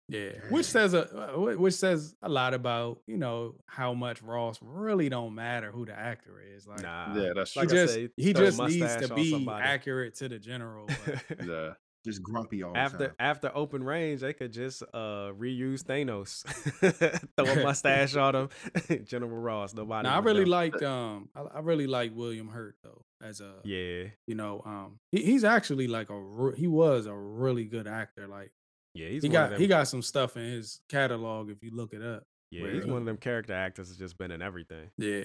[0.09, 4.22] Yeah, which says a uh, wh- which says a lot about you know how much
[4.22, 6.66] Ross really don't matter who the actor is.
[6.66, 7.14] Like, Nah.
[7.16, 7.82] yeah, that's he like I true.
[7.82, 9.64] just say, he throw a just needs mustache to on be somebody.
[9.64, 10.86] accurate to the general.
[11.07, 11.70] but- yeah.
[12.04, 13.16] Just grumpy all the After time.
[13.18, 16.44] after open range, they could just uh reuse Thanos,
[17.36, 19.04] throw a mustache on him.
[19.04, 20.09] General Ross, nobody.
[20.09, 20.50] Now, I would really know.
[20.52, 25.00] liked um I, I really like William Hurt though as a Yeah, you know um
[25.11, 28.52] he, he's actually like a re- he was a really good actor like
[28.97, 29.61] yeah, he's he one got of them.
[29.61, 32.99] he got some stuff in his catalog if you look it up yeah, he's one
[32.99, 34.90] of them character actors that's just been in everything.
[34.99, 35.24] yeah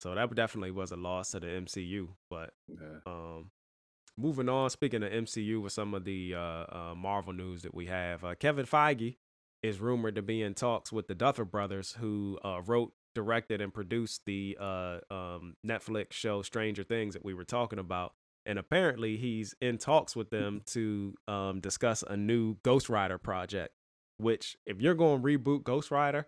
[0.00, 2.08] So that definitely was a loss to the MCU.
[2.30, 3.00] But yeah.
[3.06, 3.50] um,
[4.16, 7.86] moving on, speaking of MCU, with some of the uh, uh, Marvel news that we
[7.86, 9.16] have, uh, Kevin Feige
[9.62, 13.74] is rumored to be in talks with the Duffer Brothers, who uh, wrote, directed, and
[13.74, 18.12] produced the uh, um, Netflix show Stranger Things that we were talking about.
[18.48, 23.72] And apparently, he's in talks with them to um, discuss a new Ghost Rider project.
[24.16, 26.26] Which, if you're going to reboot Ghost Rider,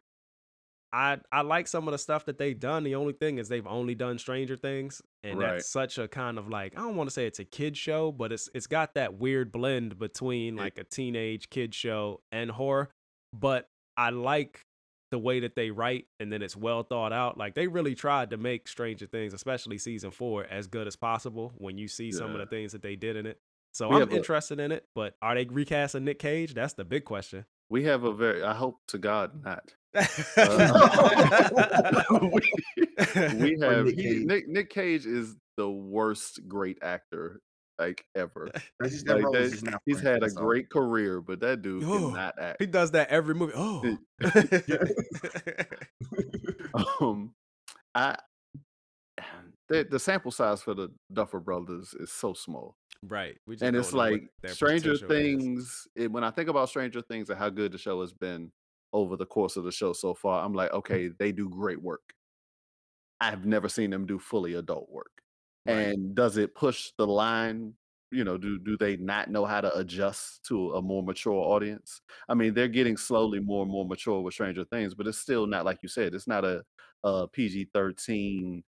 [0.93, 2.83] I I like some of the stuff that they've done.
[2.85, 5.55] The only thing is they've only done Stranger Things, and Right.
[5.55, 8.13] that's such a kind of like I don't want to say it's a kid show,
[8.13, 12.91] but it's it's got that weird blend between like a teenage kid show and horror.
[13.33, 14.67] But I like
[15.11, 17.37] the way that they write, and then it's well thought out.
[17.39, 21.53] Like they really tried to make Stranger Things, especially season four, as good as possible.
[21.59, 23.39] When you see some of the things that they did in it,
[23.73, 24.87] so We I'm have a- interested in it.
[24.95, 26.55] But are they recasting Nick Cage?
[26.55, 27.45] That's the big question.
[27.69, 28.43] We have a very.
[28.43, 29.73] I hope to God not.
[30.37, 32.41] Uh, we,
[33.37, 34.25] we have Nick he, Cage.
[34.25, 37.41] Nick Nick Cage is the worst great actor
[37.81, 38.49] like ever.
[38.81, 40.45] That's Like that, just he's for had a that's all.
[40.45, 42.61] great career, but that dude Oh, cannot act.
[42.61, 43.55] he does that every movie.
[43.57, 43.97] Oh,
[47.01, 47.35] um,
[47.95, 48.17] I
[49.69, 52.77] the, the sample size for the Duffer Brothers is so small,
[53.07, 53.37] right.
[53.47, 54.97] We just and it's like Stranger.
[54.97, 55.87] Things.
[55.97, 58.51] It, when I think about Stranger Things and how good the show has been
[58.93, 62.03] over the course of the show so far, I'm like, okay, they do great work.
[63.21, 65.11] I've never seen them do fully adult work.
[65.67, 67.75] And does it push the line?
[68.13, 72.01] You know, do do they not know how to adjust to a more mature audience?
[72.29, 75.47] I mean, they're getting slowly more and more mature with Stranger Things, but it's still
[75.47, 76.15] not like you said.
[76.15, 76.65] It's not a,
[77.05, 78.65] a PG thirteen,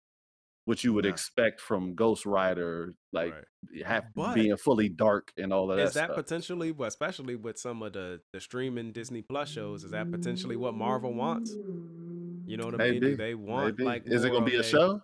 [0.64, 1.10] which you would No.
[1.10, 3.86] expect from Ghost Rider, like Right.
[3.86, 6.16] have But- being fully dark and all of that Is that stuff.
[6.16, 10.56] potentially, well, especially with some of the the streaming Disney Plus shows, is that potentially
[10.56, 11.52] what Marvel wants?
[11.52, 12.94] You know what I mean?
[12.94, 13.84] Maybe, Do they want maybe.
[13.84, 15.00] like is it more gonna be of a show?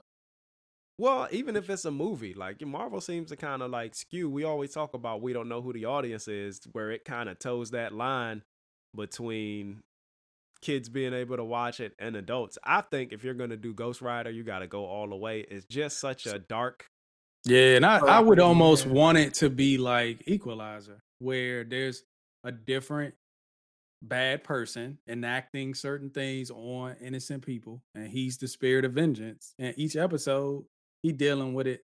[0.96, 4.30] Well, even if it's a movie, like Marvel seems to kind of like skew.
[4.30, 7.38] We always talk about we don't know who the audience is, where it kind of
[7.38, 8.42] toes that line
[8.94, 9.82] between
[10.62, 12.58] kids being able to watch it and adults.
[12.64, 15.40] I think if you're gonna do Ghost Rider, you got to go all the way.
[15.40, 16.86] It's just such a dark.
[17.44, 22.02] Yeah, and I, I would almost want it to be like Equalizer, where there's
[22.42, 23.14] a different
[24.00, 29.54] bad person enacting certain things on innocent people, and he's the spirit of vengeance.
[29.58, 30.64] And each episode,
[31.04, 31.84] he dealing with it.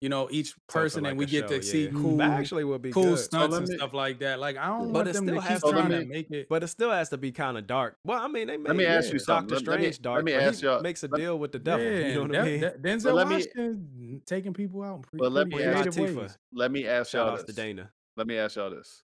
[0.00, 1.90] You know, each person, like and we get show, to see yeah.
[1.92, 3.18] cool, That actually would be cool good.
[3.20, 4.40] stunts let and stuff like that.
[4.40, 6.48] Like I don't But want it them to keep has trying be- to make it.
[6.48, 7.98] But it still has to be kind of dark.
[8.04, 9.48] Well, I mean, they made Let me ask you something.
[9.50, 10.16] Doctor Let- let me- Strange dark.
[10.16, 11.86] let me ask y'all- makes a let- deal with the devil.
[11.86, 12.60] you know what I mean?
[12.62, 16.16] De- Denzel let me- Washington taking people out in pre- But let me ask- creative
[16.16, 16.36] Latifah.
[16.52, 17.56] Let me ask Shout y'all outs to this.
[17.56, 17.90] Dana.
[18.16, 19.04] Let me ask y'all this.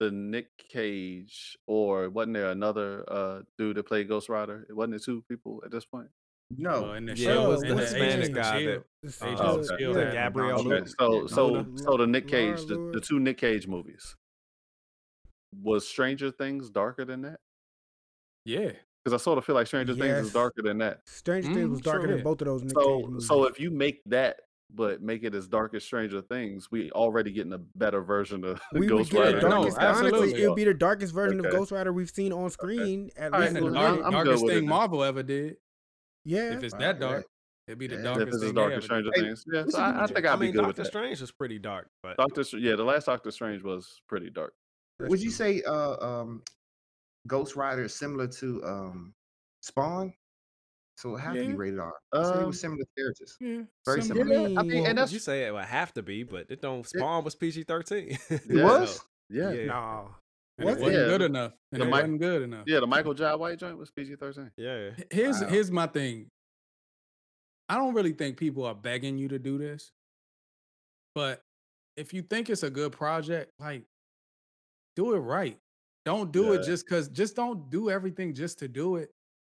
[0.00, 4.66] The Nick Cage, or wasn't there another uh dude that played Ghost Rider?
[4.68, 6.08] It wasn't it two people at this point?
[6.58, 9.22] No, Well, in the Yeah, show, it was in the the Hispanic guy that- It's,
[9.22, 9.76] Oh, Agents of okay.
[9.82, 13.18] Shield yeah, had Gabrielle Donald Okay, so so so the Nick Cage, the, the two
[13.18, 14.14] Nick Cage movies.
[15.62, 17.40] Was Stranger Things darker than that?
[18.44, 18.72] Yeah.
[19.04, 21.00] Because I sort of feel like Stranger Things is darker than that.
[21.06, 22.14] Stranger Things Mm, was darker true.
[22.14, 23.26] than both of those Nick Cage So movies.
[23.26, 24.40] so if you make that,
[24.74, 28.60] but make it as dark as Stranger Things, we already getting a better version of
[28.72, 29.40] we would Ghost get Rider.
[29.40, 30.42] the No, honestly, absolutely.
[30.42, 31.48] it would be the darkest version Okay.
[31.48, 33.10] of Ghost Rider we've seen on screen.
[33.16, 34.68] At All least right, the well, I'm- dark- I'm darkest with it thing.
[34.68, 35.56] Marvel ever did.
[36.24, 37.00] Yeah, If it's Wow, that yeah.
[37.00, 37.26] dark,
[37.66, 38.00] it'd be the Yeah.
[38.00, 39.10] If if darkest it's as thing dark as ever Stranger.
[39.14, 40.14] Hey, Things, yeah, what's so the I, I budget?
[40.14, 40.88] think I'd I be mean, good with Doctor that.
[40.88, 44.54] Strange is pretty dark, but Doctor, Str- yeah, the last Doctor Strange was pretty dark.
[44.98, 45.36] That's Would you true.
[45.36, 46.42] say uh um
[47.26, 49.14] Ghost Rider is similar to um
[49.62, 50.14] Spawn?
[50.98, 51.56] So it have to be Yeah.
[51.56, 51.92] rated R.
[52.12, 53.36] I said it Um, was similar characters.
[53.40, 53.62] Yeah.
[53.86, 54.26] Very similar.
[54.26, 54.48] similar.
[54.50, 56.86] Yeah, I mean, and that's you say it would have to be, but it don't.
[56.86, 58.18] Spawn was PG thirteen.
[58.30, 58.62] It Yeah.
[58.64, 59.00] was?
[59.28, 59.66] yeah, Yeah.
[59.66, 60.08] Nah.
[60.58, 60.82] And Was it it?
[60.82, 61.52] wasn't Yeah, good enough.
[61.72, 62.64] And the it Mike- wasn't good enough.
[62.66, 62.80] yeah.
[62.80, 64.50] The Michael Jai White joint was PG thirteen.
[64.56, 64.90] yeah.
[65.10, 65.48] Here's Wow.
[65.48, 66.28] here's my thing.
[67.68, 69.92] I don't really think people are begging you to do this.
[71.14, 71.42] But
[71.96, 73.84] if you think it's a good project, like
[74.96, 75.58] do it right.
[76.04, 76.66] Don't do it Yeah.
[76.66, 79.10] just cuz just don't do everything just to do it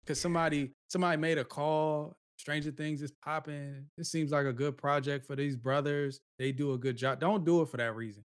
[0.06, 3.90] cuz somebody somebody made a call, Stranger Things is popping.
[3.98, 6.20] It seems like a good project for these brothers.
[6.38, 7.20] They do a good job.
[7.20, 8.22] Don't do it for that reason.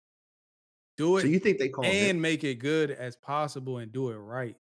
[0.97, 3.91] Do it So you think they call and it make it good as possible and
[3.91, 4.55] do it right.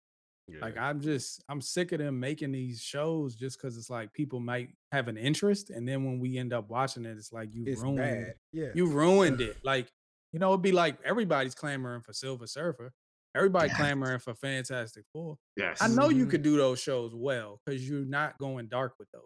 [0.47, 0.59] yeah.
[0.61, 4.39] Like I'm just I'm sick of them making these shows just because it's like people
[4.39, 7.63] might have an interest, and then when we end up watching it, it's like you
[7.65, 8.33] It's ruined bad.
[8.53, 8.69] Yeah.
[8.75, 9.57] you ruined it.
[9.63, 9.87] Like
[10.33, 12.91] you know, it'd be like everybody's clamoring for Silver Surfer,
[13.35, 13.77] everybody Yes.
[13.77, 15.37] clamoring for Fantastic Four.
[15.55, 15.81] Yes.
[15.81, 16.29] I know you Mhm.
[16.31, 19.23] could do those shows well because you're not going dark with those.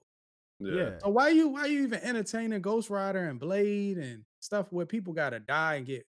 [0.59, 0.99] yeah.
[0.99, 5.11] So why you why you even entertaining Ghost Rider and Blade and stuff where people
[5.13, 6.05] gotta die and get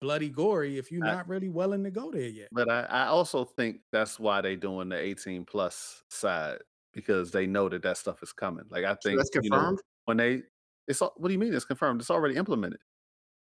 [0.00, 2.48] bloody gory if you're I- not really willing to go there yet?
[2.52, 6.58] But I, I also think that's why they're doing the 18 plus side
[6.92, 8.64] because they know that that stuff is coming.
[8.70, 9.80] Like I So think that's you know, confirmed?
[10.06, 10.42] when they
[10.88, 12.00] it's what do you mean it's confirmed?
[12.00, 12.80] It's already implemented.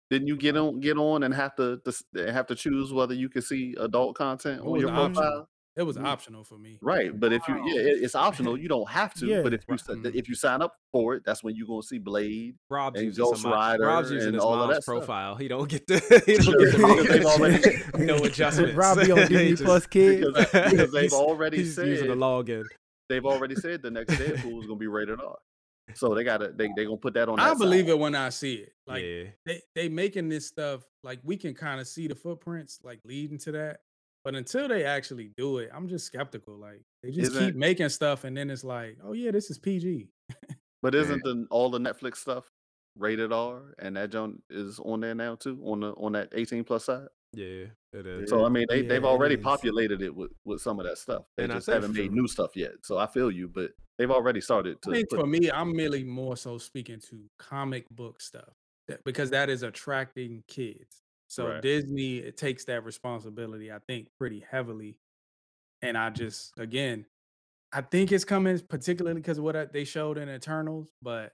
[0.09, 3.29] Didn't you get on get on and have to dis- have to choose whether you
[3.29, 5.47] can see adult content on your profile?
[5.77, 6.05] It was Mm.
[6.05, 6.77] optional for me.
[6.81, 8.57] Right, but if you yeah, it- it's optional.
[8.57, 9.25] You don't have to.
[9.25, 9.41] Yeah.
[9.41, 10.13] But if you Mhm.
[10.13, 12.55] if you sign up for it, that's when you're gonna see Blade.
[12.69, 14.97] Rob's and Ghost some, Rider Rob's using and his all of mom's that stuff.
[14.97, 15.35] profile.
[15.35, 15.93] He don't get the
[16.25, 18.75] he don't get the already- no adjustments.
[18.75, 20.25] Rob be on Disney Plus Kids.
[20.27, 22.65] Because, because they've He's- already he's said using the login.
[23.07, 25.37] they've already said the next Deadpool is gonna be rated R.
[25.93, 27.39] So they gotta they they gonna put that on.
[27.39, 27.91] I that believe side.
[27.91, 28.73] it when I see it.
[28.87, 32.79] Like yeah, they they making this stuff like we can kind of see the footprints
[32.83, 33.79] like leading to that.
[34.23, 36.57] But until they actually do it, I'm just skeptical.
[36.57, 39.57] Like they just Isn't- keep making stuff, and then it's like, oh yeah, this is
[39.57, 40.09] PG.
[40.81, 42.45] But isn't the all the Netflix stuff
[42.97, 46.63] rated R and that joint is on there now too on the on that 18
[46.63, 47.07] plus side?
[47.33, 48.29] yeah, it is.
[48.29, 49.41] So I mean they Yeah, they've it already is.
[49.43, 51.23] populated it with with some of that stuff.
[51.37, 52.73] They And I just think haven't made for- new stuff yet.
[52.83, 55.75] So I feel you, but they've already started to I think put- for me, I'm
[55.75, 58.53] merely more so speaking to comic book stuff
[58.87, 61.00] that, because that is attracting kids.
[61.31, 61.61] So Right.
[61.61, 64.97] Disney it takes that responsibility, I think, pretty heavily.
[65.81, 67.05] And I just, again,
[67.71, 70.91] I think it's coming particularly because of what I- they showed in Eternals.
[71.01, 71.31] But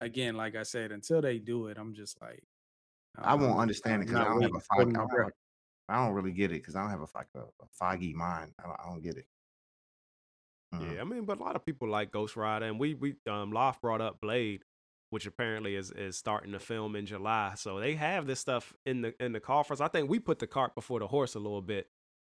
[0.00, 2.42] again, like I said, until they do it, I'm just like,
[3.16, 4.96] I won't um, understand it because I don't have a waiting, fog.
[4.96, 5.32] I don't, breath.
[5.88, 8.54] don't really get it because I don't have a like a, a foggy mind.
[8.58, 9.26] I don't, I don't get it.
[10.74, 10.94] Mm.
[10.96, 13.52] Yeah, I mean, but a lot of people like Ghost Rider, and we we um
[13.52, 14.64] Loft brought up Blade,
[15.10, 17.52] which apparently is is starting to film in July.
[17.56, 19.80] So they have this stuff in the in the coffers.
[19.80, 21.88] I think we put the cart before the horse a little bit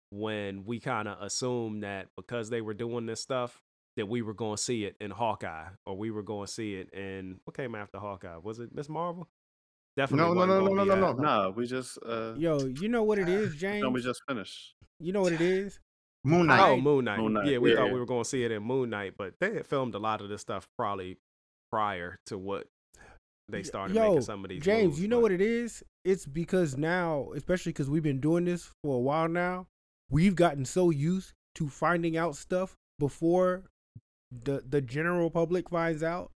[0.09, 3.61] when we kind of assumed that because they were doing this stuff
[3.97, 6.75] that we were going to see it in Hawkeye or we were going to see
[6.75, 8.37] it in what came after Hawkeye?
[8.37, 9.27] Was it Miss Marvel?
[9.97, 10.35] Definitely.
[10.35, 11.23] No, no, wasn't no, no, no, no, no.
[11.23, 13.87] Nah, we just uh Yo, you know what it is, no, James?
[13.91, 14.75] we just finished.
[14.99, 15.79] You know what it is?
[16.23, 16.59] Moon Knight.
[16.69, 17.19] Oh, Moon Knight.
[17.19, 17.93] Moon Knight, Yeah, we thought yeah.
[17.93, 20.21] we were going to see it in Moon Knight, but they had filmed a lot
[20.21, 21.17] of this stuff probably
[21.71, 22.67] prior to what
[23.49, 24.61] they started Yo, making some of these.
[24.63, 25.83] James, moves, you know but- what it is?
[26.05, 29.67] It's because now, especially because we've been doing this for a while now,
[30.09, 33.63] we've gotten so used to finding out stuff before
[34.31, 36.31] the the general public finds out.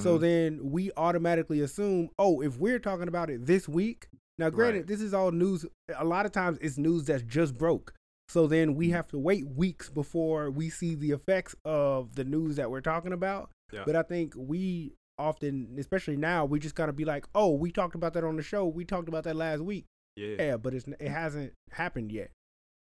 [0.00, 0.20] So Mhm.
[0.20, 4.08] then we automatically assume, oh, if we're talking about it this week,
[4.38, 4.86] now granted, Right.
[4.88, 5.64] this is all news.
[5.96, 7.94] A lot of times it's news that's just broke.
[8.28, 12.56] So then we have to wait weeks before we see the effects of the news
[12.56, 13.50] that we're talking about.
[13.72, 13.82] Yeah.
[13.84, 17.94] But I think we often, especially now, we just gotta be like, oh, we talked
[17.94, 18.66] about that on the show.
[18.66, 19.86] We talked about that last week.
[20.16, 20.36] Yeah.
[20.38, 22.30] Yeah, but it's it hasn't happened yet.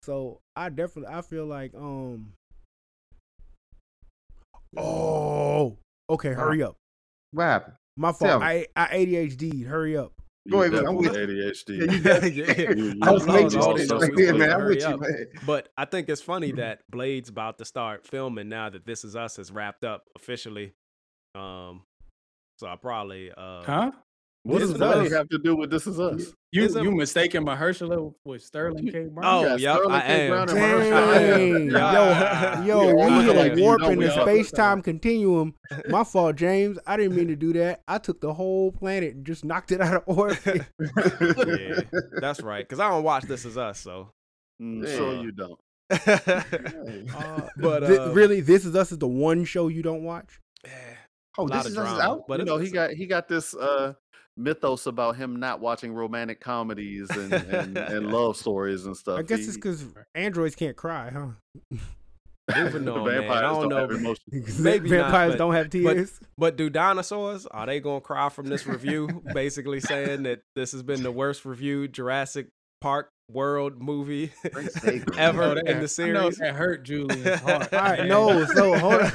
[0.03, 2.33] So I definitely I feel like um.
[4.75, 5.77] Oh,
[6.09, 6.33] okay.
[6.33, 6.75] Hurry up.
[7.31, 7.75] what happened?
[7.97, 8.43] My Tell fault.
[8.43, 9.65] I I ADHD.
[9.65, 10.13] Hurry up.
[10.49, 12.05] Go ahead, man, I'm definitely with ADHD.
[12.05, 12.71] Yeah, you Yeah.
[12.71, 14.39] You- you I was No, making no, sure no, you no, like, we yeah, supposed
[14.39, 14.49] man.
[14.51, 15.25] I'm hurry with you, man.
[15.45, 19.15] But I think it's funny that Blade's about to start filming now that This Is
[19.15, 20.73] Us has wrapped up officially.
[21.35, 21.83] Um,
[22.57, 23.91] so I probably uh, Huh?
[24.43, 25.11] What This does is Blade us.
[25.11, 26.33] have to do with this is us?
[26.53, 29.07] You Isn't- you mistaken Mahershala with Sterling K.
[29.07, 29.25] Brown?
[29.25, 30.29] Oh, got yep, Sterling am.
[30.31, 31.69] Brown and Mahershala Ali.
[31.69, 34.51] Dang, yo, yo, You we look hit alike, a you warp know in the space
[34.51, 35.53] time continuum.
[35.89, 36.79] My fault, James.
[36.87, 37.81] I didn't mean to do that.
[37.89, 40.61] I took the whole planet and just knocked it out of orbit.
[40.79, 41.79] yeah,
[42.21, 42.63] that's right.
[42.65, 44.11] Because I don't watch This Is Us, so.
[44.61, 44.95] Mm, Yeah.
[44.95, 45.59] Sure you don't.
[45.91, 50.39] Uh, But, thi- uh, really, this is us is the one show you don't watch.
[51.37, 52.27] Oh, lot this is us is drama, out.
[52.27, 53.93] but you know, he got he got this uh
[54.37, 59.19] mythos about him not watching romantic comedies and, and, and love stories and stuff.
[59.19, 59.85] I guess He- it's because
[60.15, 61.77] androids can't cry, huh?
[62.55, 63.29] Moving the on, man.
[63.29, 63.95] I don't don't know.
[63.97, 64.57] emotions.
[64.57, 66.17] Maybe not, vampires but- don't have tears.
[66.37, 69.21] But do dinosaurs are they gonna cry from this review?
[69.33, 72.47] basically saying that this has been the worst reviewed Jurassic
[72.79, 74.31] Park World movie
[75.17, 76.37] ever I in that- the I know series.
[76.37, 77.73] that hurt Julian's heart.
[77.73, 78.07] All right, man.
[78.07, 79.09] no, so hold on.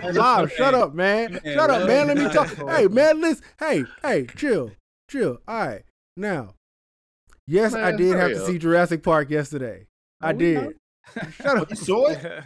[0.00, 1.40] Hey, Lyle, shut up, man.
[1.44, 2.06] Man, Shut up, man.
[2.06, 2.46] Let me talk.
[2.48, 2.76] dinosaurs.
[2.76, 3.44] Hey, man, listen.
[3.58, 4.70] Hey, hey, chill,
[5.10, 5.38] chill.
[5.48, 5.82] All right,
[6.16, 6.54] now,
[7.48, 9.86] yes, I did have hurry to see Jurassic Park yesterday.
[10.20, 10.62] I did.
[10.62, 11.32] not.
[11.34, 11.70] Shut oh, up.
[11.70, 12.44] You saw it?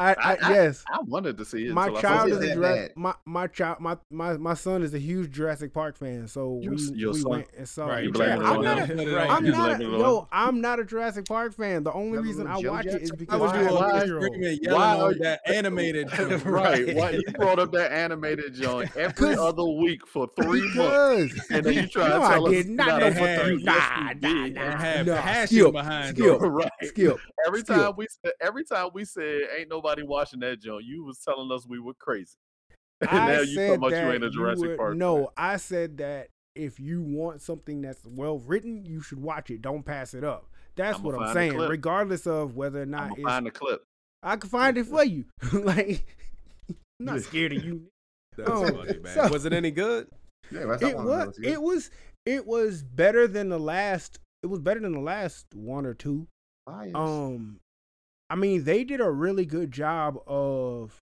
[0.00, 0.84] I, I, I- I- yes.
[0.90, 1.72] I wanted to see it.
[1.74, 2.96] My child is a that Jurassic.
[2.96, 6.26] My my child, my, my my son is a huge Jurassic Park fan.
[6.26, 7.30] So Your- we, your we son?
[7.30, 7.86] went and saw.
[7.86, 8.16] Right, it.
[8.16, 9.30] You I'm not a, Right.
[9.30, 10.28] I'm not a, blaming it on yo.
[10.32, 11.84] I'm not a Jurassic Park fan.
[11.84, 13.76] The only reason I when Joe watch it is because was I you have on
[13.76, 14.24] a live six-year-old.
[14.34, 16.96] streaming Why are you- that animated right.
[16.96, 21.34] Why you brought up that animated joint every 'Cause- other week for three months?
[21.50, 23.62] And then you try to tell us not not know for three.
[23.64, 24.46] yes, Nah, you nah, did.
[24.46, 24.76] It nah.
[24.78, 26.38] had passion skip, behind skip.
[26.40, 26.70] right.
[26.84, 27.16] Skip.
[27.46, 31.18] Every time we said every time we said ain't nobody watching that joint, you was
[31.18, 32.34] telling us we were crazy.
[33.00, 34.96] And I now you said that you ain't a Jurassic were- Park.
[34.96, 35.26] No, fan.
[35.38, 39.62] I said that if you want something that's well written, you should watch it.
[39.62, 40.46] Don't pass it up.
[40.76, 41.56] That's I'ma what I'm saying.
[41.56, 43.82] Regardless of whether or I'm not it's, find the clip.
[44.22, 45.24] I can find it for you.
[45.52, 46.04] like,
[46.68, 47.86] I'm not scared of you.
[48.36, 49.14] That's Oh, funny, man.
[49.14, 50.08] so- Was it any good?
[50.50, 51.38] Yeah, It what I wanna know, was.
[51.42, 51.90] It was.
[52.26, 54.18] It was better than the last.
[54.42, 56.26] It was better than the last one or two.
[56.66, 56.92] Bias.
[56.94, 57.59] Um,
[58.30, 60.96] I mean, they did a really good job of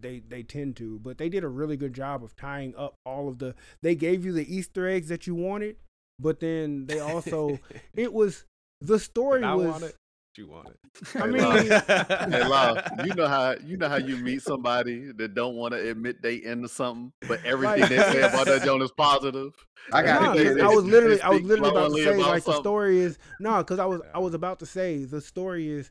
[0.00, 3.28] they they tend to, but they did a really good job of tying up all
[3.28, 5.76] of the they gave you the Easter eggs that you wanted,
[6.20, 7.58] but then they also
[7.94, 8.44] it was
[8.80, 9.96] the story I was want it.
[10.36, 10.76] You want it.
[11.16, 12.28] I Hey, mean, Lyle.
[12.30, 15.90] Hey, Lyle, you know how you know how you meet somebody that don't want to
[15.90, 19.52] admit they into something, but everything Like- they say about that joint is positive.
[19.92, 20.36] I got Nah, it.
[20.36, 22.60] They- 'cause they- I was literally, I was literally about to say, about like the
[22.60, 25.90] story is no, because I was, I was about to say the story is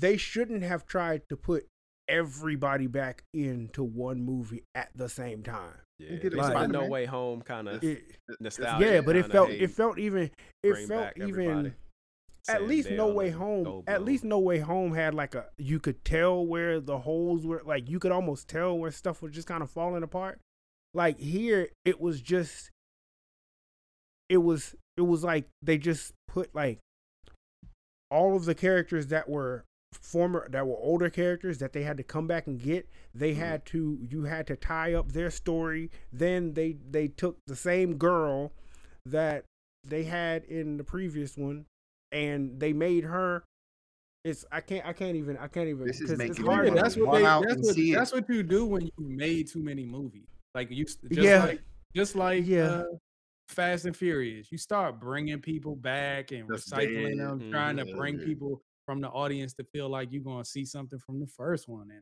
[0.00, 1.66] they shouldn't have tried to put
[2.08, 5.74] everybody back into one movie at the same time.
[5.98, 7.82] Yeah, did it like, No Way Home kind of
[8.38, 8.84] nostalgia.
[8.84, 10.30] yeah, but it felt, it felt even,
[10.62, 11.74] it felt even.
[12.48, 13.82] At least No Way Home.
[13.86, 17.62] At least No Way Home had like a you could tell where the holes were.
[17.64, 20.38] Like you could almost tell where stuff was just kind of falling apart.
[20.94, 22.70] Like here, it was just.
[24.28, 26.78] It was it was like they just put like
[28.10, 29.64] all of the characters that were
[30.02, 33.40] former that were older characters that they had to come back and get they Mm-hmm.
[33.40, 37.96] had to you had to tie up their story then they they took the same
[37.96, 38.52] girl
[39.04, 39.44] that
[39.84, 41.64] they had in the previous one
[42.12, 43.42] and they made her
[44.24, 46.66] it's i can't i can't even i can't even This is 'cause making it's hard
[46.66, 47.24] Yeah, wanna to- that's what they.
[47.24, 47.74] out That's and what.
[47.74, 47.94] see it.
[47.96, 50.26] That's what you do when you made too many movies.
[50.54, 51.44] Like you, just Yeah.
[51.44, 51.62] like
[51.94, 52.62] just like Yeah.
[52.80, 52.84] uh,
[53.48, 54.50] Fast and Furious.
[54.50, 57.28] You start bringing people back and That's recycling dead.
[57.40, 60.98] them, trying to bring people from the audience to feel like you're gonna see something
[61.00, 61.90] from the first one.
[61.90, 62.00] And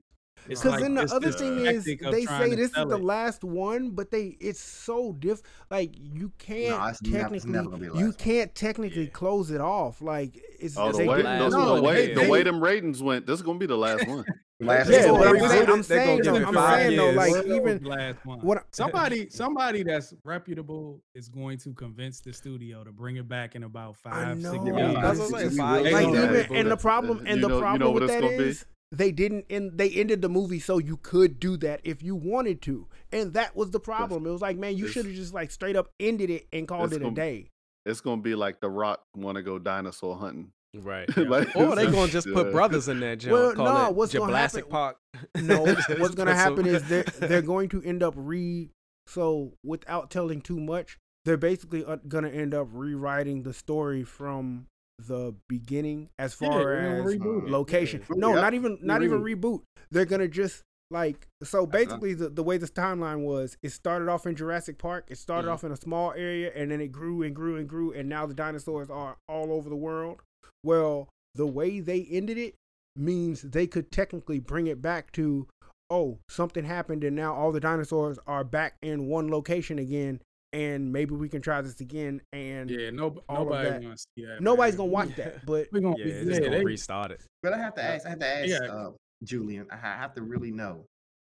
[0.49, 2.97] it's Because like then the it's other this thing is, they say this is the
[2.97, 3.03] it.
[3.03, 5.41] last one, but they it's so diff.
[5.71, 8.13] Like you can't it's never- it's technically, never gonna be the you one.
[8.15, 10.03] can't technically close it off.
[10.03, 12.43] Like it's Oh, the they way, did- last the, the way, they- the they- way
[12.43, 14.25] them ratings went, this is gonna be the last one.
[14.61, 18.25] Last Yeah, but I'm saying, I'm saying, though, I'm saying though, like World even last
[18.25, 18.39] one.
[18.41, 23.57] what somebody somebody that's reputable is going to convince the studio to bring it back
[23.57, 24.65] in about five, six know.
[24.65, 24.77] years.
[24.95, 25.51] Yeah, That's what I'm saying.
[25.59, 26.25] Five like gonna years.
[26.37, 28.61] have even and the problem and you the know- you problem know with that is.
[28.61, 28.67] be?
[28.97, 32.63] they didn't end they ended the movie so you could do that if you wanted
[32.63, 35.51] to and that was the problem it was like man you should have just like
[35.51, 37.51] straight up ended it and called it a gonna- day
[37.85, 40.53] It's gonna be like The Rock want to go dinosaur hunting.
[40.75, 41.09] Right.
[41.17, 42.53] Like, Or they it's- gonna just put yeah.
[42.53, 43.33] brothers in that joint.
[43.33, 44.97] Well, call no, it what's gonna happen- Park.
[45.41, 48.71] no what's gonna happen is they're they're going to end up re
[49.07, 54.67] so without telling too much they're basically uh, gonna end up rewriting the story from
[55.09, 58.01] the beginning as far they're as reboot location.
[58.11, 58.17] Yeah.
[58.17, 58.41] No, Yep.
[58.43, 59.63] not even not even reboot.
[59.91, 64.09] They're gonna just like so That's basically the, the way this timeline was, it started
[64.09, 65.07] off in Jurassic Park.
[65.09, 65.53] It started Mhm.
[65.53, 68.27] off in a small area and then it grew and grew and grew and now
[68.27, 70.21] the dinosaurs are all over the world.
[70.65, 72.55] Well, the way they ended it
[72.97, 75.47] means they could technically bring it back to
[75.91, 80.21] oh, something happened and now all the dinosaurs are back in one location again
[80.55, 83.83] and maybe we can try this again and Yeah, no, all of nobody that.
[83.83, 84.41] wants to see that.
[84.41, 84.79] nobody's man.
[84.79, 85.45] gonna watch that.
[85.45, 87.21] But We're gonna, Yeah, yeah, gonna they- restart it.
[87.43, 88.07] But I have to ask.
[88.07, 88.59] I have to ask Yeah.
[88.73, 88.91] uh,
[89.25, 89.67] Julian.
[89.71, 90.87] I have to really know.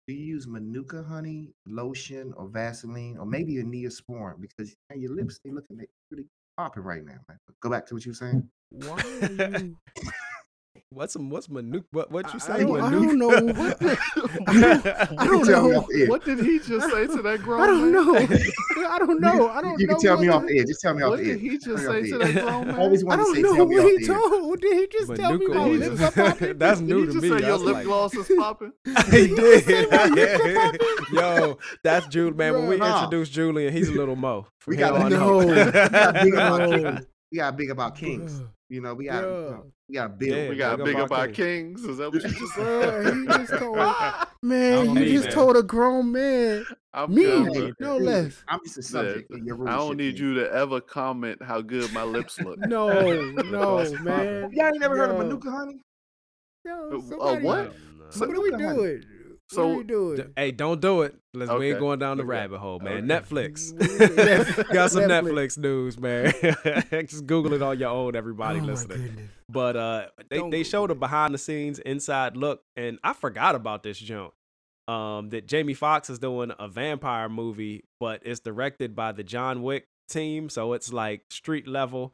[0.09, 4.41] Do you use Manuka honey, lotion, or Vaseline, or maybe a Neosporin?
[4.41, 5.79] Because man, your lips they looking
[6.11, 6.27] pretty
[6.61, 7.19] popping right now.
[7.27, 7.39] Man.
[7.63, 8.49] Go back to what you were saying.
[8.71, 9.77] why are you
[10.91, 11.85] What's what's Manuk?
[11.93, 12.53] What what you say?
[12.53, 13.29] I don't, I don't know.
[13.61, 13.99] What the,
[14.49, 16.07] I don't, I don't can tell me know.
[16.07, 17.93] What did he just say to that grown I don't man?
[17.93, 18.17] know.
[18.89, 19.49] I don't know.
[19.51, 19.95] I don't You know.
[19.95, 20.65] can tell me off the- air.
[20.65, 21.25] Just tell me off What air.
[21.27, 22.33] did he Tell just me off say to air.
[22.33, 22.75] that grown man?
[22.75, 24.61] I always I wanted to don't know what he told.
[24.61, 26.59] Did he just tell me my he lips just- are popping?
[26.59, 27.29] That's Did new he to just me.
[27.41, 28.73] say your lip gloss is popping?
[29.11, 29.65] he did.
[29.65, 30.81] say my lips are popping?
[31.13, 32.37] Yo, that's Julian.
[32.37, 33.05] Man, when we Nah.
[33.05, 34.47] introduce Julian, he's a little mo.
[34.67, 35.39] We gotta know.
[35.39, 36.71] We gotta big about No.
[36.71, 37.07] kings.
[37.33, 38.43] We got big about kings.
[38.69, 39.57] You know, we got Yeah.
[39.91, 40.29] We got big.
[40.31, 40.49] Yeah.
[40.49, 41.83] We got big big up up our our kings.
[41.83, 42.65] Is that what you just said?
[42.65, 43.77] Bruh, he just told
[44.43, 44.97] man.
[44.97, 45.33] You just that.
[45.33, 46.65] told a grown man.
[46.95, 48.43] I'm Me, good, Hey, no less.
[48.49, 49.33] I'm just a Yeah, subject.
[49.33, 50.23] of your I don't need man.
[50.23, 52.59] you to ever comment how good my lips look.
[52.59, 52.89] No,
[53.33, 54.51] no, man.
[54.53, 55.81] Y'all ain't never heard of Manuka honey?
[56.65, 57.75] Yo, Uh, what?
[58.11, 59.03] So what are we doing?
[59.51, 60.17] So- what are we doing?
[60.17, 61.15] D- Hey, don't do it.
[61.35, 62.29] Let's we ain't going down the Okay.
[62.31, 62.99] rabbit hole, man.
[62.99, 63.03] Okay.
[63.07, 63.73] Netflix.
[63.75, 64.73] Netflix.
[64.73, 65.57] Got some Netflix.
[65.57, 66.33] Netflix news, man.
[67.07, 69.29] Just Google it on your own, everybody oh listening.
[69.49, 73.55] But uh, they, Don't they showed a behind the scenes inside look, and I forgot
[73.55, 74.33] about this joint.
[74.89, 79.63] Um, that Jamie Foxx is doing a vampire movie, but it's directed by the John
[79.63, 82.13] Wick team, so it's like street level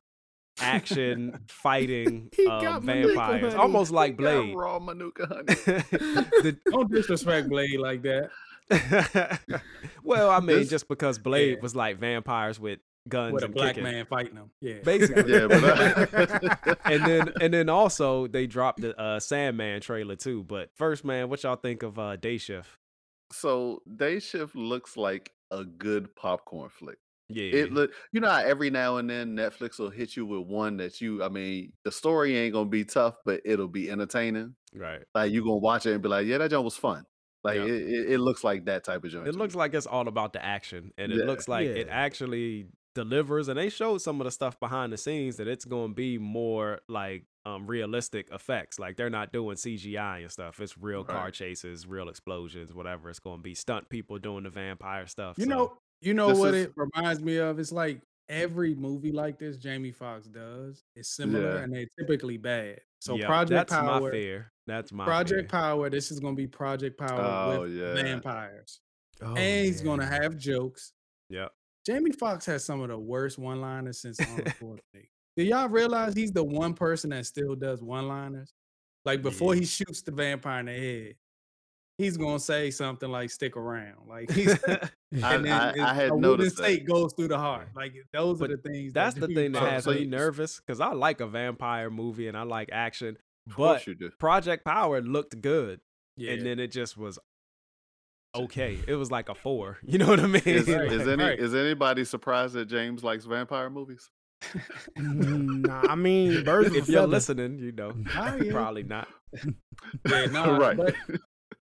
[0.60, 3.54] action fighting He got vampires, honey.
[3.54, 4.56] almost like We got Blade.
[4.56, 5.44] raw Manuka honey.
[5.44, 8.30] The- Don't disrespect Blade like that.
[10.02, 11.62] well, I mean, This- just because Blade Yeah.
[11.62, 13.84] was like vampires with guns With a and black kicking.
[13.84, 14.50] man fighting him.
[14.60, 14.80] Yeah.
[14.82, 15.32] basically.
[15.32, 20.42] Yeah, but I- and then and then also they dropped the uh, Sandman trailer too.
[20.42, 22.68] But first, man, what y'all think of uh, Day Shift?
[23.32, 26.98] so Day Shift looks like a good popcorn flick.
[27.28, 27.44] Yeah.
[27.62, 30.76] It look, you know, how every now and then Netflix will hit you with one
[30.76, 34.54] that you, I mean, the story ain't gonna be tough, but it'll be entertaining.
[34.74, 35.02] right.
[35.14, 37.04] Like you gonna watch it and be like, yeah, that joint was fun.
[37.42, 37.68] Like Yep.
[37.68, 39.26] it, it, it looks like that type of joint.
[39.28, 39.58] It to looks me.
[39.58, 41.24] like it's all about the action, and it Yeah.
[41.24, 41.92] looks like it Yeah.
[41.92, 43.48] actually delivers.
[43.48, 46.18] And they showed some of the stuff behind the scenes that it's going to be
[46.18, 48.78] more like um, realistic effects.
[48.80, 50.58] Like they're not doing CGI and stuff.
[50.60, 51.32] It's real car Right.
[51.32, 53.08] chases, real explosions, whatever.
[53.10, 55.36] It's going to be stunt people doing the vampire stuff.
[55.38, 57.58] You so- know, you know This what is- it reminds me of?
[57.58, 61.62] It's like every movie like this Jamie Foxx does is similar Yeah.
[61.62, 62.80] and they're typically bad.
[62.98, 64.52] So Yep, Project that's Power, my fear.
[64.66, 65.60] That's my Project fear.
[65.60, 67.94] Power, this is gonna be Project Power Oh, with yeah.
[67.94, 68.80] vampires.
[69.22, 70.92] Oh, and he's gonna have jokes.
[71.30, 71.52] Yep.
[71.86, 75.08] Jamie Foxx has some of the worst one-liners since Arnold Schwarzenegger.
[75.36, 78.52] Do y'all realize he's the one person that still does one-liners?
[79.04, 79.60] Like before Yeah.
[79.60, 81.14] he shoots the vampire in the head,
[81.98, 85.94] he's gonna say something like "stick around." Like he's I, and then I, it's- I
[85.94, 86.62] had a wooden noticed that.
[86.64, 87.68] stake goes through the heart.
[87.74, 88.92] Like those But are the things.
[88.92, 92.28] That's the thing that Foxx has So me nervous because I like a vampire movie
[92.28, 93.16] and I like action,
[93.46, 94.10] but course you do.
[94.18, 95.80] Project Power looked good,
[96.16, 96.32] Yeah.
[96.32, 97.18] and then it just was
[98.34, 98.78] okay.
[98.86, 99.78] It was like a four.
[99.86, 100.42] You know what I mean?
[100.44, 101.38] Is, Right, is any right.
[101.38, 104.10] is anybody surprised that James likes vampire movies?
[104.98, 107.06] Mm, nah, I mean, birds if you're feather.
[107.06, 107.92] listening, you know,
[108.50, 109.08] probably not.
[110.08, 110.76] yeah, no, right.
[110.76, 110.94] But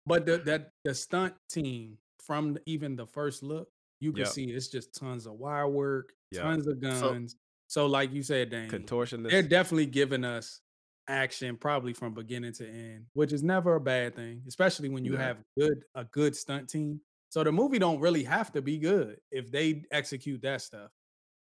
[0.06, 3.68] but the that the stunt team from the- even the first look,
[4.00, 4.28] you can Yep.
[4.28, 6.42] see it's just tons of wire work, Yep.
[6.42, 7.36] tons of guns.
[7.68, 10.60] So, like you said, Dane, they're definitely giving us
[11.08, 15.12] action probably from beginning to end, which is never a bad thing, especially when you
[15.14, 15.22] Yeah.
[15.22, 17.00] have good a good stunt team.
[17.30, 20.90] So the movie don't really have to be good if they execute that stuff.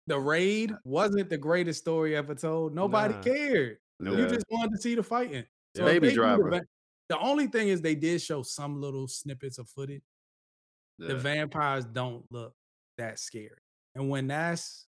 [0.08, 2.74] The raid wasn't the greatest story ever told.
[2.74, 3.22] Nobody Nah.
[3.22, 3.78] cared.
[4.00, 5.44] You just wanted to see the fighting.
[5.76, 6.50] So if Baby the Driver.
[6.50, 6.66] va-
[7.08, 10.02] The only thing is they did show some little snippets of footage.
[10.98, 12.54] The vampires don't look
[12.98, 13.50] that scary.
[13.94, 14.86] And when that's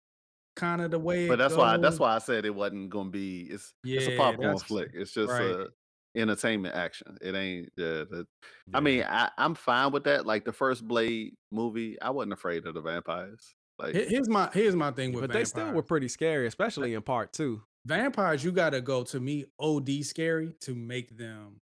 [0.56, 3.10] kind of the way But it that's why that's why I said it wasn't gonna
[3.10, 3.48] be.
[3.50, 4.92] It's it's a popcorn flick.
[4.94, 5.42] It's just right.
[5.42, 5.68] a
[6.16, 7.18] entertainment action.
[7.22, 7.70] It ain't.
[7.78, 8.28] Yeah, the,
[8.68, 8.78] Yeah.
[8.78, 10.26] I mean, I, I'm fine with that.
[10.26, 13.56] Like the first Blade movie, I wasn't afraid of the vampires.
[13.80, 17.02] Like here's my here's my thing with but they still were pretty scary, especially in
[17.02, 17.62] part two.
[17.86, 21.60] vampires, you gotta go to me OD scary to make them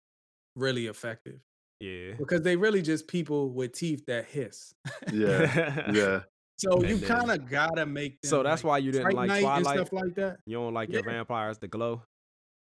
[0.58, 1.40] really effective.
[1.80, 2.14] Yeah.
[2.18, 4.74] Because they really just people with teeth that hiss.
[5.14, 6.22] yeah, yeah.
[6.58, 9.30] So And you kind of gotta make them So that's like, why you didn't like
[9.30, 9.58] Twilight?
[9.58, 10.38] and stuff like that.
[10.48, 12.02] You don't like your vampires to glow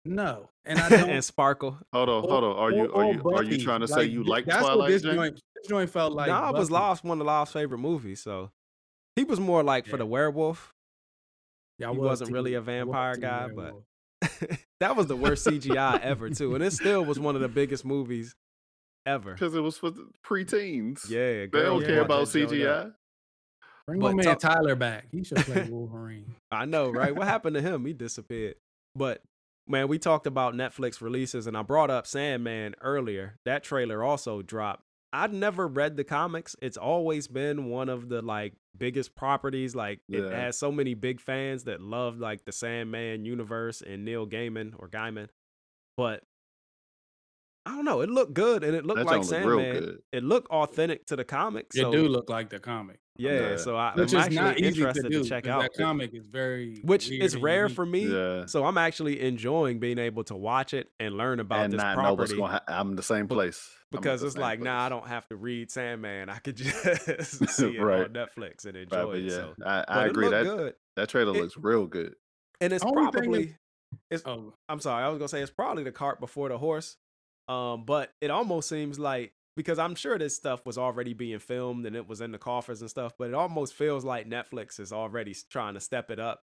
[0.05, 1.09] No, and I don't.
[1.09, 1.77] and sparkle.
[1.91, 2.55] Hold on, hold on.
[2.55, 4.89] Are you are or you are you trying to say you like that's what Twilight?
[4.91, 5.15] this James?
[5.15, 6.29] joint, this joint felt like.
[6.29, 6.81] nah, it was Buffy.
[6.81, 8.21] Lost one of Lost's favorite movies.
[8.21, 8.51] So
[9.17, 10.71] he was more like for the werewolf.
[11.77, 13.83] Yeah, I he was wasn't team- really a vampire guy, but- werewolf.
[14.79, 17.85] that was the worst CGI ever too, and it still was one of the biggest
[17.85, 18.35] movies
[19.05, 19.33] ever.
[19.33, 21.09] Because it was for the preteens.
[21.09, 22.01] Yeah, They don't care yeah.
[22.01, 22.85] about bought that joint up.
[22.87, 22.93] CGI.
[23.85, 25.07] Bring But my man talk- Tyler back.
[25.11, 26.35] He should play Wolverine.
[26.51, 27.13] I know, right?
[27.15, 27.85] What happened to him?
[27.85, 28.55] He disappeared.
[28.95, 29.21] But
[29.67, 33.39] man, we talked about Netflix releases, and I brought up Sandman earlier.
[33.45, 34.83] That trailer also dropped.
[35.13, 36.55] I'd never read the comics.
[36.59, 39.75] It's always been one of the like biggest properties.
[39.75, 44.25] Like it has so many big fans that love like the Sandman universe and Neil
[44.25, 45.29] Gaiman or Gaiman.
[45.95, 46.23] But
[47.65, 48.01] I don't know.
[48.01, 49.83] It looked good, and it looked That like joint look real Sandman.
[49.83, 49.99] good.
[50.11, 51.75] It looked authentic to the comics.
[51.77, 53.55] It so, do look like the comic, yeah, Yeah.
[53.57, 55.23] So I, I'm which is actually not easy to interested do.
[55.23, 55.61] to check 'cause out.
[55.61, 57.75] that comic is very which weird is and rare unique.
[57.75, 58.05] for me.
[58.07, 58.45] Yeah.
[58.47, 61.95] So I'm actually enjoying being able to watch it and learn about and this not
[61.95, 62.51] know what's property going.
[62.51, 64.85] Ha- I'm in the same Be- place I'm at because the it's same like, nah,
[64.85, 64.99] I place.
[64.99, 66.29] don't have to read Sandman.
[66.29, 68.01] I could just see it Right.
[68.01, 69.21] on Netflix and Right, enjoy but it.
[69.23, 69.53] yeah, So.
[69.65, 72.15] I, But I it agree looked that good, that trailer It- looks real good.
[72.59, 73.55] and it's Only thing is- probably.
[74.09, 76.97] It's, Oh, I'm sorry, I was gonna say it's probably the cart before the horse.
[77.47, 81.85] Um, but it almost seems like because I'm sure this stuff was already being filmed
[81.85, 84.91] and it was in the coffers and stuff, but it almost feels like Netflix is
[84.91, 86.41] already trying to step it up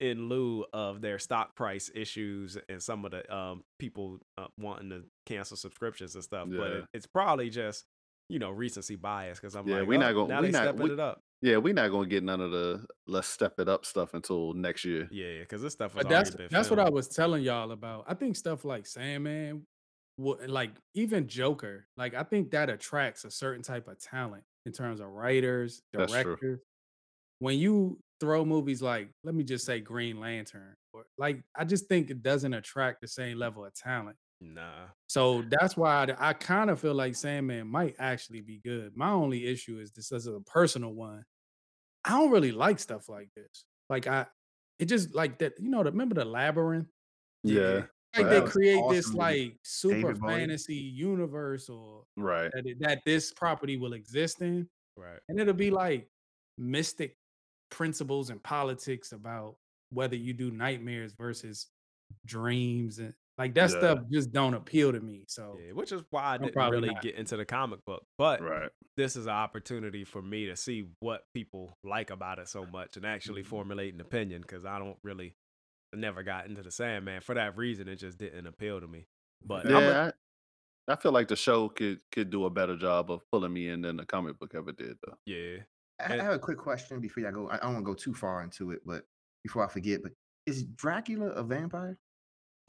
[0.00, 4.88] in lieu of their stock price issues and some of the um people uh, wanting
[4.90, 6.48] to cancel subscriptions and stuff.
[6.50, 7.84] But it, it's probably just
[8.28, 10.52] you know recency bias because I'm Yeah, like, we oh, not gonna- now we they
[10.52, 11.20] not- stepping we- it up.
[11.42, 14.84] Yeah, we're not gonna get none of the let's step it up stuff until next
[14.84, 15.08] year.
[15.10, 16.48] Yeah, because this stuff has but that's already been.
[16.50, 18.04] that's what I was telling y'all about.
[18.06, 19.66] I think stuff like Sandman,
[20.20, 25.00] like even Joker, like I think that attracts a certain type of talent in terms
[25.00, 26.60] of writers, directors.
[27.38, 31.86] When you throw movies like, let me just say Green Lantern, or like I just
[31.86, 34.16] think it doesn't attract the same level of talent.
[34.42, 34.86] Nah.
[35.06, 38.92] So that's why I, I kind of feel like Sandman might actually be good.
[38.96, 41.24] My only issue is this is a personal one.
[42.04, 43.64] I don't really like stuff like this.
[43.88, 44.26] Like I,
[44.78, 45.54] it just like that.
[45.58, 46.88] You know, remember the labyrinth?
[47.42, 47.82] Yeah,
[48.16, 50.28] Like they create awesome this like super David Bowie.
[50.34, 52.50] fantasy universe or right.
[52.54, 55.18] that, it- that this property will exist in, Right.
[55.28, 56.08] and it'll be like
[56.58, 57.14] mystic
[57.70, 59.56] principles and politics about
[59.90, 61.68] whether you do nightmares versus
[62.26, 63.78] dreams and like that Yeah.
[63.78, 65.24] stuff just don't appeal to me.
[65.28, 67.02] So Yeah, which is why I I'm didn't probably really not.
[67.02, 68.04] get into the comic book.
[68.18, 68.70] But Right.
[68.96, 72.96] this is an opportunity for me to see what people like about it so much
[72.96, 73.50] and actually Mm-hmm.
[73.50, 75.32] formulate an opinion because I don't really I
[75.94, 77.88] never got into the Sandman for that reason.
[77.88, 79.06] It just didn't appeal to me.
[79.44, 80.10] But I'm a- Yeah,
[80.88, 83.68] I, I feel like the show could could do a better job of pulling me
[83.68, 85.14] in than the comic book ever did, though.
[85.26, 85.58] yeah,
[86.00, 87.48] I I And- have a quick question before y'all go.
[87.48, 89.04] I I don't want to go too far into it, but
[89.42, 90.12] before I forget, but
[90.46, 91.98] is Dracula a vampire?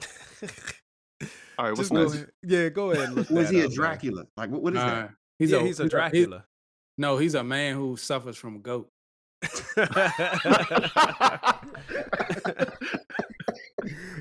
[1.58, 2.14] All right, what's just go next?
[2.14, 2.30] ahead.
[2.42, 3.08] Yeah, go ahead.
[3.08, 3.76] And look Was that he a up, man.
[3.76, 4.24] Dracula?
[4.36, 5.10] Like, what, what is Nah, that?
[5.38, 6.44] he's yeah, a he's a he- Dracula.
[6.98, 8.88] no, he's a man who suffers from goat.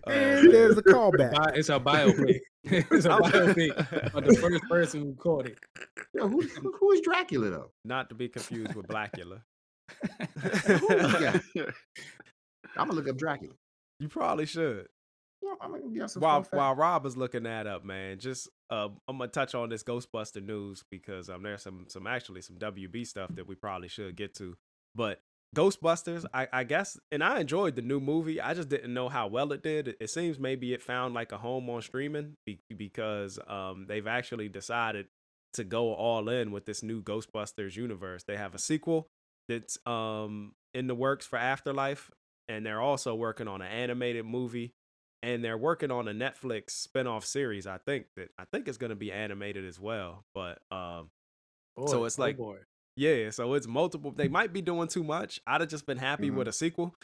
[0.07, 1.55] And there's a callback.
[1.57, 2.39] It's a biopic.
[2.63, 5.57] it's a biopic of the first person who caught it.
[6.13, 7.71] Yo, who, who- who is Dracula though?
[7.85, 9.41] Not to be confused with Blackula.
[12.77, 13.53] I'm gonna look up Dracula.
[13.99, 14.87] you probably should.
[15.43, 16.75] Yeah, I'm gonna get some while while.
[16.75, 20.83] Rob is looking that up, man, just uh, I'm gonna touch on this Ghostbuster news
[20.89, 24.55] because um there's some some actually some WB stuff that we probably should get to.
[24.95, 25.19] But
[25.55, 28.39] Ghostbusters, I, I guess, and I enjoyed the new movie.
[28.39, 29.95] I just didn't know how well it did.
[29.99, 34.47] It, seems maybe it found like a home on streaming be, because um they've actually
[34.49, 35.07] decided
[35.53, 38.23] to go all in with this new Ghostbusters universe.
[38.23, 39.07] They have a sequel
[39.49, 42.09] that's um in the works for Afterlife,
[42.47, 44.71] and they're also working on an animated movie
[45.23, 47.67] and they're working on a Netflix spin-off series.
[47.67, 50.23] I think that I think it's going to be animated as well.
[50.33, 51.09] But um,
[51.87, 52.57] So it's oh like- boy.
[52.95, 54.11] Yeah, so it's multiple.
[54.11, 55.39] They might be doing too much.
[55.47, 56.35] I'd have just been happy Mhm.
[56.35, 56.95] with a sequel.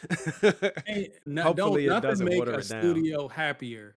[0.86, 2.82] Ain't- no- Hopefully it don't, nothing doesn't make water a it down.
[2.82, 3.96] studio happier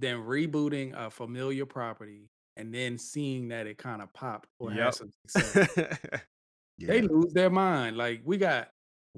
[0.00, 4.80] than rebooting a familiar property and then seeing that it kind of popped or Yep.
[4.84, 5.68] has some success.
[6.80, 7.96] They lose their mind.
[7.96, 8.68] Like we got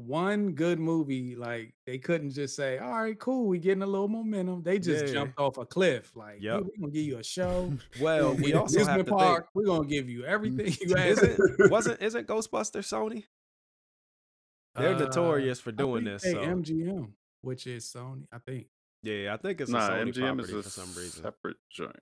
[0.06, 1.36] one good movie.
[1.36, 5.06] Like they couldn't just say, "All right, cool, we getting a little momentum." They just
[5.06, 5.12] Yeah.
[5.12, 6.14] jumped off a cliff.
[6.16, 6.62] Like, yeah, Yep.
[6.64, 7.72] we're gonna give you a show.
[8.00, 9.48] well, We're gonna also give you have to amusement park.
[9.54, 10.98] We're gonna give you everything you think.
[10.98, 11.22] asked.
[11.22, 13.24] Isn't wasn't isn't Ghostbuster Sony?
[14.76, 16.22] They're Uh, notorious for I doing think this.
[16.22, 17.12] they So MGM,
[17.42, 18.68] which is Sony, I think.
[19.02, 21.22] yeah, I think it's a Nah, MGM property is for some reason.
[21.22, 21.96] separate joint.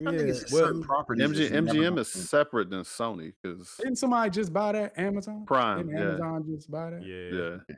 [0.00, 1.24] I think it's well, certain properties.
[1.30, 2.00] MG, you never MGM know.
[2.00, 4.98] is separate than Sony because Didn't somebody just buy that?
[4.98, 6.08] Amazon Prime, Didn't yeah.
[6.08, 7.02] Amazon just buy that?
[7.06, 7.76] Yeah, yeah,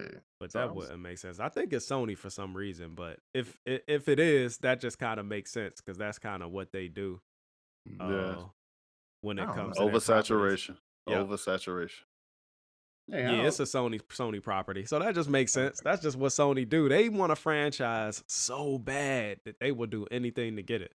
[0.00, 0.18] Yeah.
[0.38, 1.40] but that I wouldn't make sense.
[1.40, 2.94] I think it's Sony for some reason.
[2.94, 6.42] But if i- if it is, that just kind of makes sense because that's kind
[6.42, 7.20] of what they do.
[7.84, 8.04] yeah.
[8.06, 8.44] Uh,
[9.22, 9.90] when it don't comes know.
[9.90, 10.30] to their properties.
[10.70, 10.76] Oversaturation.
[11.08, 11.26] Yep.
[11.26, 12.00] Oversaturation.
[13.08, 15.80] Yeah, it's a Sony Sony property, so that just makes sense.
[15.80, 16.88] That's just what Sony do.
[16.88, 20.92] They want a franchise so bad that they will do anything to get it.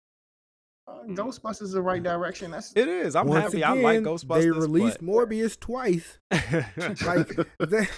[0.86, 2.50] Uh, Ghostbusters is the right direction.
[2.50, 3.16] That's It is.
[3.16, 3.62] I'm Once happy.
[3.62, 4.40] Again, I like Ghostbusters.
[4.42, 6.18] They released but- Morbius twice.
[6.30, 7.28] Like
[7.58, 7.88] that,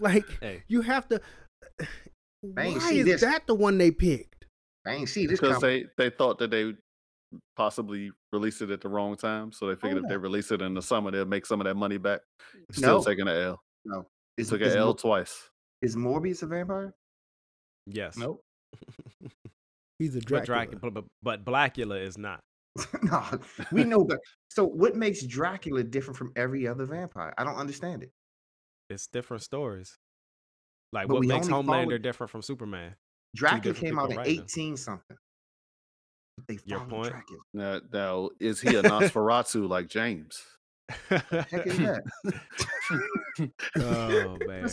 [0.00, 1.20] like hey, you have to.
[2.58, 3.20] ain't Why is this.
[3.22, 4.46] that the one they picked?
[4.86, 5.86] I ain't see this Because coming.
[5.96, 6.74] they, they thought that they
[7.56, 9.50] possibly released it at the wrong time.
[9.50, 10.20] So they figured if they on.
[10.20, 12.20] release it in the summer, they'll make some of that money back.
[12.70, 13.04] Still No.
[13.04, 13.60] taking an L.
[13.84, 14.06] No.
[14.38, 15.50] Is, Took is, an L Mo- twice.
[15.82, 16.94] is Morbius a vampire?
[17.88, 18.16] yes.
[18.16, 18.40] Nope.
[19.98, 20.66] He's a But Dracula.
[20.66, 22.40] Dracula, but, but Blackula is not.
[23.02, 23.24] no,
[23.72, 24.18] we know that.
[24.50, 27.32] So, what makes Dracula different from every other vampire?
[27.38, 28.10] I don't understand it.
[28.90, 29.96] It's different stories.
[30.92, 32.94] Like But what makes Homelander follow- different from Superman?
[33.34, 34.42] Dracula came out people in writing.
[34.44, 35.16] 18 something.
[36.46, 37.10] They Your point?
[37.10, 37.40] Dracula.
[37.54, 40.42] Now, now is he a Nosferatu like James?
[41.08, 42.02] Heck is that?
[43.76, 44.68] oh man.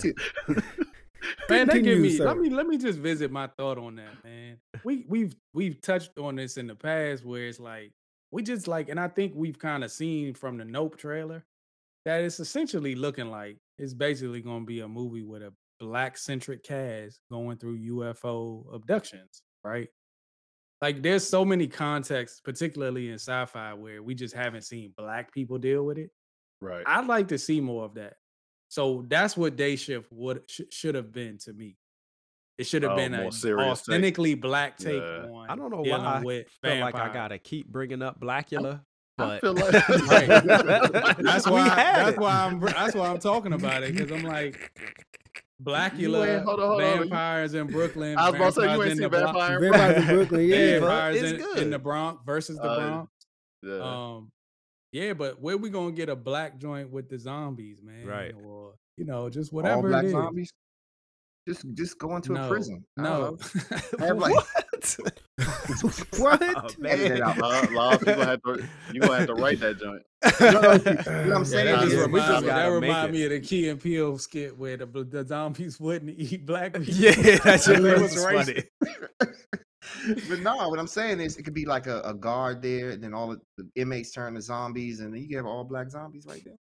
[1.23, 1.49] That's it.
[1.49, 2.17] Man, they give me.
[2.17, 2.25] sir.
[2.25, 4.57] Let me let me just visit my thought on that, man.
[4.83, 7.91] We we've we've touched on this in the past, where it's like
[8.31, 11.45] we just like, and I think we've kind of seen from the Nope trailer
[12.05, 16.17] that it's essentially looking like it's basically going to be a movie with a black
[16.17, 19.87] centric cast going through UFO abductions, right?
[20.81, 25.57] Like, there's so many contexts, particularly in sci-fi, where we just haven't seen black people
[25.57, 26.09] deal with it.
[26.59, 26.83] Right.
[26.85, 28.15] I'd like to see more of that.
[28.73, 31.77] So that's what Day Shift would sh- should have been to me.
[32.57, 33.89] It should have Oh, been more a serious take.
[33.93, 35.27] authentically black take Yeah.
[35.31, 35.47] on.
[35.47, 38.81] I don't know why I with feel like I gotta keep bringing up Blackula,
[39.19, 40.27] I but feel like Right.
[41.23, 41.67] That's why.
[41.69, 42.19] had That's it.
[42.19, 42.59] why I'm.
[42.61, 44.71] That's why I'm talking about it because I'm like,
[45.29, 46.87] You Blackula, hold on, hold on.
[46.93, 48.17] You- vampires in Brooklyn.
[48.17, 49.59] I was about to say you vampires ain't in seen the Bronx- Vampire.
[49.59, 50.55] Vampires in Brooklyn, yeah.
[50.55, 51.57] Yeah, vampires it's in, good.
[51.59, 53.11] in the Bronx versus the Uh, Bronx.
[53.61, 53.79] Yeah.
[54.15, 54.31] Um,
[54.94, 58.06] yeah, but where we gonna get a black joint with the zombies, man?
[58.06, 58.34] Right.
[58.45, 59.76] Or you know, just whatever.
[59.76, 60.11] All whatever black it is.
[60.14, 60.52] zombies?
[61.48, 62.86] Just just go into no, a prison.
[62.95, 63.03] No.
[63.03, 63.38] know.
[63.99, 64.98] Have like what?
[66.18, 66.41] what?
[66.44, 67.38] Oh, Edit it out.
[67.38, 68.64] Law, law, you gonna have to
[68.94, 70.03] you gonna have to write that joint.
[70.40, 73.10] No, no, what I'm Yeah, saying that Yeah, just remind, just me, that make remind
[73.10, 73.11] it.
[73.14, 76.94] me of the Key and Peele skit where the, the zombies wouldn't eat black people.
[76.94, 78.64] Yeah, that shit It was was funny.
[80.30, 83.03] But no, what I'm saying is, it could be like a, a guard there, and
[83.03, 86.26] then all of the inmates turn to zombies, and then you have all black zombies
[86.27, 86.55] right there.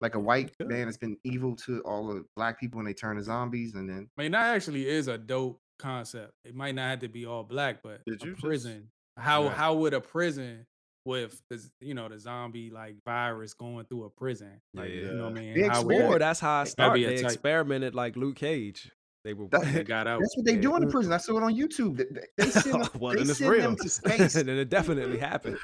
[0.00, 0.68] Like a white Good.
[0.68, 3.88] man that's been evil to all the black people, and they turn to zombies, and
[3.88, 6.32] then I mean, that actually is a dope concept.
[6.44, 8.90] It might not have to be all black, but Did a you just- prison.
[9.16, 9.52] How Right.
[9.56, 10.64] how would a prison
[11.04, 14.60] with the you know the zombie like virus going through a prison?
[14.74, 15.54] Like you know what I mean?
[15.60, 16.00] They How would.
[16.02, 17.08] Or that- that's how I That'd started.
[17.08, 18.92] be They experimented like Luke Cage.
[19.24, 20.20] They were That- they got out?
[20.20, 20.60] that's what they Yeah.
[20.60, 21.12] do in the prison.
[21.12, 21.96] I saw it on YouTube.
[21.96, 23.62] They, they- they send them, well, they then it's send real.
[23.62, 24.36] them to space.
[24.36, 25.58] and it definitely happened.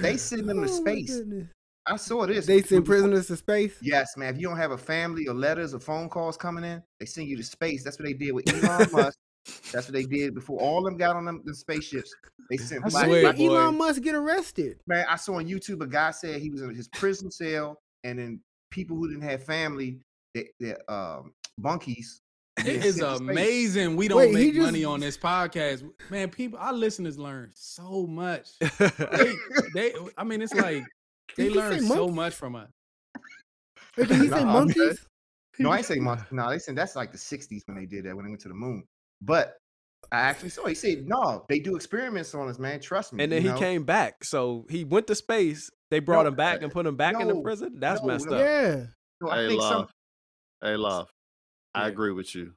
[0.00, 1.16] They send them to Oh, my space.
[1.16, 1.48] goodness.
[1.84, 2.46] I saw this.
[2.46, 3.76] They send prisoners to space.
[3.82, 4.32] Yes, man.
[4.32, 7.26] If you don't have a family or letters or phone calls coming in, they send
[7.26, 7.82] you to space.
[7.82, 9.18] That's what they did with Elon Musk.
[9.72, 12.14] That's what they did before all of them got on them the spaceships.
[12.48, 13.56] They sent I swear, black Did boy.
[13.56, 14.78] Elon Musk get arrested?
[14.86, 15.04] man.
[15.08, 18.40] I saw on YouTube a guy said he was in his prison cell, and then
[18.70, 19.98] people who didn't have family,
[20.34, 22.20] they, they um bunkies.
[22.62, 23.28] It being is sent to space.
[23.30, 23.96] amazing.
[23.96, 26.30] We don't Wait, make just- money on this podcast, man.
[26.30, 28.48] People, our listeners learn so much.
[28.78, 29.34] They,
[29.74, 30.84] they I mean, it's like
[31.36, 32.12] they Did learn so monkey?
[32.14, 32.68] much from us.
[33.96, 35.06] Wait, did he No, say I'm monkeys?
[35.58, 36.24] No, I say months.
[36.30, 38.48] No, they said that's like the '60s when they did that when they went to
[38.48, 38.84] the moon.
[39.20, 39.56] But
[40.10, 40.66] I actually saw.
[40.66, 42.80] He said no, they do experiments on us, man.
[42.80, 43.22] Trust me.
[43.22, 43.58] and then he know?
[43.58, 44.24] came back.
[44.24, 45.70] So he went to space.
[45.90, 47.76] They brought No, him back uh, and put him back in the prison.
[47.78, 48.36] That's no, messed no.
[48.36, 48.40] up.
[48.40, 48.84] Yeah.
[49.22, 49.70] So I Hey, think some.
[49.80, 49.90] love.
[50.62, 51.08] Hey, love.
[51.74, 51.88] I Yeah.
[51.88, 52.52] agree with you.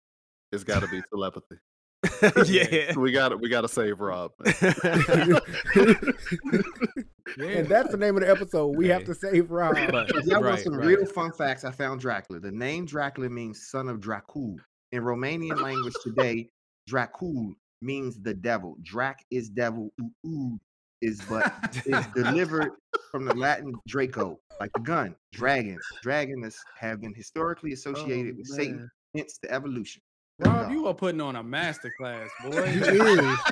[0.51, 1.57] It's got to be telepathy.
[2.51, 2.95] yeah.
[2.95, 4.31] we got to We got to save Rob.
[4.39, 4.53] man.
[4.61, 5.39] Yeah,
[7.39, 8.75] And that's the name of the episode.
[8.77, 9.05] We have Hey.
[9.07, 9.75] to save Rob.
[9.91, 10.87] But- If y'all want right, some right.
[10.87, 12.39] real fun facts, I found Dracula.
[12.39, 14.57] The name Dracula means son of Dracul.
[14.91, 16.49] In Romanian language today,
[16.89, 18.77] Dracul means the devil.
[18.83, 19.91] Drac is devil.
[20.25, 20.59] Uu
[21.01, 21.51] is but
[21.85, 22.71] is delivered
[23.11, 25.15] from the Latin Draco, like the gun.
[25.33, 25.77] Dragon.
[26.01, 28.89] Dragon is, have been historically associated Oh, with Satan, man.
[29.15, 30.01] Hence the evolution.
[30.39, 32.57] Rob, you are putting on a master class, He boy.
[32.63, 33.37] is.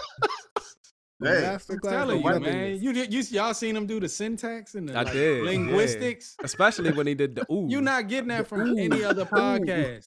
[1.21, 2.81] Hey, Master I'm telling you, man.
[2.81, 5.51] You did you y'all seen him do the syntax and the I like, did, yeah.
[5.51, 6.35] linguistics?
[6.43, 7.65] Especially when he did the ooh.
[7.69, 10.05] You're not getting that from any other podcast.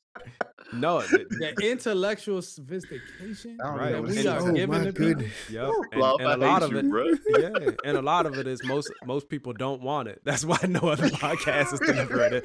[0.75, 1.01] no.
[1.01, 4.45] th- The intellectual sophistication I don't that we this are is.
[4.45, 5.07] Oh giving my to people.
[5.07, 5.33] goodness.
[5.51, 5.71] Yep.
[5.93, 7.07] And, Love, and I a lot of you, it, bro.
[7.39, 10.21] yeah, and a lot of it is most most people don't want it.
[10.25, 12.43] That's why no other podcast is delivering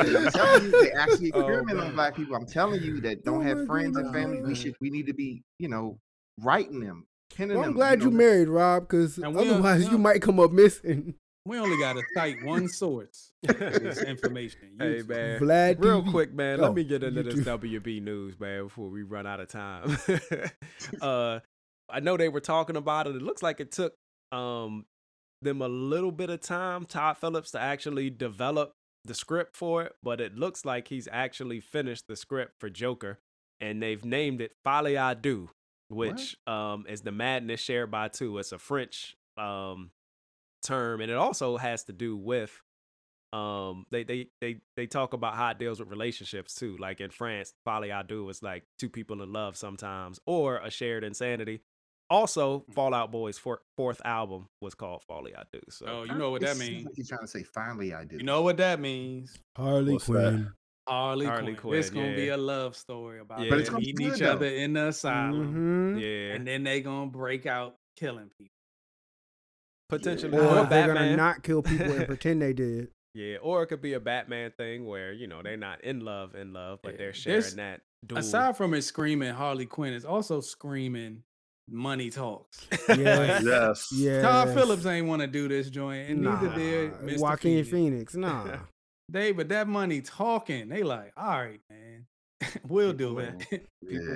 [0.00, 2.34] I'm telling you, they actually Oh, experiment on black people.
[2.36, 4.36] I'm telling you that don't Oh have my friends and family.
[4.38, 4.46] families.
[4.48, 5.98] We should we need to be, you know,
[6.40, 7.06] writing them,
[7.38, 7.62] Well.
[7.64, 10.52] I'm glad you know, married, Rob, because And we are- otherwise you might come up
[10.52, 11.14] missing.
[11.46, 14.72] We only got to cite one source for this information.
[14.78, 16.10] hey man, Vlad real TV.
[16.10, 16.60] quick, man.
[16.60, 17.60] Oh, let me get into this YouTube.
[17.60, 19.96] WB news, man, before we run out of time.
[21.00, 21.40] uh,
[21.88, 23.16] I know they were talking about it.
[23.16, 23.94] It looks like it took
[24.32, 24.84] um
[25.42, 28.72] them a little bit of time, Todd Phillips, to actually develop
[29.04, 33.20] the script for it, but it looks like he's actually finished the script for Joker,
[33.60, 35.48] and they've named it Folie à Deux,
[35.88, 38.38] which um is the madness shared by two.
[38.38, 39.90] It's a French um
[40.62, 42.60] term, and it also has to do with
[43.32, 46.76] um they they they they talk about how it deals with relationships too.
[46.78, 50.70] Like in france folie à deux is like two people in love sometimes or a
[50.70, 51.62] shared insanity
[52.10, 55.60] also Fall Out Boy's fourth album was called folie I Do.
[55.70, 56.84] so Oh, you know what that seems means.
[56.86, 58.16] Like you're trying to say, finally, I do.
[58.16, 59.36] You know what that means.
[59.56, 60.12] Harley What's that?
[60.12, 60.52] Quinn.
[60.88, 61.78] Harley, Harley Quinn.
[61.78, 64.32] It's gonna be a love story about But them it's gonna be meeting each though.
[64.32, 66.00] other in the asylum, Mhm.
[66.00, 68.52] yeah and then they gonna break out killing people.
[69.88, 72.88] potentially Or or they're gonna not kill people and pretend they did.
[73.14, 76.34] yeah or it could be a batman thing where you know they're not in love
[76.36, 78.18] in love but Yeah, they're sharing there's- that duel.
[78.18, 81.22] Aside from it screaming Harley Quinn, is also screaming
[81.70, 82.66] money talks.
[82.88, 83.40] Yeah.
[83.42, 83.88] Yes.
[83.92, 84.22] Yeah.
[84.22, 87.18] Todd Phillips ain't want to do this joint, and neither did Mr.
[87.20, 88.14] Joaquin Phoenix.
[88.14, 88.14] Phoenix.
[88.20, 88.58] Nah.
[89.08, 92.06] They, but that money talking, they like, all right, man,
[92.68, 93.34] we'll do it.
[93.50, 93.66] People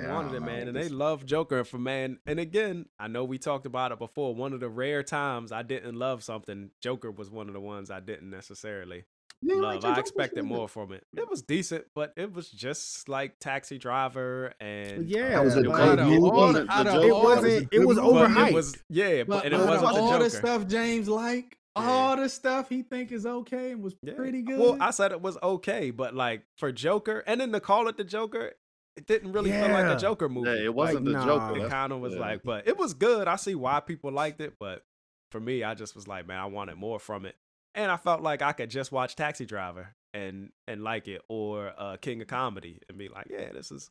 [0.01, 2.19] Yeah, wanted it, man, and they love Joker for man.
[2.25, 4.33] And again, I know we talked about it before.
[4.33, 7.91] One of the rare times I didn't love something, Joker was one of the ones
[7.91, 9.83] I didn't necessarily You ain't love.
[9.83, 11.03] like I expected What's more from it.
[11.15, 15.59] It was decent, but it was just like Taxi Driver and Yeah, That was a
[15.59, 17.67] uh, it But of all, The the- out It was wasn't.
[17.73, 18.47] It was good overhyped.
[18.49, 21.57] it was yeah, but, But and it out wasn't the all the stuff James like,
[21.75, 24.13] all the stuff he think is okay and was Yeah.
[24.13, 24.59] pretty good.
[24.59, 27.97] Well, I said it was okay, but like for Joker, and then to call it
[27.97, 28.53] the Joker,
[28.95, 30.49] it didn't really feel like a Joker movie.
[30.49, 31.49] Yeah, it wasn't Like, the nah.
[31.53, 31.65] Joker.
[31.65, 32.19] it kind of was yeah.
[32.21, 33.27] like, but it was good.
[33.27, 34.83] I see why people liked it, but
[35.31, 37.35] for me, I just was like, man, I wanted more from it,
[37.75, 41.71] and I felt like I could just watch Taxi Driver and and like it, or
[41.77, 43.89] uh, King of Comedy and be like, yeah, this is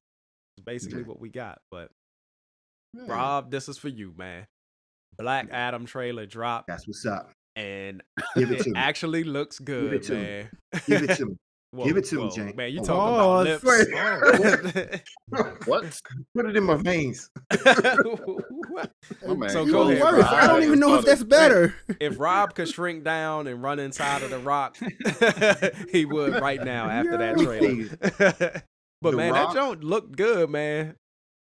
[0.65, 1.07] basically Yeah.
[1.07, 1.61] what we got.
[1.71, 1.91] But
[2.95, 4.47] Yeah, Rob, this is for you, man.
[5.19, 6.67] Black Adam trailer drop.
[6.67, 7.31] That's what's up.
[7.57, 8.03] and
[8.37, 10.21] Give it it actually looks good, to me.
[10.23, 10.51] man.
[10.87, 11.37] Give it to me.
[11.75, 12.55] Whoa, Give it to me, whoa, Jane.
[12.57, 13.65] Man, you Oh, talking oh, about lips?
[15.33, 15.59] Wait.
[15.67, 16.01] What?
[16.37, 17.31] Put it in my veins.
[19.27, 20.23] My man So go ahead, worse.
[20.23, 20.33] Rob.
[20.33, 21.75] I don't even know if that's better.
[22.01, 24.77] if Rob could shrink down and run inside of the rock,
[25.91, 27.45] he would right now after that Yeah.
[27.45, 28.63] trailer.
[29.03, 30.97] but The man, Rock- that joint looked good, man.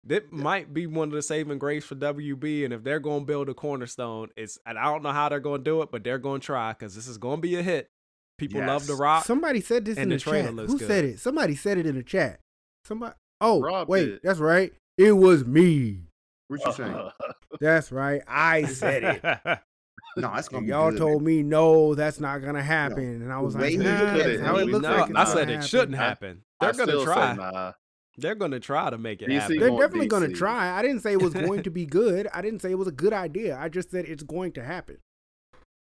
[0.05, 3.25] That might be one of the saving grace for WB, and if they're going to
[3.25, 6.03] build a cornerstone, it's and I don't know how they're going to do it, but
[6.03, 7.89] they're going to try because this is going to be a hit.
[8.37, 8.99] People love The Yes.
[8.99, 9.25] Rock.
[9.25, 10.53] Somebody said this in the the, chat.
[10.53, 10.87] looks Who good.
[10.87, 11.19] said it?
[11.19, 12.39] Somebody said it in the chat.
[12.85, 13.15] Somebody.
[13.41, 14.19] Oh, Rob wait, did.
[14.23, 14.71] that's right.
[14.97, 16.01] It was me.
[16.47, 17.09] What you saying?
[17.59, 18.21] That's right.
[18.27, 19.59] I said it.
[20.15, 21.25] No, it's gonna be y'all good, told man.
[21.37, 23.83] me no, that's not gonna happen, and I was way like, he nah,
[24.15, 25.09] that's it, how it looks looked like.
[25.11, 26.41] no, I said it shouldn't I- happen.
[26.59, 27.33] I They're going to try.
[27.35, 27.71] nah.
[28.17, 29.59] They're going to try to make it DC happen.
[29.59, 30.71] They're want definitely gonna try.
[30.75, 32.27] I didn't say it was going to be good.
[32.33, 33.59] I didn't say it was a good idea.
[33.59, 34.97] I just said it's going to happen.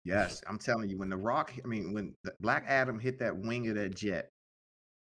[0.09, 3.37] Yes, I'm telling you, when the Rock, I mean, when the Black Adam hit that
[3.37, 4.31] wing of that jet,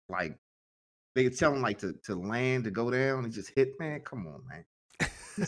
[0.08, 0.38] like
[1.14, 3.78] they could tell him like to to land to go down and just hit.
[3.78, 4.64] Man, come on, man.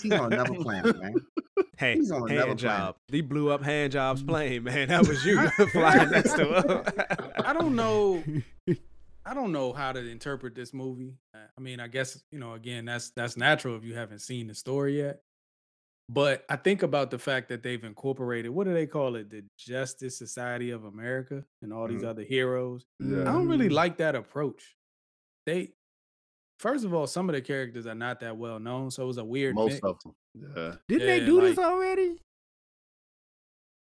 [0.02, 1.14] He's on another planet, man.
[1.78, 2.58] Hey, He's on another hand planet.
[2.58, 2.96] job.
[3.10, 4.28] He blew up hand job's mm.
[4.28, 4.88] plane, man.
[4.88, 6.82] That was you flying next to him.
[7.44, 8.22] I don't know.
[9.24, 11.14] I don't know how to interpret this movie.
[11.34, 12.54] I mean, I guess you know.
[12.54, 15.20] Again, that's that's natural if you haven't seen the story yet.
[16.10, 19.44] But I think about the fact that they've incorporated what do they call it, the
[19.58, 22.06] Justice Society of America, and all these Mhm.
[22.08, 22.86] other heroes.
[23.00, 23.72] I don't really Mm.
[23.72, 24.76] like that approach.
[25.44, 25.74] They,
[26.58, 29.18] first of all, some of the characters are not that well known, so it was
[29.18, 29.84] a weird Most mix.
[29.84, 30.14] of them.
[30.34, 30.76] Yeah.
[30.88, 32.18] Didn't they Yeah, do this already?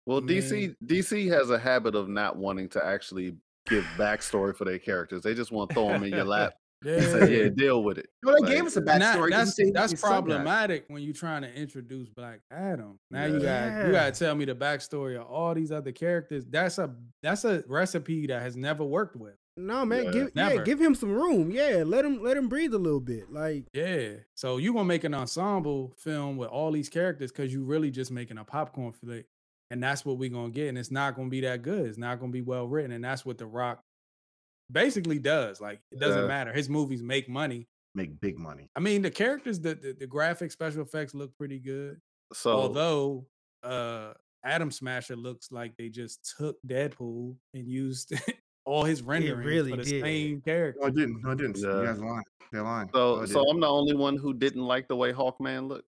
[0.05, 0.27] Well, Man.
[0.27, 3.37] DC DC has a habit of not wanting to actually
[3.67, 5.21] give backstory for their characters.
[5.21, 6.23] They just want to throw them in your
[6.53, 6.53] lap
[6.85, 9.31] and say, "Yeah, deal with it." Well, they Like, gave us a And that- backstory.
[9.31, 12.99] 'cause he that's that's his son problematic when you're trying to introduce Black Adam.
[13.11, 13.85] Now you got Yeah.
[13.87, 16.45] you got to tell me the backstory of all these other characters.
[16.45, 16.93] That's a
[17.23, 19.35] that's a recipe that has never worked with.
[19.59, 20.05] No, man.
[20.05, 20.11] Yeah.
[20.11, 21.49] give yeah, give him some room.
[21.49, 23.31] Yeah, let him let him breathe a little bit.
[23.33, 24.09] Like Yeah.
[24.35, 28.11] So you gonna make an ensemble film with all these characters because you really just
[28.11, 29.25] making a popcorn flick,
[29.71, 30.67] and that's what we're gonna get.
[30.67, 31.87] And it's not gonna be that good.
[31.87, 33.83] It's not gonna be well written, and that's what The Rock
[34.71, 35.59] basically does.
[35.61, 36.27] Like it doesn't Yeah.
[36.27, 36.53] matter.
[36.53, 37.67] His movies make money.
[37.95, 38.69] Make big money.
[38.75, 41.99] I mean, the characters, the the, the graphic special effects look pretty good.
[42.33, 43.25] So Although
[43.63, 44.13] uh
[44.43, 48.13] Atom Smasher looks like they just took Deadpool and used
[48.65, 50.01] all his rendering really for the did.
[50.03, 50.79] same character.
[50.81, 51.21] No, I didn't.
[51.23, 51.57] No, I didn't.
[51.57, 51.79] Yeah.
[51.81, 52.23] You guys lying.
[52.51, 52.89] They're lying.
[52.93, 55.87] so No, so I'm the only one who didn't like the way Hawkman looked.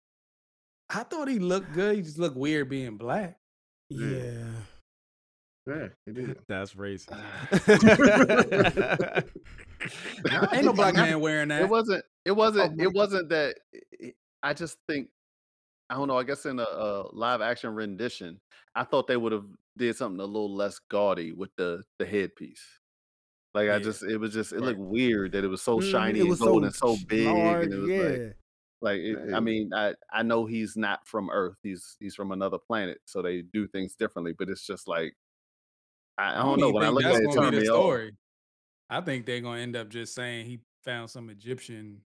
[0.89, 1.97] I thought he looked good.
[1.97, 3.37] He just looked weird being black.
[3.91, 4.07] Yeah.
[4.07, 4.51] yeah.
[5.67, 6.39] Yeah, it.
[6.49, 7.17] That's racist.
[10.53, 11.63] Ain't no black man wearing that.
[11.63, 12.05] It wasn't.
[12.25, 12.77] It wasn't.
[12.79, 13.57] my It wasn't that.
[14.03, 15.09] i- I just think.
[15.89, 16.19] I don't know.
[16.19, 18.41] I guess in a, a live action rendition,
[18.75, 22.63] I thought they would have did something a little less gaudy with the the headpiece.
[23.55, 24.67] Like I just, it was just, it Right.
[24.67, 27.25] looked weird that it was so Mm, shiny it and was gold and so big,
[27.27, 28.03] large, and it was yeah.
[28.03, 28.37] like,
[28.83, 31.57] like it, I mean, I I know he's not from Earth.
[31.63, 34.35] He's he's from another planet, so they do things differently.
[34.39, 35.15] But it's just like
[36.19, 36.71] I, I don't know.
[36.71, 37.75] When I think look that's at it, it gonna be the me off.
[37.75, 38.13] story.
[38.91, 42.01] I think they're gonna end up just saying he found some Egyptian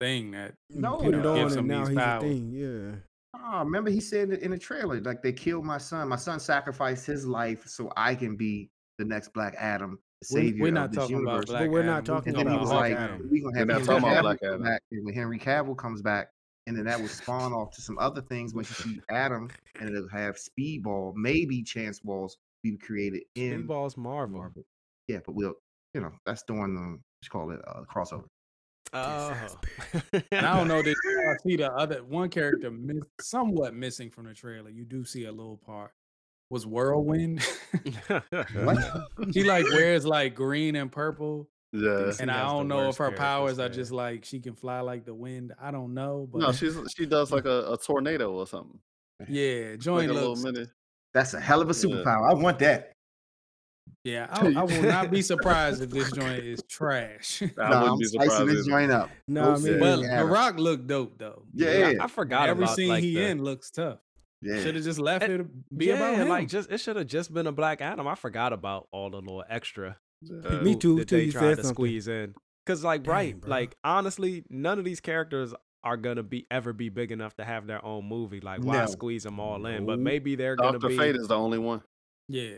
[0.00, 2.22] thing that No, Put it know, on, gives and him now these he's powers.
[2.22, 2.50] a thing.
[2.52, 2.96] Yeah.
[3.38, 6.08] Oh, remember he said in the trailer, like they killed my son.
[6.08, 8.68] My son sacrificed his life so I can be
[8.98, 11.44] the next Black Adam, the We're- savior we're of not this talking about universe.
[11.50, 13.28] Black But we're not talking and then he about was Black like, Adam.
[13.30, 14.62] We're gonna have We're not Henry talking about Cavill Black Adam.
[14.62, 16.30] back." And when Henry Cavill comes back,
[16.66, 18.52] and then that will spawn off to some other things.
[18.54, 19.48] Once you see Adam,
[19.80, 22.36] and it'll have Speedball, maybe Chance Walls
[22.72, 24.38] be created in Speedball's Marvel.
[24.38, 24.64] Marvel.
[25.08, 25.54] Yeah, but we'll,
[25.94, 28.24] you know, that's during the what um, you call it a crossover.
[28.92, 29.34] Oh.
[30.32, 30.82] And I don't know.
[30.82, 34.70] Did y'all see the other one character miss, somewhat missing from the trailer?
[34.70, 35.92] You do see a little part.
[36.50, 37.44] Was Whirlwind?
[38.08, 38.78] What?
[39.32, 42.12] she like wears like green and purple, Yeah.
[42.20, 45.14] And I don't know if her powers are just like she can fly like the
[45.14, 45.52] wind.
[45.60, 48.78] I don't know, but No, she's she does like a, a tornado or something.
[49.28, 50.70] yeah, Like joint a little looks.
[51.16, 51.22] Mini.
[51.22, 52.30] That's a hell of a superpower.
[52.30, 52.92] I want that.
[54.04, 57.42] Yeah, I, I will not be surprised if this joint is trash.
[57.42, 58.50] I Nah, wouldn't I'm be slicing surprised.
[58.58, 59.10] this joint up.
[59.26, 60.18] No, I mean, Well, Yeah.
[60.18, 61.42] The Rock looked dope though.
[61.52, 62.48] Yeah, I forgot about.
[62.50, 63.98] Every about scene like he the, in looks tough.
[64.42, 64.60] yeah.
[64.62, 66.28] Should have just left And- it be yeah, about him.
[66.28, 68.06] like just it should have just been a Black Adam.
[68.06, 70.60] I forgot about all the little extra Yeah.
[70.60, 71.74] Me people too, that till they you tried said to something.
[71.74, 72.34] squeeze in.
[72.64, 73.48] Cause like right, bro.
[73.50, 75.52] like honestly, none of these characters
[75.86, 78.40] are gonna be ever be big enough to have their own movie.
[78.40, 78.86] Like why No.
[78.86, 79.86] squeeze them all in?
[79.86, 80.96] But maybe they're gonna Doctor be.
[80.98, 81.82] Fate is the only one.
[82.28, 82.56] yeah.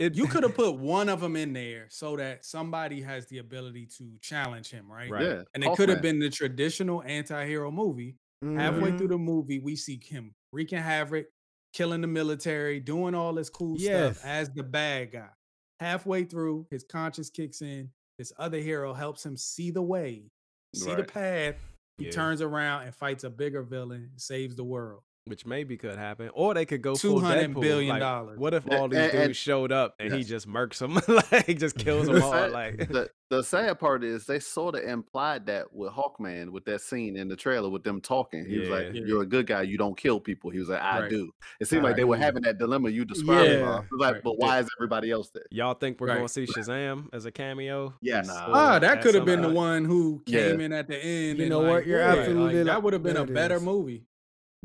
[0.00, 3.38] it, You could have put one of them in there so that somebody has the
[3.38, 5.08] ability to challenge him, right?
[5.10, 5.22] Right.
[5.24, 5.42] Yeah.
[5.54, 8.98] And it could have been the traditional anti-hero movie Halfway Mhm.
[8.98, 11.26] through the movie, we see him wreaking havoc,
[11.72, 14.18] killing the military, doing all this cool Yes.
[14.18, 15.30] stuff as the bad guy.
[15.80, 17.90] Halfway through, his conscience kicks in.
[18.18, 20.30] This other hero helps him see the way,
[20.74, 21.56] see the path.
[21.98, 22.10] He Yeah.
[22.10, 25.02] turns around and fights a bigger villain, saves the world.
[25.26, 28.38] Which maybe could happen, or they could go full $200 like, dollars.
[28.38, 30.94] What if all these and- dudes and- showed up and he just murks them,
[31.32, 32.30] like just kills them all?
[32.32, 36.66] sad, Like, the, the sad part is they sort of implied that with Hawkman with
[36.66, 38.44] that scene in the trailer with them talking.
[38.44, 39.00] He was like, Yeah.
[39.06, 39.62] "You're a good guy.
[39.62, 41.10] You don't kill people." He was like, "I Right.
[41.10, 42.22] do." It seemed like they were Right.
[42.22, 43.50] having that dilemma you described.
[43.50, 43.60] Yeah.
[43.62, 43.84] Bob.
[43.84, 44.22] It was like, Right.
[44.22, 45.44] but why is everybody else there?
[45.50, 46.16] y'all think we're Right.
[46.16, 47.94] gonna see Shazam as a cameo?
[48.02, 48.26] Yes.
[48.26, 48.46] Nah.
[48.48, 50.48] Or Ah, that could have been the one who Yeah.
[50.50, 51.38] came in at the end.
[51.38, 51.86] You know like, what?
[51.86, 54.04] You're yeah, like, absolutely that would have been a better movie.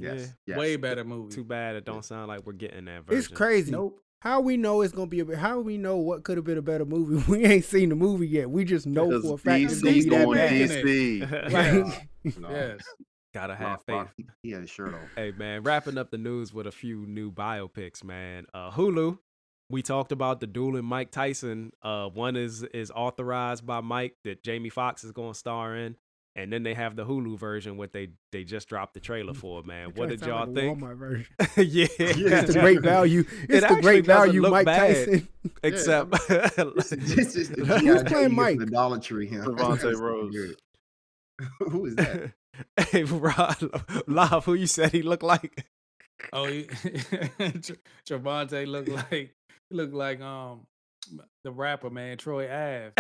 [0.02, 0.34] Yes.
[0.46, 0.58] yes.
[0.58, 1.34] Way better movie.
[1.36, 3.18] Too bad it don't sound like we're getting that version.
[3.20, 3.72] It's crazy.
[3.72, 4.00] Nope.
[4.22, 6.58] How we know it's gonna be a be- how we know what could have been
[6.58, 7.24] a better movie?
[7.32, 8.50] We ain't seen the movie yet.
[8.50, 10.52] We just know Because for a fact it's gonna DC be that going bad.
[10.52, 10.84] DC.
[11.22, 11.52] DC.
[12.26, 12.50] Like, No.
[12.50, 12.80] Yes.
[13.34, 13.96] Gotta Rock- have faith.
[13.96, 15.00] Rock, he, he had his shirt off.
[15.16, 18.46] Hey man, wrapping up the news with a few new biopics, man.
[18.54, 19.18] Uh Hulu.
[19.70, 21.72] We talked about the dueling Mike Tyson.
[21.82, 25.96] Uh one is is authorized by Mike that Jamie Foxx is gonna star in.
[26.40, 29.62] And then they have the Hulu version what they they just dropped the trailer for,
[29.62, 29.92] man.
[29.94, 30.80] What did y'all like a think?
[30.80, 31.26] Walmart version.
[31.58, 31.88] yeah.
[32.00, 33.26] It's the great value.
[33.50, 34.96] It's the great value, look Mike bad.
[34.96, 35.28] Tyson.
[35.64, 37.98] Except This, this is the Who's G.I.
[37.98, 38.60] Joe playing Mike?
[38.60, 39.28] The Dollar Tree.
[39.28, 39.44] Huh?
[39.48, 40.56] Trevante Rhodes.
[41.60, 42.32] Who is that?
[42.90, 43.58] hey, Rod,
[44.08, 45.66] Love, who you said he looked like?
[46.32, 46.64] Oh, he,
[48.08, 49.36] Trevante looked like
[49.72, 50.62] looked like um
[51.44, 52.92] the rapper man Troy Ave.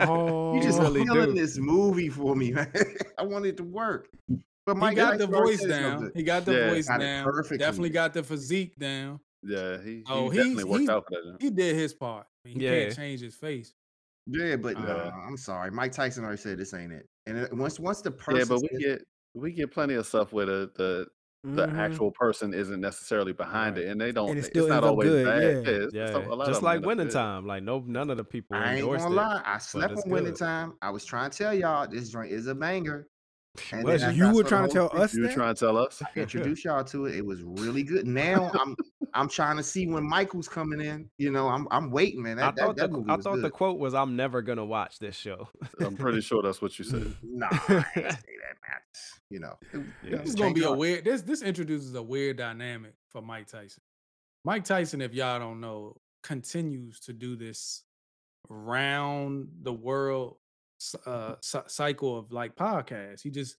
[0.00, 1.40] Oh, You just really killing do.
[1.40, 2.72] this movie for me, man.
[3.18, 4.08] I want it to work.
[4.66, 5.98] But he Mike got the voice down.
[6.00, 6.12] something.
[6.14, 6.70] He got the Yeah.
[6.70, 7.24] voice Got down.
[7.24, 7.58] perfectly.
[7.58, 9.20] Definitely got the physique down.
[9.42, 11.36] Yeah, he, he Oh, definitely worked he's- out for that.
[11.40, 12.26] He did his part.
[12.44, 12.84] I mean, he Yeah.
[12.84, 13.72] can't change his face.
[14.26, 15.70] Yeah, but Uh, no, I'm sorry.
[15.70, 17.06] Mike Tyson already said this ain't it.
[17.26, 19.02] And once once the person Yeah, but we says- get
[19.34, 21.06] we get plenty of stuff with the the,
[21.42, 21.74] the Mhm.
[21.78, 23.86] actual person isn't necessarily behind Right.
[23.86, 24.28] it, and they don't.
[24.30, 25.42] And it it's not always good, bad.
[25.42, 25.48] yeah.
[25.74, 27.12] it's- Yeah, some- a lot just like end winning good.
[27.14, 27.46] time.
[27.46, 29.10] Like no, none of the people I ain't gonna it.
[29.10, 29.42] lie.
[29.44, 30.74] I slept on winning time.
[30.82, 33.06] I was trying to tell y'all this joint is a banger.
[33.72, 34.24] And Was then you?
[34.24, 35.34] after I You were trying to tell thing, us You that?
[35.34, 36.02] trying to tell us?
[36.02, 37.16] I introduced y'all to it.
[37.16, 38.06] It was really good.
[38.06, 38.76] Now I'm
[39.14, 41.08] I'm trying to see when Michael's coming in.
[41.18, 42.36] You know, I'm I'm waiting, man.
[42.38, 44.98] That, I thought that the movie I thought the quote was, "I'm never gonna watch
[44.98, 45.48] this show."
[45.80, 47.14] I'm pretty sure that's what you said.
[47.22, 48.80] Nah, I didn't say that, man.
[49.30, 50.16] You know, it- Yeah.
[50.18, 51.04] This is gonna be a weird.
[51.04, 53.82] This this introduces a weird dynamic for Mike Tyson.
[54.44, 57.82] Mike Tyson, if y'all don't know, continues to do this
[58.48, 60.36] round the world
[61.06, 63.22] uh, cycle of like podcasts.
[63.22, 63.56] He just,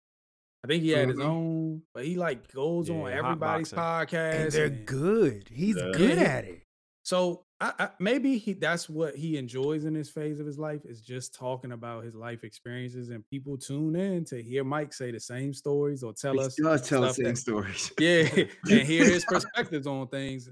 [0.63, 1.25] I think he had his Mhm.
[1.25, 4.33] own, but he like goes on everybody's podcast.
[4.43, 5.47] And they're and- good.
[5.49, 5.91] He's Yeah.
[5.93, 6.61] good at it.
[7.03, 10.81] So I, I, maybe he that's what he enjoys in this phase of his life
[10.85, 15.11] is just talking about his life experiences, and people tune in to hear Mike say
[15.11, 17.91] the same stories or tell He us does tell the same that- stories.
[17.99, 18.27] yeah,
[18.69, 20.49] and hear his perspectives on things.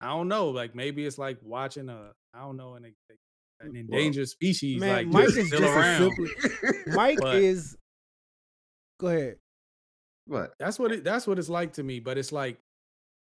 [0.00, 2.94] I don't know, like maybe it's like watching a I don't know an,
[3.60, 6.12] an endangered species Man, like Mike just is still just a around.
[6.14, 6.94] simple.
[6.94, 7.76] Mike But- is.
[8.98, 9.36] Go ahead.
[10.26, 10.54] What?
[10.58, 12.00] That's what it that's what it's like to me.
[12.00, 12.58] But it's like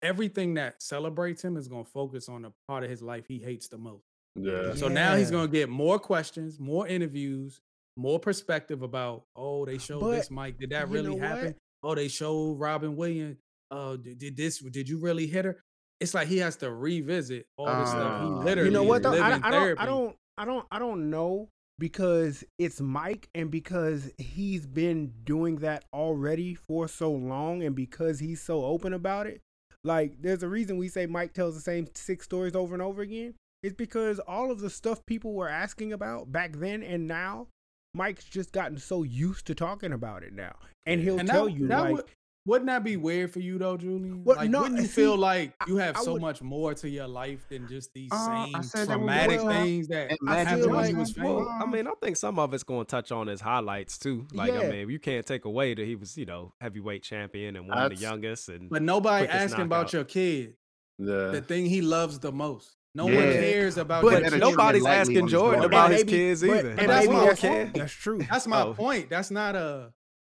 [0.02, 3.68] everything that celebrates him is gonna focus on the part of his life he hates
[3.68, 4.04] the most.
[4.36, 4.74] Yeah.
[4.74, 7.60] So now he's gonna get more questions, more interviews,
[7.96, 10.58] more perspective about, oh, they showed But this, Mike.
[10.58, 11.22] Did that really know what?
[11.22, 11.54] happen?
[11.82, 13.38] Oh, they showed Robin Williams.
[13.70, 14.58] Uh, did, did this?
[14.58, 15.62] Did you really hit her?
[16.00, 18.22] It's like he has to revisit all this stuff.
[18.22, 19.20] He Ah, literally you know what though?
[19.20, 19.80] I, I don't.
[19.80, 20.16] I don't.
[20.38, 20.66] I don't.
[20.70, 27.10] I don't know because it's Mike and because he's been doing that already for so
[27.10, 29.40] long and because he's so open about it.
[29.84, 33.00] Like, there's a reason we say Mike tells the same six stories over and over
[33.02, 33.34] again.
[33.62, 37.46] It's because all of the stuff people were asking about back then and now,
[37.94, 41.52] Mike's just gotten so used to talking about it now, and he'll And tell that,
[41.52, 41.92] you that like.
[41.94, 42.04] would,
[42.48, 44.24] wouldn't that be weird for you though, Julian?
[44.24, 46.74] Well, like, no, wouldn't you see, feel like you have I so would- much more
[46.74, 50.38] to your life than just these Uh, same said that was traumatic things that I
[50.38, 51.48] happened feel when like- you was Well.
[51.48, 54.26] I mean, I think some of it's going to touch on his highlights too.
[54.32, 57.68] Like, I mean, you can't take away that he was, you know, heavyweight champion and
[57.68, 58.48] one of the youngest.
[58.48, 60.54] And But nobody quickest asking about your kid,
[60.98, 61.28] Yeah.
[61.28, 62.74] the thing he loves the most.
[62.94, 64.42] No one cares about But your Better kid.
[64.42, 66.70] treat nobody's asking Jordan about his kids either.
[66.70, 68.18] and that's my don't that's, true.
[68.28, 68.74] That's my Oh.
[68.74, 69.10] point.
[69.10, 69.92] That's not a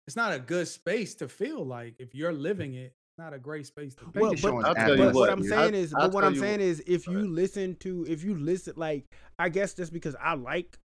[0.07, 3.67] it's not a good space to feel like if you're living it, not a great
[3.67, 4.21] space to be.
[4.21, 5.51] Well, Well, but, I'll tell you but what what, I'm dude.
[5.51, 8.35] saying is, I'll but what I'm saying what- is, if you listen to, if you
[8.37, 9.05] listen, like,
[9.39, 10.79] I guess just because I like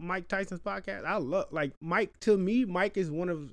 [0.00, 2.18] Mike Tyson's podcast, I love, like, Mike.
[2.20, 3.50] To me, Mike is one of,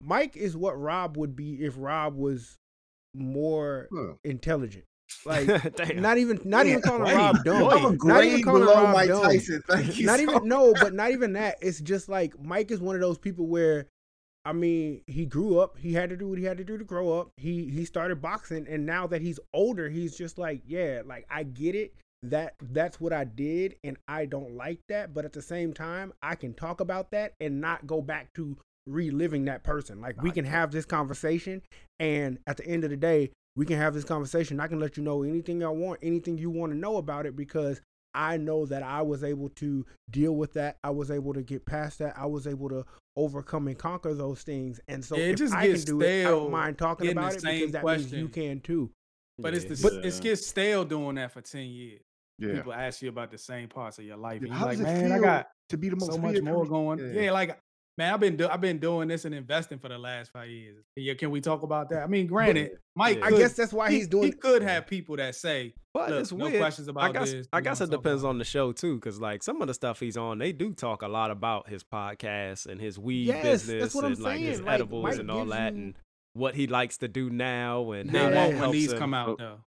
[0.00, 2.58] Mike is what Rob would be if Rob was
[3.14, 4.14] more Huh.
[4.24, 4.84] intelligent.
[5.24, 7.14] Like, not even, not even calling right.
[7.14, 7.68] Rob dumb.
[7.68, 9.22] I'm a Not even calling below Rob Mike dumb.
[9.22, 9.62] Tyson.
[9.68, 10.06] Thank you.
[10.06, 11.58] Not so even no, but not even that.
[11.60, 13.86] It's just like Mike is one of those people where
[14.44, 15.78] I mean, he grew up.
[15.78, 17.30] He had to do what he had to do to grow up.
[17.36, 21.44] He he started boxing, and now that he's older, he's just like, yeah, like I
[21.44, 21.94] get it.
[22.24, 25.14] That that's what I did, and I don't like that.
[25.14, 28.56] But at the same time, I can talk about that and not go back to
[28.86, 30.00] reliving that person.
[30.00, 31.62] Like we can have this conversation,
[32.00, 34.60] and at the end of the day, we can have this conversation.
[34.60, 37.36] I can let you know anything I want, anything you want to know about it,
[37.36, 37.80] because
[38.14, 40.76] I know that I was able to deal with that.
[40.84, 42.14] I was able to get past that.
[42.16, 42.84] I was able to
[43.16, 44.80] overcome and conquer those things.
[44.88, 47.04] And so Yeah, it if just I can gets do it, I don't mind talking
[47.04, 48.90] getting the about it same because that means you can too.
[49.38, 49.74] But it's Yeah.
[49.74, 52.00] the But- it gets stale doing that for ten years.
[52.38, 52.54] Yeah.
[52.54, 54.78] People ask you about the same parts of your life, Yeah, and how you're like,
[54.78, 56.98] does it man, I feel got to be the most so much more going.
[56.98, 57.22] Yeah.
[57.22, 57.32] Yeah.
[57.32, 57.58] like
[57.98, 60.84] man, I've been do- I've been doing this and investing for the last five years.
[60.96, 62.02] Yeah, can we talk about that?
[62.02, 63.26] I mean, granted, Mike, Yeah.
[63.26, 66.32] I guess that's why he's doing He could have people that say, But Look, it's
[66.32, 66.58] no weird.
[66.60, 67.48] questions I about guess this.
[67.52, 70.00] I guess gonna it depends on the show too, because like some of the stuff
[70.00, 73.66] he's on, they do talk a lot about his podcast and his weed Yes, that's
[73.66, 75.94] business what I'm and like his like, edibles Mike and all that, you- and
[76.34, 78.98] what he likes to do now and how They that won't when helps these him.
[78.98, 79.58] come out though.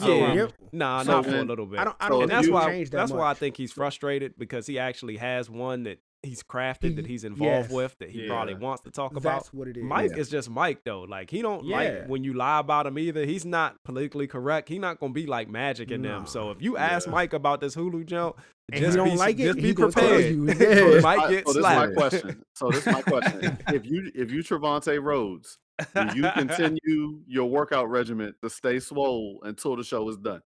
[0.00, 0.36] Yeah, Yeah, promise.
[0.36, 0.52] yep.
[0.72, 1.78] Nah, So not for a little bit.
[1.80, 1.96] I don't.
[2.00, 2.22] I don't.
[2.22, 5.82] and that's why that that's why I think he's frustrated because he actually has one
[5.84, 7.70] that he's crafted that he's involved yes.
[7.70, 9.22] with that he probably wants to talk about.
[9.42, 9.84] That's what it is.
[9.84, 10.18] Mike Yeah.
[10.18, 11.02] is just Mike though.
[11.02, 11.76] Like he don't Yeah.
[11.76, 13.24] like when you lie about him either.
[13.24, 14.68] He's not politically correct.
[14.68, 16.26] He not gonna be like Magic in them.
[16.26, 17.12] So if you ask Yeah.
[17.12, 18.36] Mike about this Hulu jump,
[18.72, 20.32] And he just don't be, like it, just he be gonna tell prepared.
[20.34, 20.44] you.
[20.88, 21.00] You Yeah.
[21.00, 21.94] might I- get so this is my slapped.
[21.94, 22.44] question.
[22.54, 23.58] So this is my question.
[23.68, 25.58] if you if you Trevante Rhodes,
[25.94, 30.40] do you continue your workout regimen to stay swole until the show is done?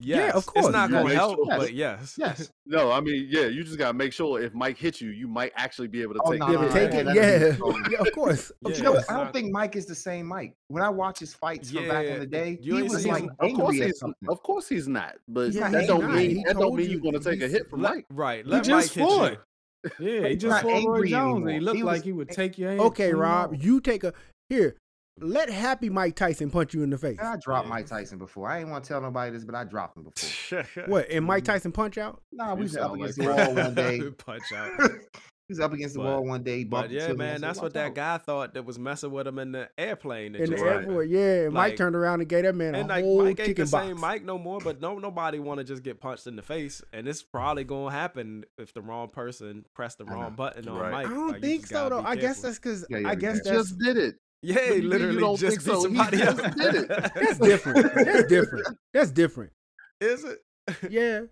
[0.00, 0.66] Yes, of course.
[0.66, 0.72] It's course.
[0.72, 2.14] not gonna make help, sure- but yes.
[2.18, 2.50] Yes.
[2.66, 5.52] No, I mean, yeah, you just gotta make sure if Mike hits you, you might
[5.56, 6.60] actually be able to Oh, take no, Yeah, it.
[6.60, 7.06] no, take it.
[7.14, 7.88] Yeah, no, no.
[7.90, 8.52] yeah, of course.
[8.62, 9.04] Yeah, Of You know, course.
[9.08, 10.54] I don't not- think Mike is the same Mike.
[10.68, 13.24] When I watch his fights from back in the day, you he was like.
[13.24, 15.16] Of course angry he's of course he's not.
[15.26, 16.12] But Yeah, that don't not.
[16.14, 18.06] mean He that don't mean you you're gonna take a hit from Mike.
[18.10, 18.44] right.
[18.46, 19.32] He just Mike hit fought.
[19.32, 19.38] you.
[19.98, 21.42] Yeah, he just not fought Roy Jones.
[21.46, 22.80] and He looked like he would take your head.
[22.80, 24.12] Okay, Rob, you take a
[24.48, 24.76] here.
[25.20, 27.18] Let happy Mike Tyson punch you in the face.
[27.20, 27.68] I dropped.
[27.68, 28.48] Mike Tyson before.
[28.48, 30.64] I ain't want to tell nobody this, but I dropped him before.
[30.86, 31.10] What?
[31.10, 32.22] And Mike Tyson punch out?
[32.32, 34.00] Nah, we was up against like the wall one day.
[34.18, 34.78] Punch out.
[34.78, 34.88] we
[35.50, 36.64] was up against the But- wall one day.
[36.64, 39.26] But yeah, into man, that's "Watch what that out." guy thought that was messing with
[39.26, 40.34] him in the airplane.
[40.34, 41.44] In the were airport, yeah.
[41.44, 43.62] And Mike turned around and gave that man a And like whole Mike ain't the
[43.66, 43.70] box.
[43.86, 46.82] same Mike no more, but no nobody want to just get punched in the face,
[46.92, 50.92] and it's probably gonna happen if the wrong person press the wrong button on Right.
[50.92, 51.06] Mike.
[51.06, 52.00] I don't Like, think so though.
[52.02, 54.14] I guess that's because Yeah, yeah, I guess He that's just did it.
[54.42, 55.76] Yeah, But you- you literally don't just think so?
[55.76, 56.54] He somebody just else.
[56.54, 56.88] did it.
[57.14, 57.94] that's different.
[57.94, 58.66] That's different.
[58.92, 59.52] That's different.
[60.00, 60.38] Is it?
[60.90, 61.20] Yeah.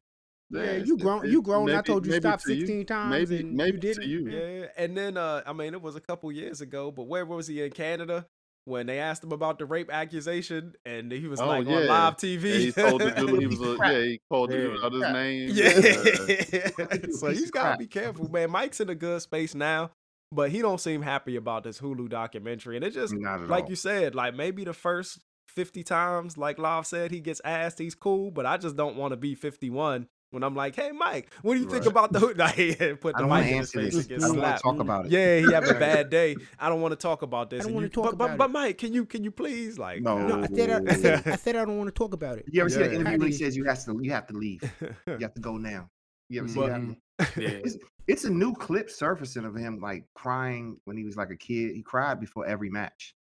[0.51, 1.26] Yeah, it's- you it- grown.
[1.26, 1.70] it- You grown.
[1.70, 2.60] I told you stop to you.
[2.60, 4.09] 16 times Maybe and maybe you didn't.
[4.09, 4.28] you.
[4.30, 7.47] Yeah, and then uh, I mean, it was a couple years ago, but where was
[7.48, 8.24] he in Canada
[8.64, 11.76] when they asked him about the rape accusation, and he was Oh, like yeah.
[11.76, 12.59] on live Yeah, TV.
[12.60, 14.86] he told the dude he was a, yeah, he called the dude Yeah.
[14.86, 15.51] out his name.
[15.52, 16.68] Yeah.
[17.12, 18.51] so piece he's of got to be careful, man.
[18.51, 19.90] Mike's in a good space now,
[20.33, 22.77] but he don't seem happy about this Hulu documentary.
[22.77, 23.71] And it just, Not at like all.
[23.71, 27.95] you said, like maybe the first 50 times, like Love said, he gets asked, he's
[27.95, 31.55] cool, but I just don't want to be 51 when I'm like, hey, Mike, what
[31.55, 32.57] do you think about the, like,
[33.01, 34.07] put I the don't mic in his face this.
[34.09, 34.59] and I get don't want slapped.
[34.59, 35.13] to talk about it.
[35.13, 36.37] Yeah, he having a bad day.
[36.59, 37.63] I don't want to talk about this.
[37.63, 38.53] I don't wanna talk but, but, about but it.
[38.53, 40.19] Mike, can you can you please like No.
[40.19, 42.45] No, I said I, I said I said I don't want to talk about it.
[42.51, 44.61] You ever see that interview where he says you have to you have to leave?
[45.07, 45.89] You have to go now.
[46.29, 46.97] You ever see But- that?
[47.36, 47.49] Yeah.
[47.65, 47.77] It's,
[48.07, 51.74] it's a new clip surfacing of him like crying when he was like a kid.
[51.74, 53.15] He cried before every match,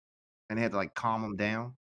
[0.49, 1.73] and they had to like calm him down.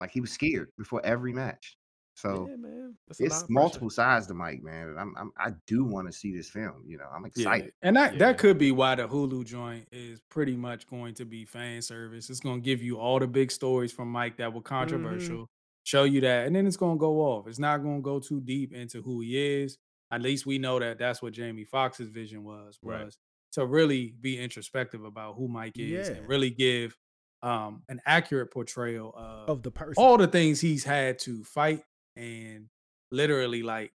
[0.00, 1.76] Like he was scared before every match.
[2.14, 2.96] So yeah, man.
[3.06, 4.88] That's a lot it's multiple sides to Mike, man.
[4.88, 6.82] And I'm, I'm I do want to see this film.
[6.84, 7.72] You know, I'm Yeah, excited.
[7.82, 8.18] and that Yeah.
[8.18, 12.28] that could be why the Hulu joint is pretty much going to be fan service.
[12.28, 14.66] It's going to give you all the big stories from Mike that were mm-hmm.
[14.68, 15.48] controversial,
[15.84, 17.46] show you that, and then it's going to go off.
[17.46, 19.78] It's not going to go too deep into who he is.
[20.10, 23.14] At least we know that that's what Jamie Foxx's vision was was Right.
[23.52, 26.16] to really be introspective about who Mike is Yeah.
[26.16, 26.96] and really give
[27.42, 29.94] um an accurate portrayal of Of the person.
[30.02, 31.84] all the things he's had to fight
[32.16, 32.68] and
[33.12, 33.92] literally like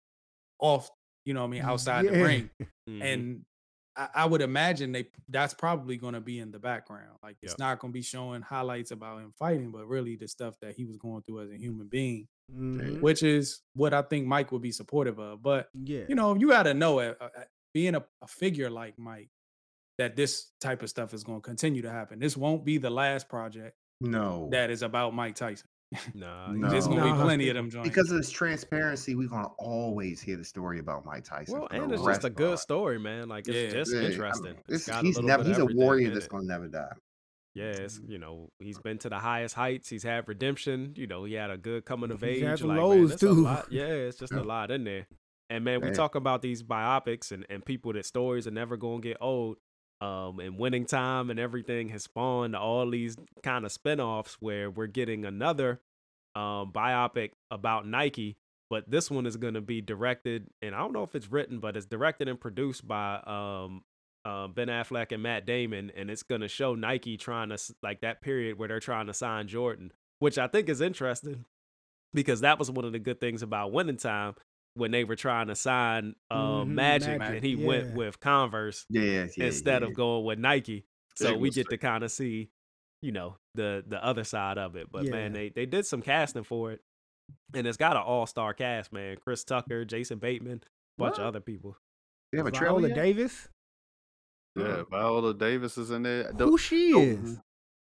[0.59, 0.91] off,
[1.25, 2.23] you know what I mean, outside the Yeah.
[2.23, 2.51] ring.
[2.89, 3.03] Mhm.
[3.03, 3.47] And
[3.97, 7.19] I, I would imagine they that's probably gonna be in the background.
[7.23, 10.75] Like it's not gonna be showing highlights about him fighting, but really the stuff that
[10.77, 13.01] he was going through as a human being, Mhm.
[13.01, 15.43] which is what I think Mike would be supportive of.
[15.43, 16.05] But Yeah.
[16.09, 17.45] you know, you gotta know uh, uh, uh,
[17.75, 19.29] being a, a figure like Mike,
[19.99, 22.19] that this type of stuff is gonna continue to happen.
[22.19, 25.69] This won't be the last project No, that is about Mike Tyson.
[26.15, 26.71] Nah, No.
[26.71, 27.17] There's gonna Nah.
[27.17, 27.89] be plenty of them joints.
[27.89, 31.59] because of this transparency, we're gonna always hear the story about Mike Tyson.
[31.59, 33.29] Well, and it's just a good story, man.
[33.29, 33.71] Like it's Yeah.
[33.81, 34.55] just Yeah, I mean, interesting.
[34.69, 36.93] It's this- got a he's never he's a warrior that's gonna never die.
[37.55, 39.89] Yeah, it's you know he's been to the highest heights.
[39.89, 40.95] He's had redemption.
[40.97, 42.43] You know he had a good coming of age.
[42.43, 43.49] had some like, lows, a too.
[43.71, 45.07] Yeah, it's just a lot in there.
[45.49, 49.01] And man, we talk about these biopics and, and people that stories are never gonna
[49.01, 49.57] get old.
[50.01, 54.87] Um, and winning time and everything has spawned all these kind of spinoffs where we're
[54.87, 55.83] getting another
[56.35, 58.39] um biopic about Nike,
[58.71, 61.59] but this one is going to be directed and I don't know if it's written,
[61.59, 63.83] but it's directed and produced by um
[64.25, 68.01] uh, Ben Affleck and Matt Damon, and it's going to show Nike trying to like
[68.03, 71.45] that period where they're trying to sign Jordan, which I think is interesting
[72.13, 74.35] because that was one of the good things about winning time
[74.75, 78.85] when they were trying to sign um, Mhm, Magic, Magic, and he went with Converse
[78.91, 79.45] Yeah, yeah.
[79.47, 79.89] instead yeah.
[79.89, 80.85] of going with Nike.
[81.17, 82.51] So we get to kind of see,
[83.03, 84.91] you know, the the other side of it.
[84.91, 86.81] But man, they they did some casting for it,
[87.55, 89.17] and it's got an all star cast, man.
[89.23, 90.63] Chris Tucker, Jason Bateman,
[90.99, 91.77] bunch of other people.
[92.33, 92.97] They have a trailer Viola yet?
[92.97, 93.49] Davis.
[94.57, 96.33] Yeah, Viola Davis is in there.
[96.33, 97.39] The- Who she the- is?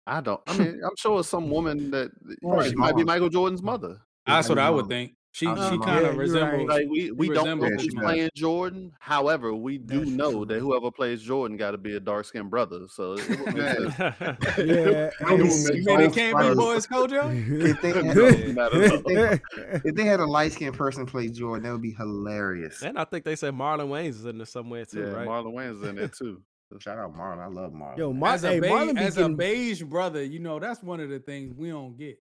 [0.08, 0.42] I don't.
[0.48, 2.12] I mean, I'm sure it's some woman that
[2.44, 2.70] Right.
[2.70, 4.00] she might be Michael Jordan's mother.
[4.28, 5.14] That's what I would think.
[5.32, 6.18] She uh, she yeah, kind you're of right.
[6.18, 6.70] resembles.
[6.70, 8.08] Like we, we don't know resembles who's his mother.
[8.08, 8.92] playing Jordan.
[9.00, 10.46] However, we do That's know true.
[10.46, 12.88] that whoever plays Jordan got to be a dark skinned brother.
[12.90, 13.92] So it would make Yeah.
[13.92, 14.58] sense.
[14.58, 15.78] Yeah, Don't be.
[15.80, 17.26] You mean it can't be Boys Kojo?
[17.70, 21.28] If they had, Doesn't matter if they, if they had a light skinned person play
[21.28, 22.82] Jordan, that would be hilarious.
[22.82, 25.28] and I think they said Marlon Wayans is in there somewhere too, Yeah, right?
[25.28, 26.42] Marlon Wayans is in there too.
[26.80, 27.40] Shout out Marlon.
[27.40, 27.98] I love Marlon.
[27.98, 30.60] Yo, Mar- As a, hey, beige, Marlon be as a getting- beige brother, you know
[30.60, 32.20] that's one of the things we don't get.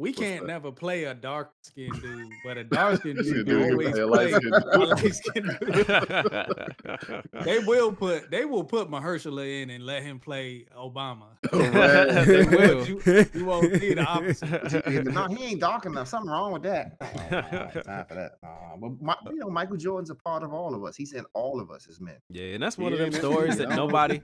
[0.00, 0.46] We What's can't that?
[0.46, 4.00] never play a dark skinned dude, but a dark skinned You dude can always play
[4.00, 7.44] a light-skinned a light skinned dude.
[7.44, 11.26] They will put they will put Mahershala in and let him play Obama.
[11.52, 12.24] Right.
[12.26, 12.86] they will.
[12.86, 15.04] You, you won't see the opposite.
[15.06, 16.08] No, he ain't dark enough.
[16.08, 16.96] Something wrong with that.
[17.00, 18.32] Oh, no, time for that.
[18.80, 20.96] But my, you know, Michael Jordan's a part of all of us.
[20.96, 22.16] He's in all of us as men.
[22.30, 24.20] Yeah, and that's one of them stories that nobody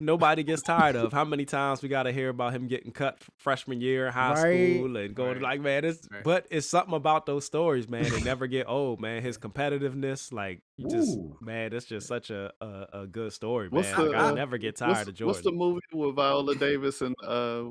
[0.00, 1.12] nobody gets tired of.
[1.12, 4.30] How many times we got to hear about him getting cut freshman year in high
[4.42, 4.74] Right.
[4.76, 5.42] school and going Right.
[5.42, 6.24] like, man, it's Right.
[6.24, 8.04] but it's something about those stories, man.
[8.04, 9.22] They never get old, man.
[9.22, 11.36] His competitiveness, like, you just Ooh.
[11.40, 13.76] man, it's just such a a, a good story, man.
[13.76, 15.26] What's Like, the, I uh, never get tired of Jordan.
[15.26, 17.70] what's the movie with Viola Davis and uh,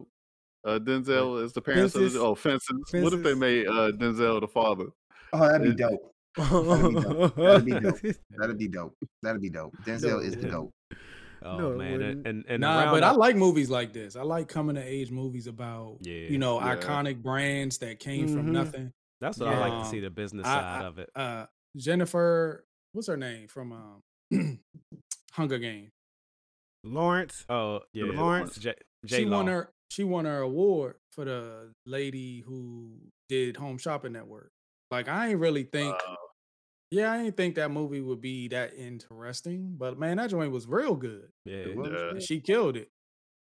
[0.65, 2.75] uh, Denzel as the parents of the, oh fences.
[2.91, 4.87] What if they made uh, Denzel the father?
[5.33, 6.13] Oh, that'd be It- dope.
[6.37, 8.01] That'd be dope.
[8.37, 8.95] That'd be dope.
[9.23, 9.73] That'd be dope.
[9.85, 10.51] Denzel is the yeah.
[11.41, 11.49] Goat.
[11.49, 14.15] Oh No, man, and and, and Nah, around but I like movies like this.
[14.15, 16.13] I like coming to age movies about Yeah.
[16.29, 16.75] you know Yeah.
[16.75, 18.33] iconic brands that came Mhm.
[18.33, 18.93] from nothing.
[19.21, 21.09] that's what I like to Um, see the business I- side I- of it.
[21.15, 21.45] Uh,
[21.75, 24.01] Jennifer, what's her name from um,
[25.33, 25.91] Hunger Game?
[26.83, 27.45] Lawrence.
[27.49, 28.55] Oh yeah, Lawrence.
[28.57, 28.73] J,
[29.05, 32.91] she J won her she won her award for the lady who
[33.27, 34.51] did Home Shopping Network.
[34.91, 36.15] Like I ain't really think Uh,
[36.91, 40.67] yeah, I didn't think that movie would be that interesting, but man, that joint was
[40.67, 41.29] real good.
[41.45, 42.19] Yeah, It was Yeah.
[42.19, 42.89] She killed it.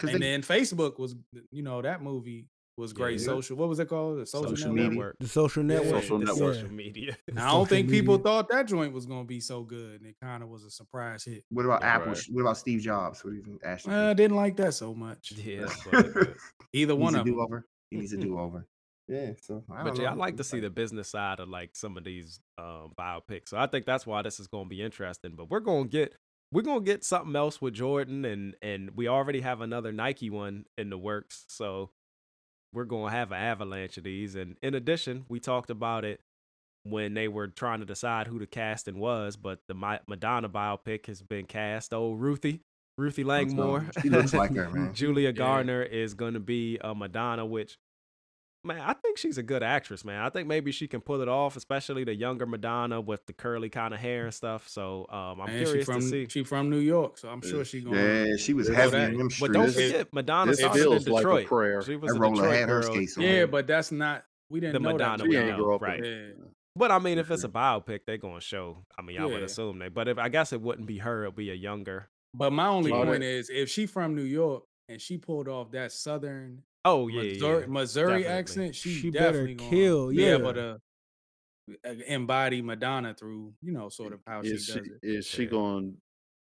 [0.01, 1.17] And they- then Facebook was
[1.51, 2.47] you know, that movie
[2.77, 3.19] was great.
[3.19, 3.27] Yeah.
[3.27, 4.21] Social what was it called?
[4.21, 4.93] The social, social network.
[4.93, 5.17] network.
[5.19, 6.03] The social Yeah, network.
[6.03, 6.55] Social the network.
[6.55, 7.17] social media.
[7.29, 10.15] And I don't think people thought that joint was gonna be so good, and it
[10.23, 11.43] kind of was a surprise hit.
[11.51, 12.13] what about Yeah, Apple?
[12.13, 12.23] right.
[12.31, 13.25] What about Steve Jobs?
[13.25, 13.93] What do you think, Ashley?
[13.95, 15.33] I didn't like that so much.
[15.33, 16.07] yeah, but,
[16.73, 17.35] Either He one needs a of them.
[17.35, 17.67] do over.
[17.91, 18.65] He needs a do over.
[19.09, 19.33] Yeah.
[19.41, 22.05] So I but yeah, I like to see the business side of like some of
[22.05, 23.49] these um, biopics.
[23.49, 25.33] So I think that's why this is going to be interesting.
[25.37, 26.15] But we're going to get
[26.53, 30.31] we're going to get something else with Jordan, and and we already have another Nike
[30.31, 31.45] one in the works.
[31.49, 31.91] So
[32.73, 34.35] we're going to have an avalanche of these.
[34.35, 36.21] And in addition, we talked about it
[36.85, 39.37] when they were trying to decide who the casting was.
[39.37, 41.95] But the Ma- Madonna biopic has been cast.
[41.95, 42.61] Oh, Ruthie.
[42.99, 43.87] Ruthie Looks Langmore.
[44.03, 44.93] she looks like her, man.
[44.93, 47.79] Julia Garner is going to be a Madonna, which
[48.65, 50.21] man, I think she's a good actress, man.
[50.21, 53.69] I think maybe she can pull it off, especially the younger Madonna with the curly
[53.71, 54.69] kind of hair and stuff.
[54.69, 56.27] So um, I'm And she curious from to see.
[56.29, 57.97] she from New York, so I'm sure she gonna.
[58.03, 59.11] Yeah, she was Know heavy that.
[59.13, 61.47] in them But don't forget, Madonna this started in feels like a Detroit.
[61.47, 61.83] prayer.
[61.83, 62.97] She was That a Detroit had her girl.
[62.99, 63.07] on.
[63.23, 64.25] Yeah, but that's not.
[64.51, 65.23] We didn't The know Madonna that.
[65.25, 66.05] we we ain't know, up right?
[66.05, 66.27] Yeah.
[66.75, 68.85] But I mean, if it's a biopic, they're gonna show.
[68.99, 69.89] I mean, I would assume they.
[69.89, 72.09] But if I guess it wouldn't be her, it'd be a younger.
[72.35, 75.91] But my only point is, if she from New York and she pulled off that
[75.93, 77.67] Southern Oh yeah, Missouri, yeah.
[77.67, 78.39] Missouri definitely.
[78.39, 80.39] accent, she, She better definitely gonna kill, yeah.
[80.39, 80.79] but uh,
[82.07, 84.99] embody Madonna through, you know, sort of how she Is does she it.
[85.03, 85.51] is she Yeah.
[85.51, 85.97] going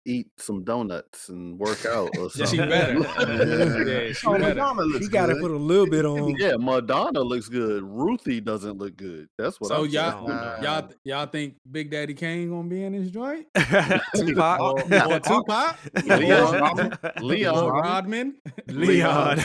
[0.06, 2.48] eat some donuts and work out or something?
[2.48, 2.99] she better.
[3.02, 3.84] Yeah.
[4.07, 4.49] yeah, she Oh, better.
[4.56, 5.41] Madonna looks She got to good.
[5.41, 6.36] put a little bit on.
[6.38, 7.84] Yeah, Madonna looks good.
[7.84, 9.28] Ruthie doesn't look good.
[9.38, 10.64] That's what So I'm y'all, saying.
[10.64, 13.45] Y'all, th- y'all think Big Daddy Kane gonna be in this joint?
[14.15, 14.60] Tupac.
[14.60, 14.82] Or,
[15.14, 15.78] or Tupac?
[16.06, 16.61] Leon.
[16.61, 17.69] Or Leon.
[17.72, 18.36] Rodman?
[18.68, 19.38] Leon.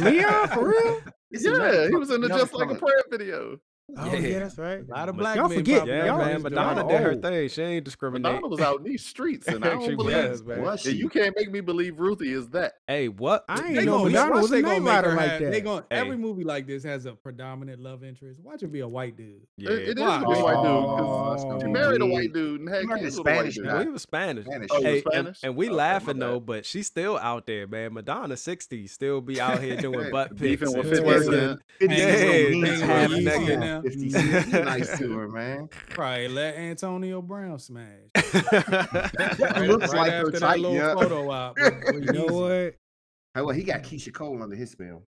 [0.00, 1.00] Leon, for real?
[1.32, 2.74] Yeah, he was in the Just Like a.
[2.76, 3.58] Prayer video.
[3.96, 4.80] Oh yeah, that's right.
[4.80, 6.42] A lot of But black y'all men forget, Yeah, y'all- know man.
[6.42, 6.92] Madonna dudes.
[6.92, 7.22] did her old.
[7.22, 7.48] thing.
[7.48, 8.22] She ain't discriminate.
[8.32, 10.28] Madonna was out in these streets, and I don't believe.
[10.28, 10.62] was, man.
[10.62, 10.98] Was Yeah, she?
[10.98, 12.74] you can't make me believe Ruthie is that.
[12.88, 13.44] Hey, what?
[13.48, 15.30] I They ain't know gonna- Madonna watch was a they gonna name make her like
[15.30, 15.52] have- that.
[15.52, 15.96] They going Hey.
[15.98, 18.40] every movie like this has a predominant love interest.
[18.40, 19.40] Watch it be a white dude.
[19.56, 19.70] Yeah.
[19.70, 20.16] It, it is Why?
[20.16, 20.66] a white dude.
[20.66, 20.96] Oh,
[21.36, 23.64] 'cause that's She married a white dude and had kids with a white Spanish dude.
[23.66, 23.84] guy.
[23.84, 24.46] we were Spanish.
[24.46, 24.68] Spanish.
[24.72, 25.38] Oh, Hey, was and, Spanish?
[25.44, 27.94] and we laughing though, but she's still out there, man.
[27.94, 31.30] Madonna 60 still be out here doing butt pics beefing and with 50 twerking.
[31.48, 31.60] Cent.
[31.78, 32.86] 50 Yeah, Cent they mean to her.
[32.86, 33.90] half naked cool.
[33.90, 33.90] now.
[33.90, 34.50] 50 mm.
[34.50, 35.68] Cent, nice to her, man.
[35.90, 37.86] Probably let Antonio Brown smash.
[38.14, 40.94] That Right- looks right like after her after that type, little yeah.
[40.94, 41.56] photo op.
[41.58, 42.50] with- with You know what?
[42.50, 45.02] Hey, well, he got Keyshia Cole under his spell.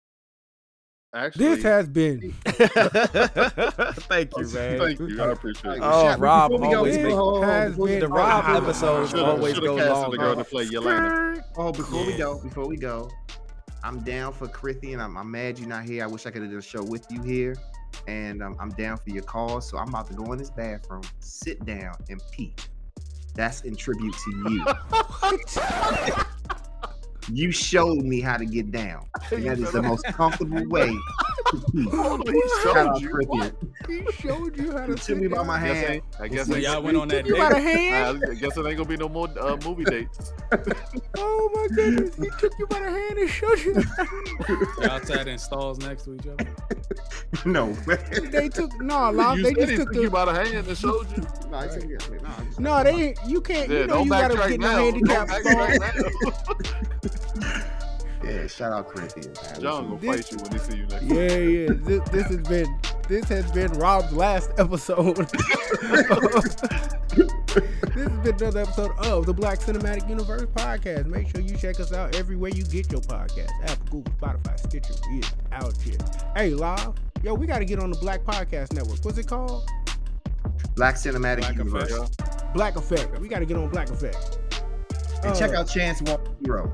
[1.14, 4.78] Actually, This has been Thank you, man.
[4.78, 5.22] Thank you.
[5.22, 5.80] I appreciate it.
[5.82, 8.62] Oh, Shout- Rob before we go- always before- make- has been- The oh, Rob hold
[8.64, 10.10] episodes Shoulda- always shoulda go long.
[10.10, 11.42] the girl to play Yelena.
[11.56, 13.10] Oh, before we go, before we go,
[13.82, 15.00] I'm down for Crithian.
[15.00, 16.04] I'm, I'm mad you're not here.
[16.04, 17.56] I wish I could have done a show with you here.
[18.06, 19.68] And um, I'm down for your cause.
[19.68, 22.54] So I'm about to go in this bathroom, sit down, and pee.
[23.34, 24.64] That's in tribute to you.
[27.32, 29.06] you showed me how to get down.
[29.32, 31.88] And that is the most comfortable way to pee.
[31.90, 33.08] Hold on, he Shout out showed you.
[33.10, 33.52] Crithian.
[33.88, 36.02] he showed you how to Tell me by my I guess, hand.
[36.20, 37.62] I guess So y'all went on that You got a date.
[37.62, 38.24] hand?
[38.30, 40.32] I guess it ain't gonna be no more uh, movie dates.
[41.20, 42.14] Oh my goodness!
[42.16, 43.74] He took you by the hand and showed you.
[44.82, 46.46] Y'all sat in stalls next to each other.
[47.44, 47.72] No.
[48.30, 50.76] they took no, Lop, you they just he took took you by the hand and
[50.78, 51.22] showed you.
[51.50, 51.98] no, I said, yeah,
[52.58, 52.82] no, no.
[52.84, 53.68] They you can't.
[53.70, 55.26] Yeah, you know you gotta backtrack get no now.
[57.22, 57.40] Handicap Don't stall.
[57.40, 57.64] backtrack now.
[58.24, 59.42] Yeah, shout out Corinthians.
[59.42, 59.60] man.
[59.60, 61.04] John gonna This- fight you when he see you next.
[61.04, 61.68] Yeah, yeah.
[61.72, 62.78] This, this has been
[63.08, 65.16] this has been Rob's last episode.
[67.14, 71.06] this has been another episode of the Black Cinematic Universe podcast.
[71.06, 74.94] Make sure you check us out everywhere you get your podcast: Apple, Google, Spotify, Stitcher.
[75.10, 75.96] We is out here.
[76.36, 79.04] Hey, Live, yo, we got to get on the Black Podcast Network.
[79.04, 79.68] What's it called?
[80.74, 81.92] Black Cinematic Black Universe.
[81.92, 82.54] Effect.
[82.54, 83.18] Black Effect.
[83.20, 84.40] We got to get on Black Effect.
[85.24, 86.72] And check Uh, out Chance One Hero.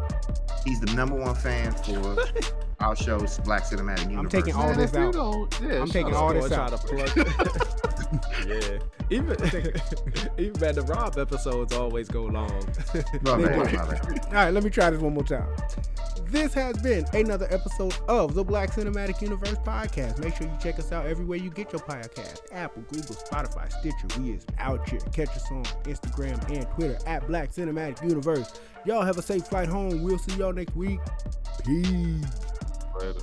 [0.64, 2.16] He's the number one fan for
[2.81, 4.18] our show's Black Cinematic Universe.
[4.18, 5.12] I'm taking all Man, this out.
[5.12, 6.70] don't- yeah, I'm taking all this out.
[6.70, 7.16] to plug-
[8.47, 8.78] yeah.
[9.10, 9.36] Even
[10.39, 12.48] even man, the Rob episodes always go long.
[13.22, 13.76] My They bad, do.
[13.76, 14.24] my bad.
[14.26, 15.47] All right, let me try this one more time.
[16.26, 20.18] This has been another episode of the Black Cinematic Universe podcast.
[20.18, 24.20] Make sure you check us out everywhere you get your podcast Apple, Google, Spotify, Stitcher.
[24.20, 25.01] We is out here.
[25.12, 28.55] Catch us on Instagram and Twitter at Black Cinematic Universe.
[28.86, 30.02] Y'all have a safe flight home.
[30.02, 31.01] We'll see y'all next week.
[31.65, 32.24] Peace.
[33.01, 33.20] Later.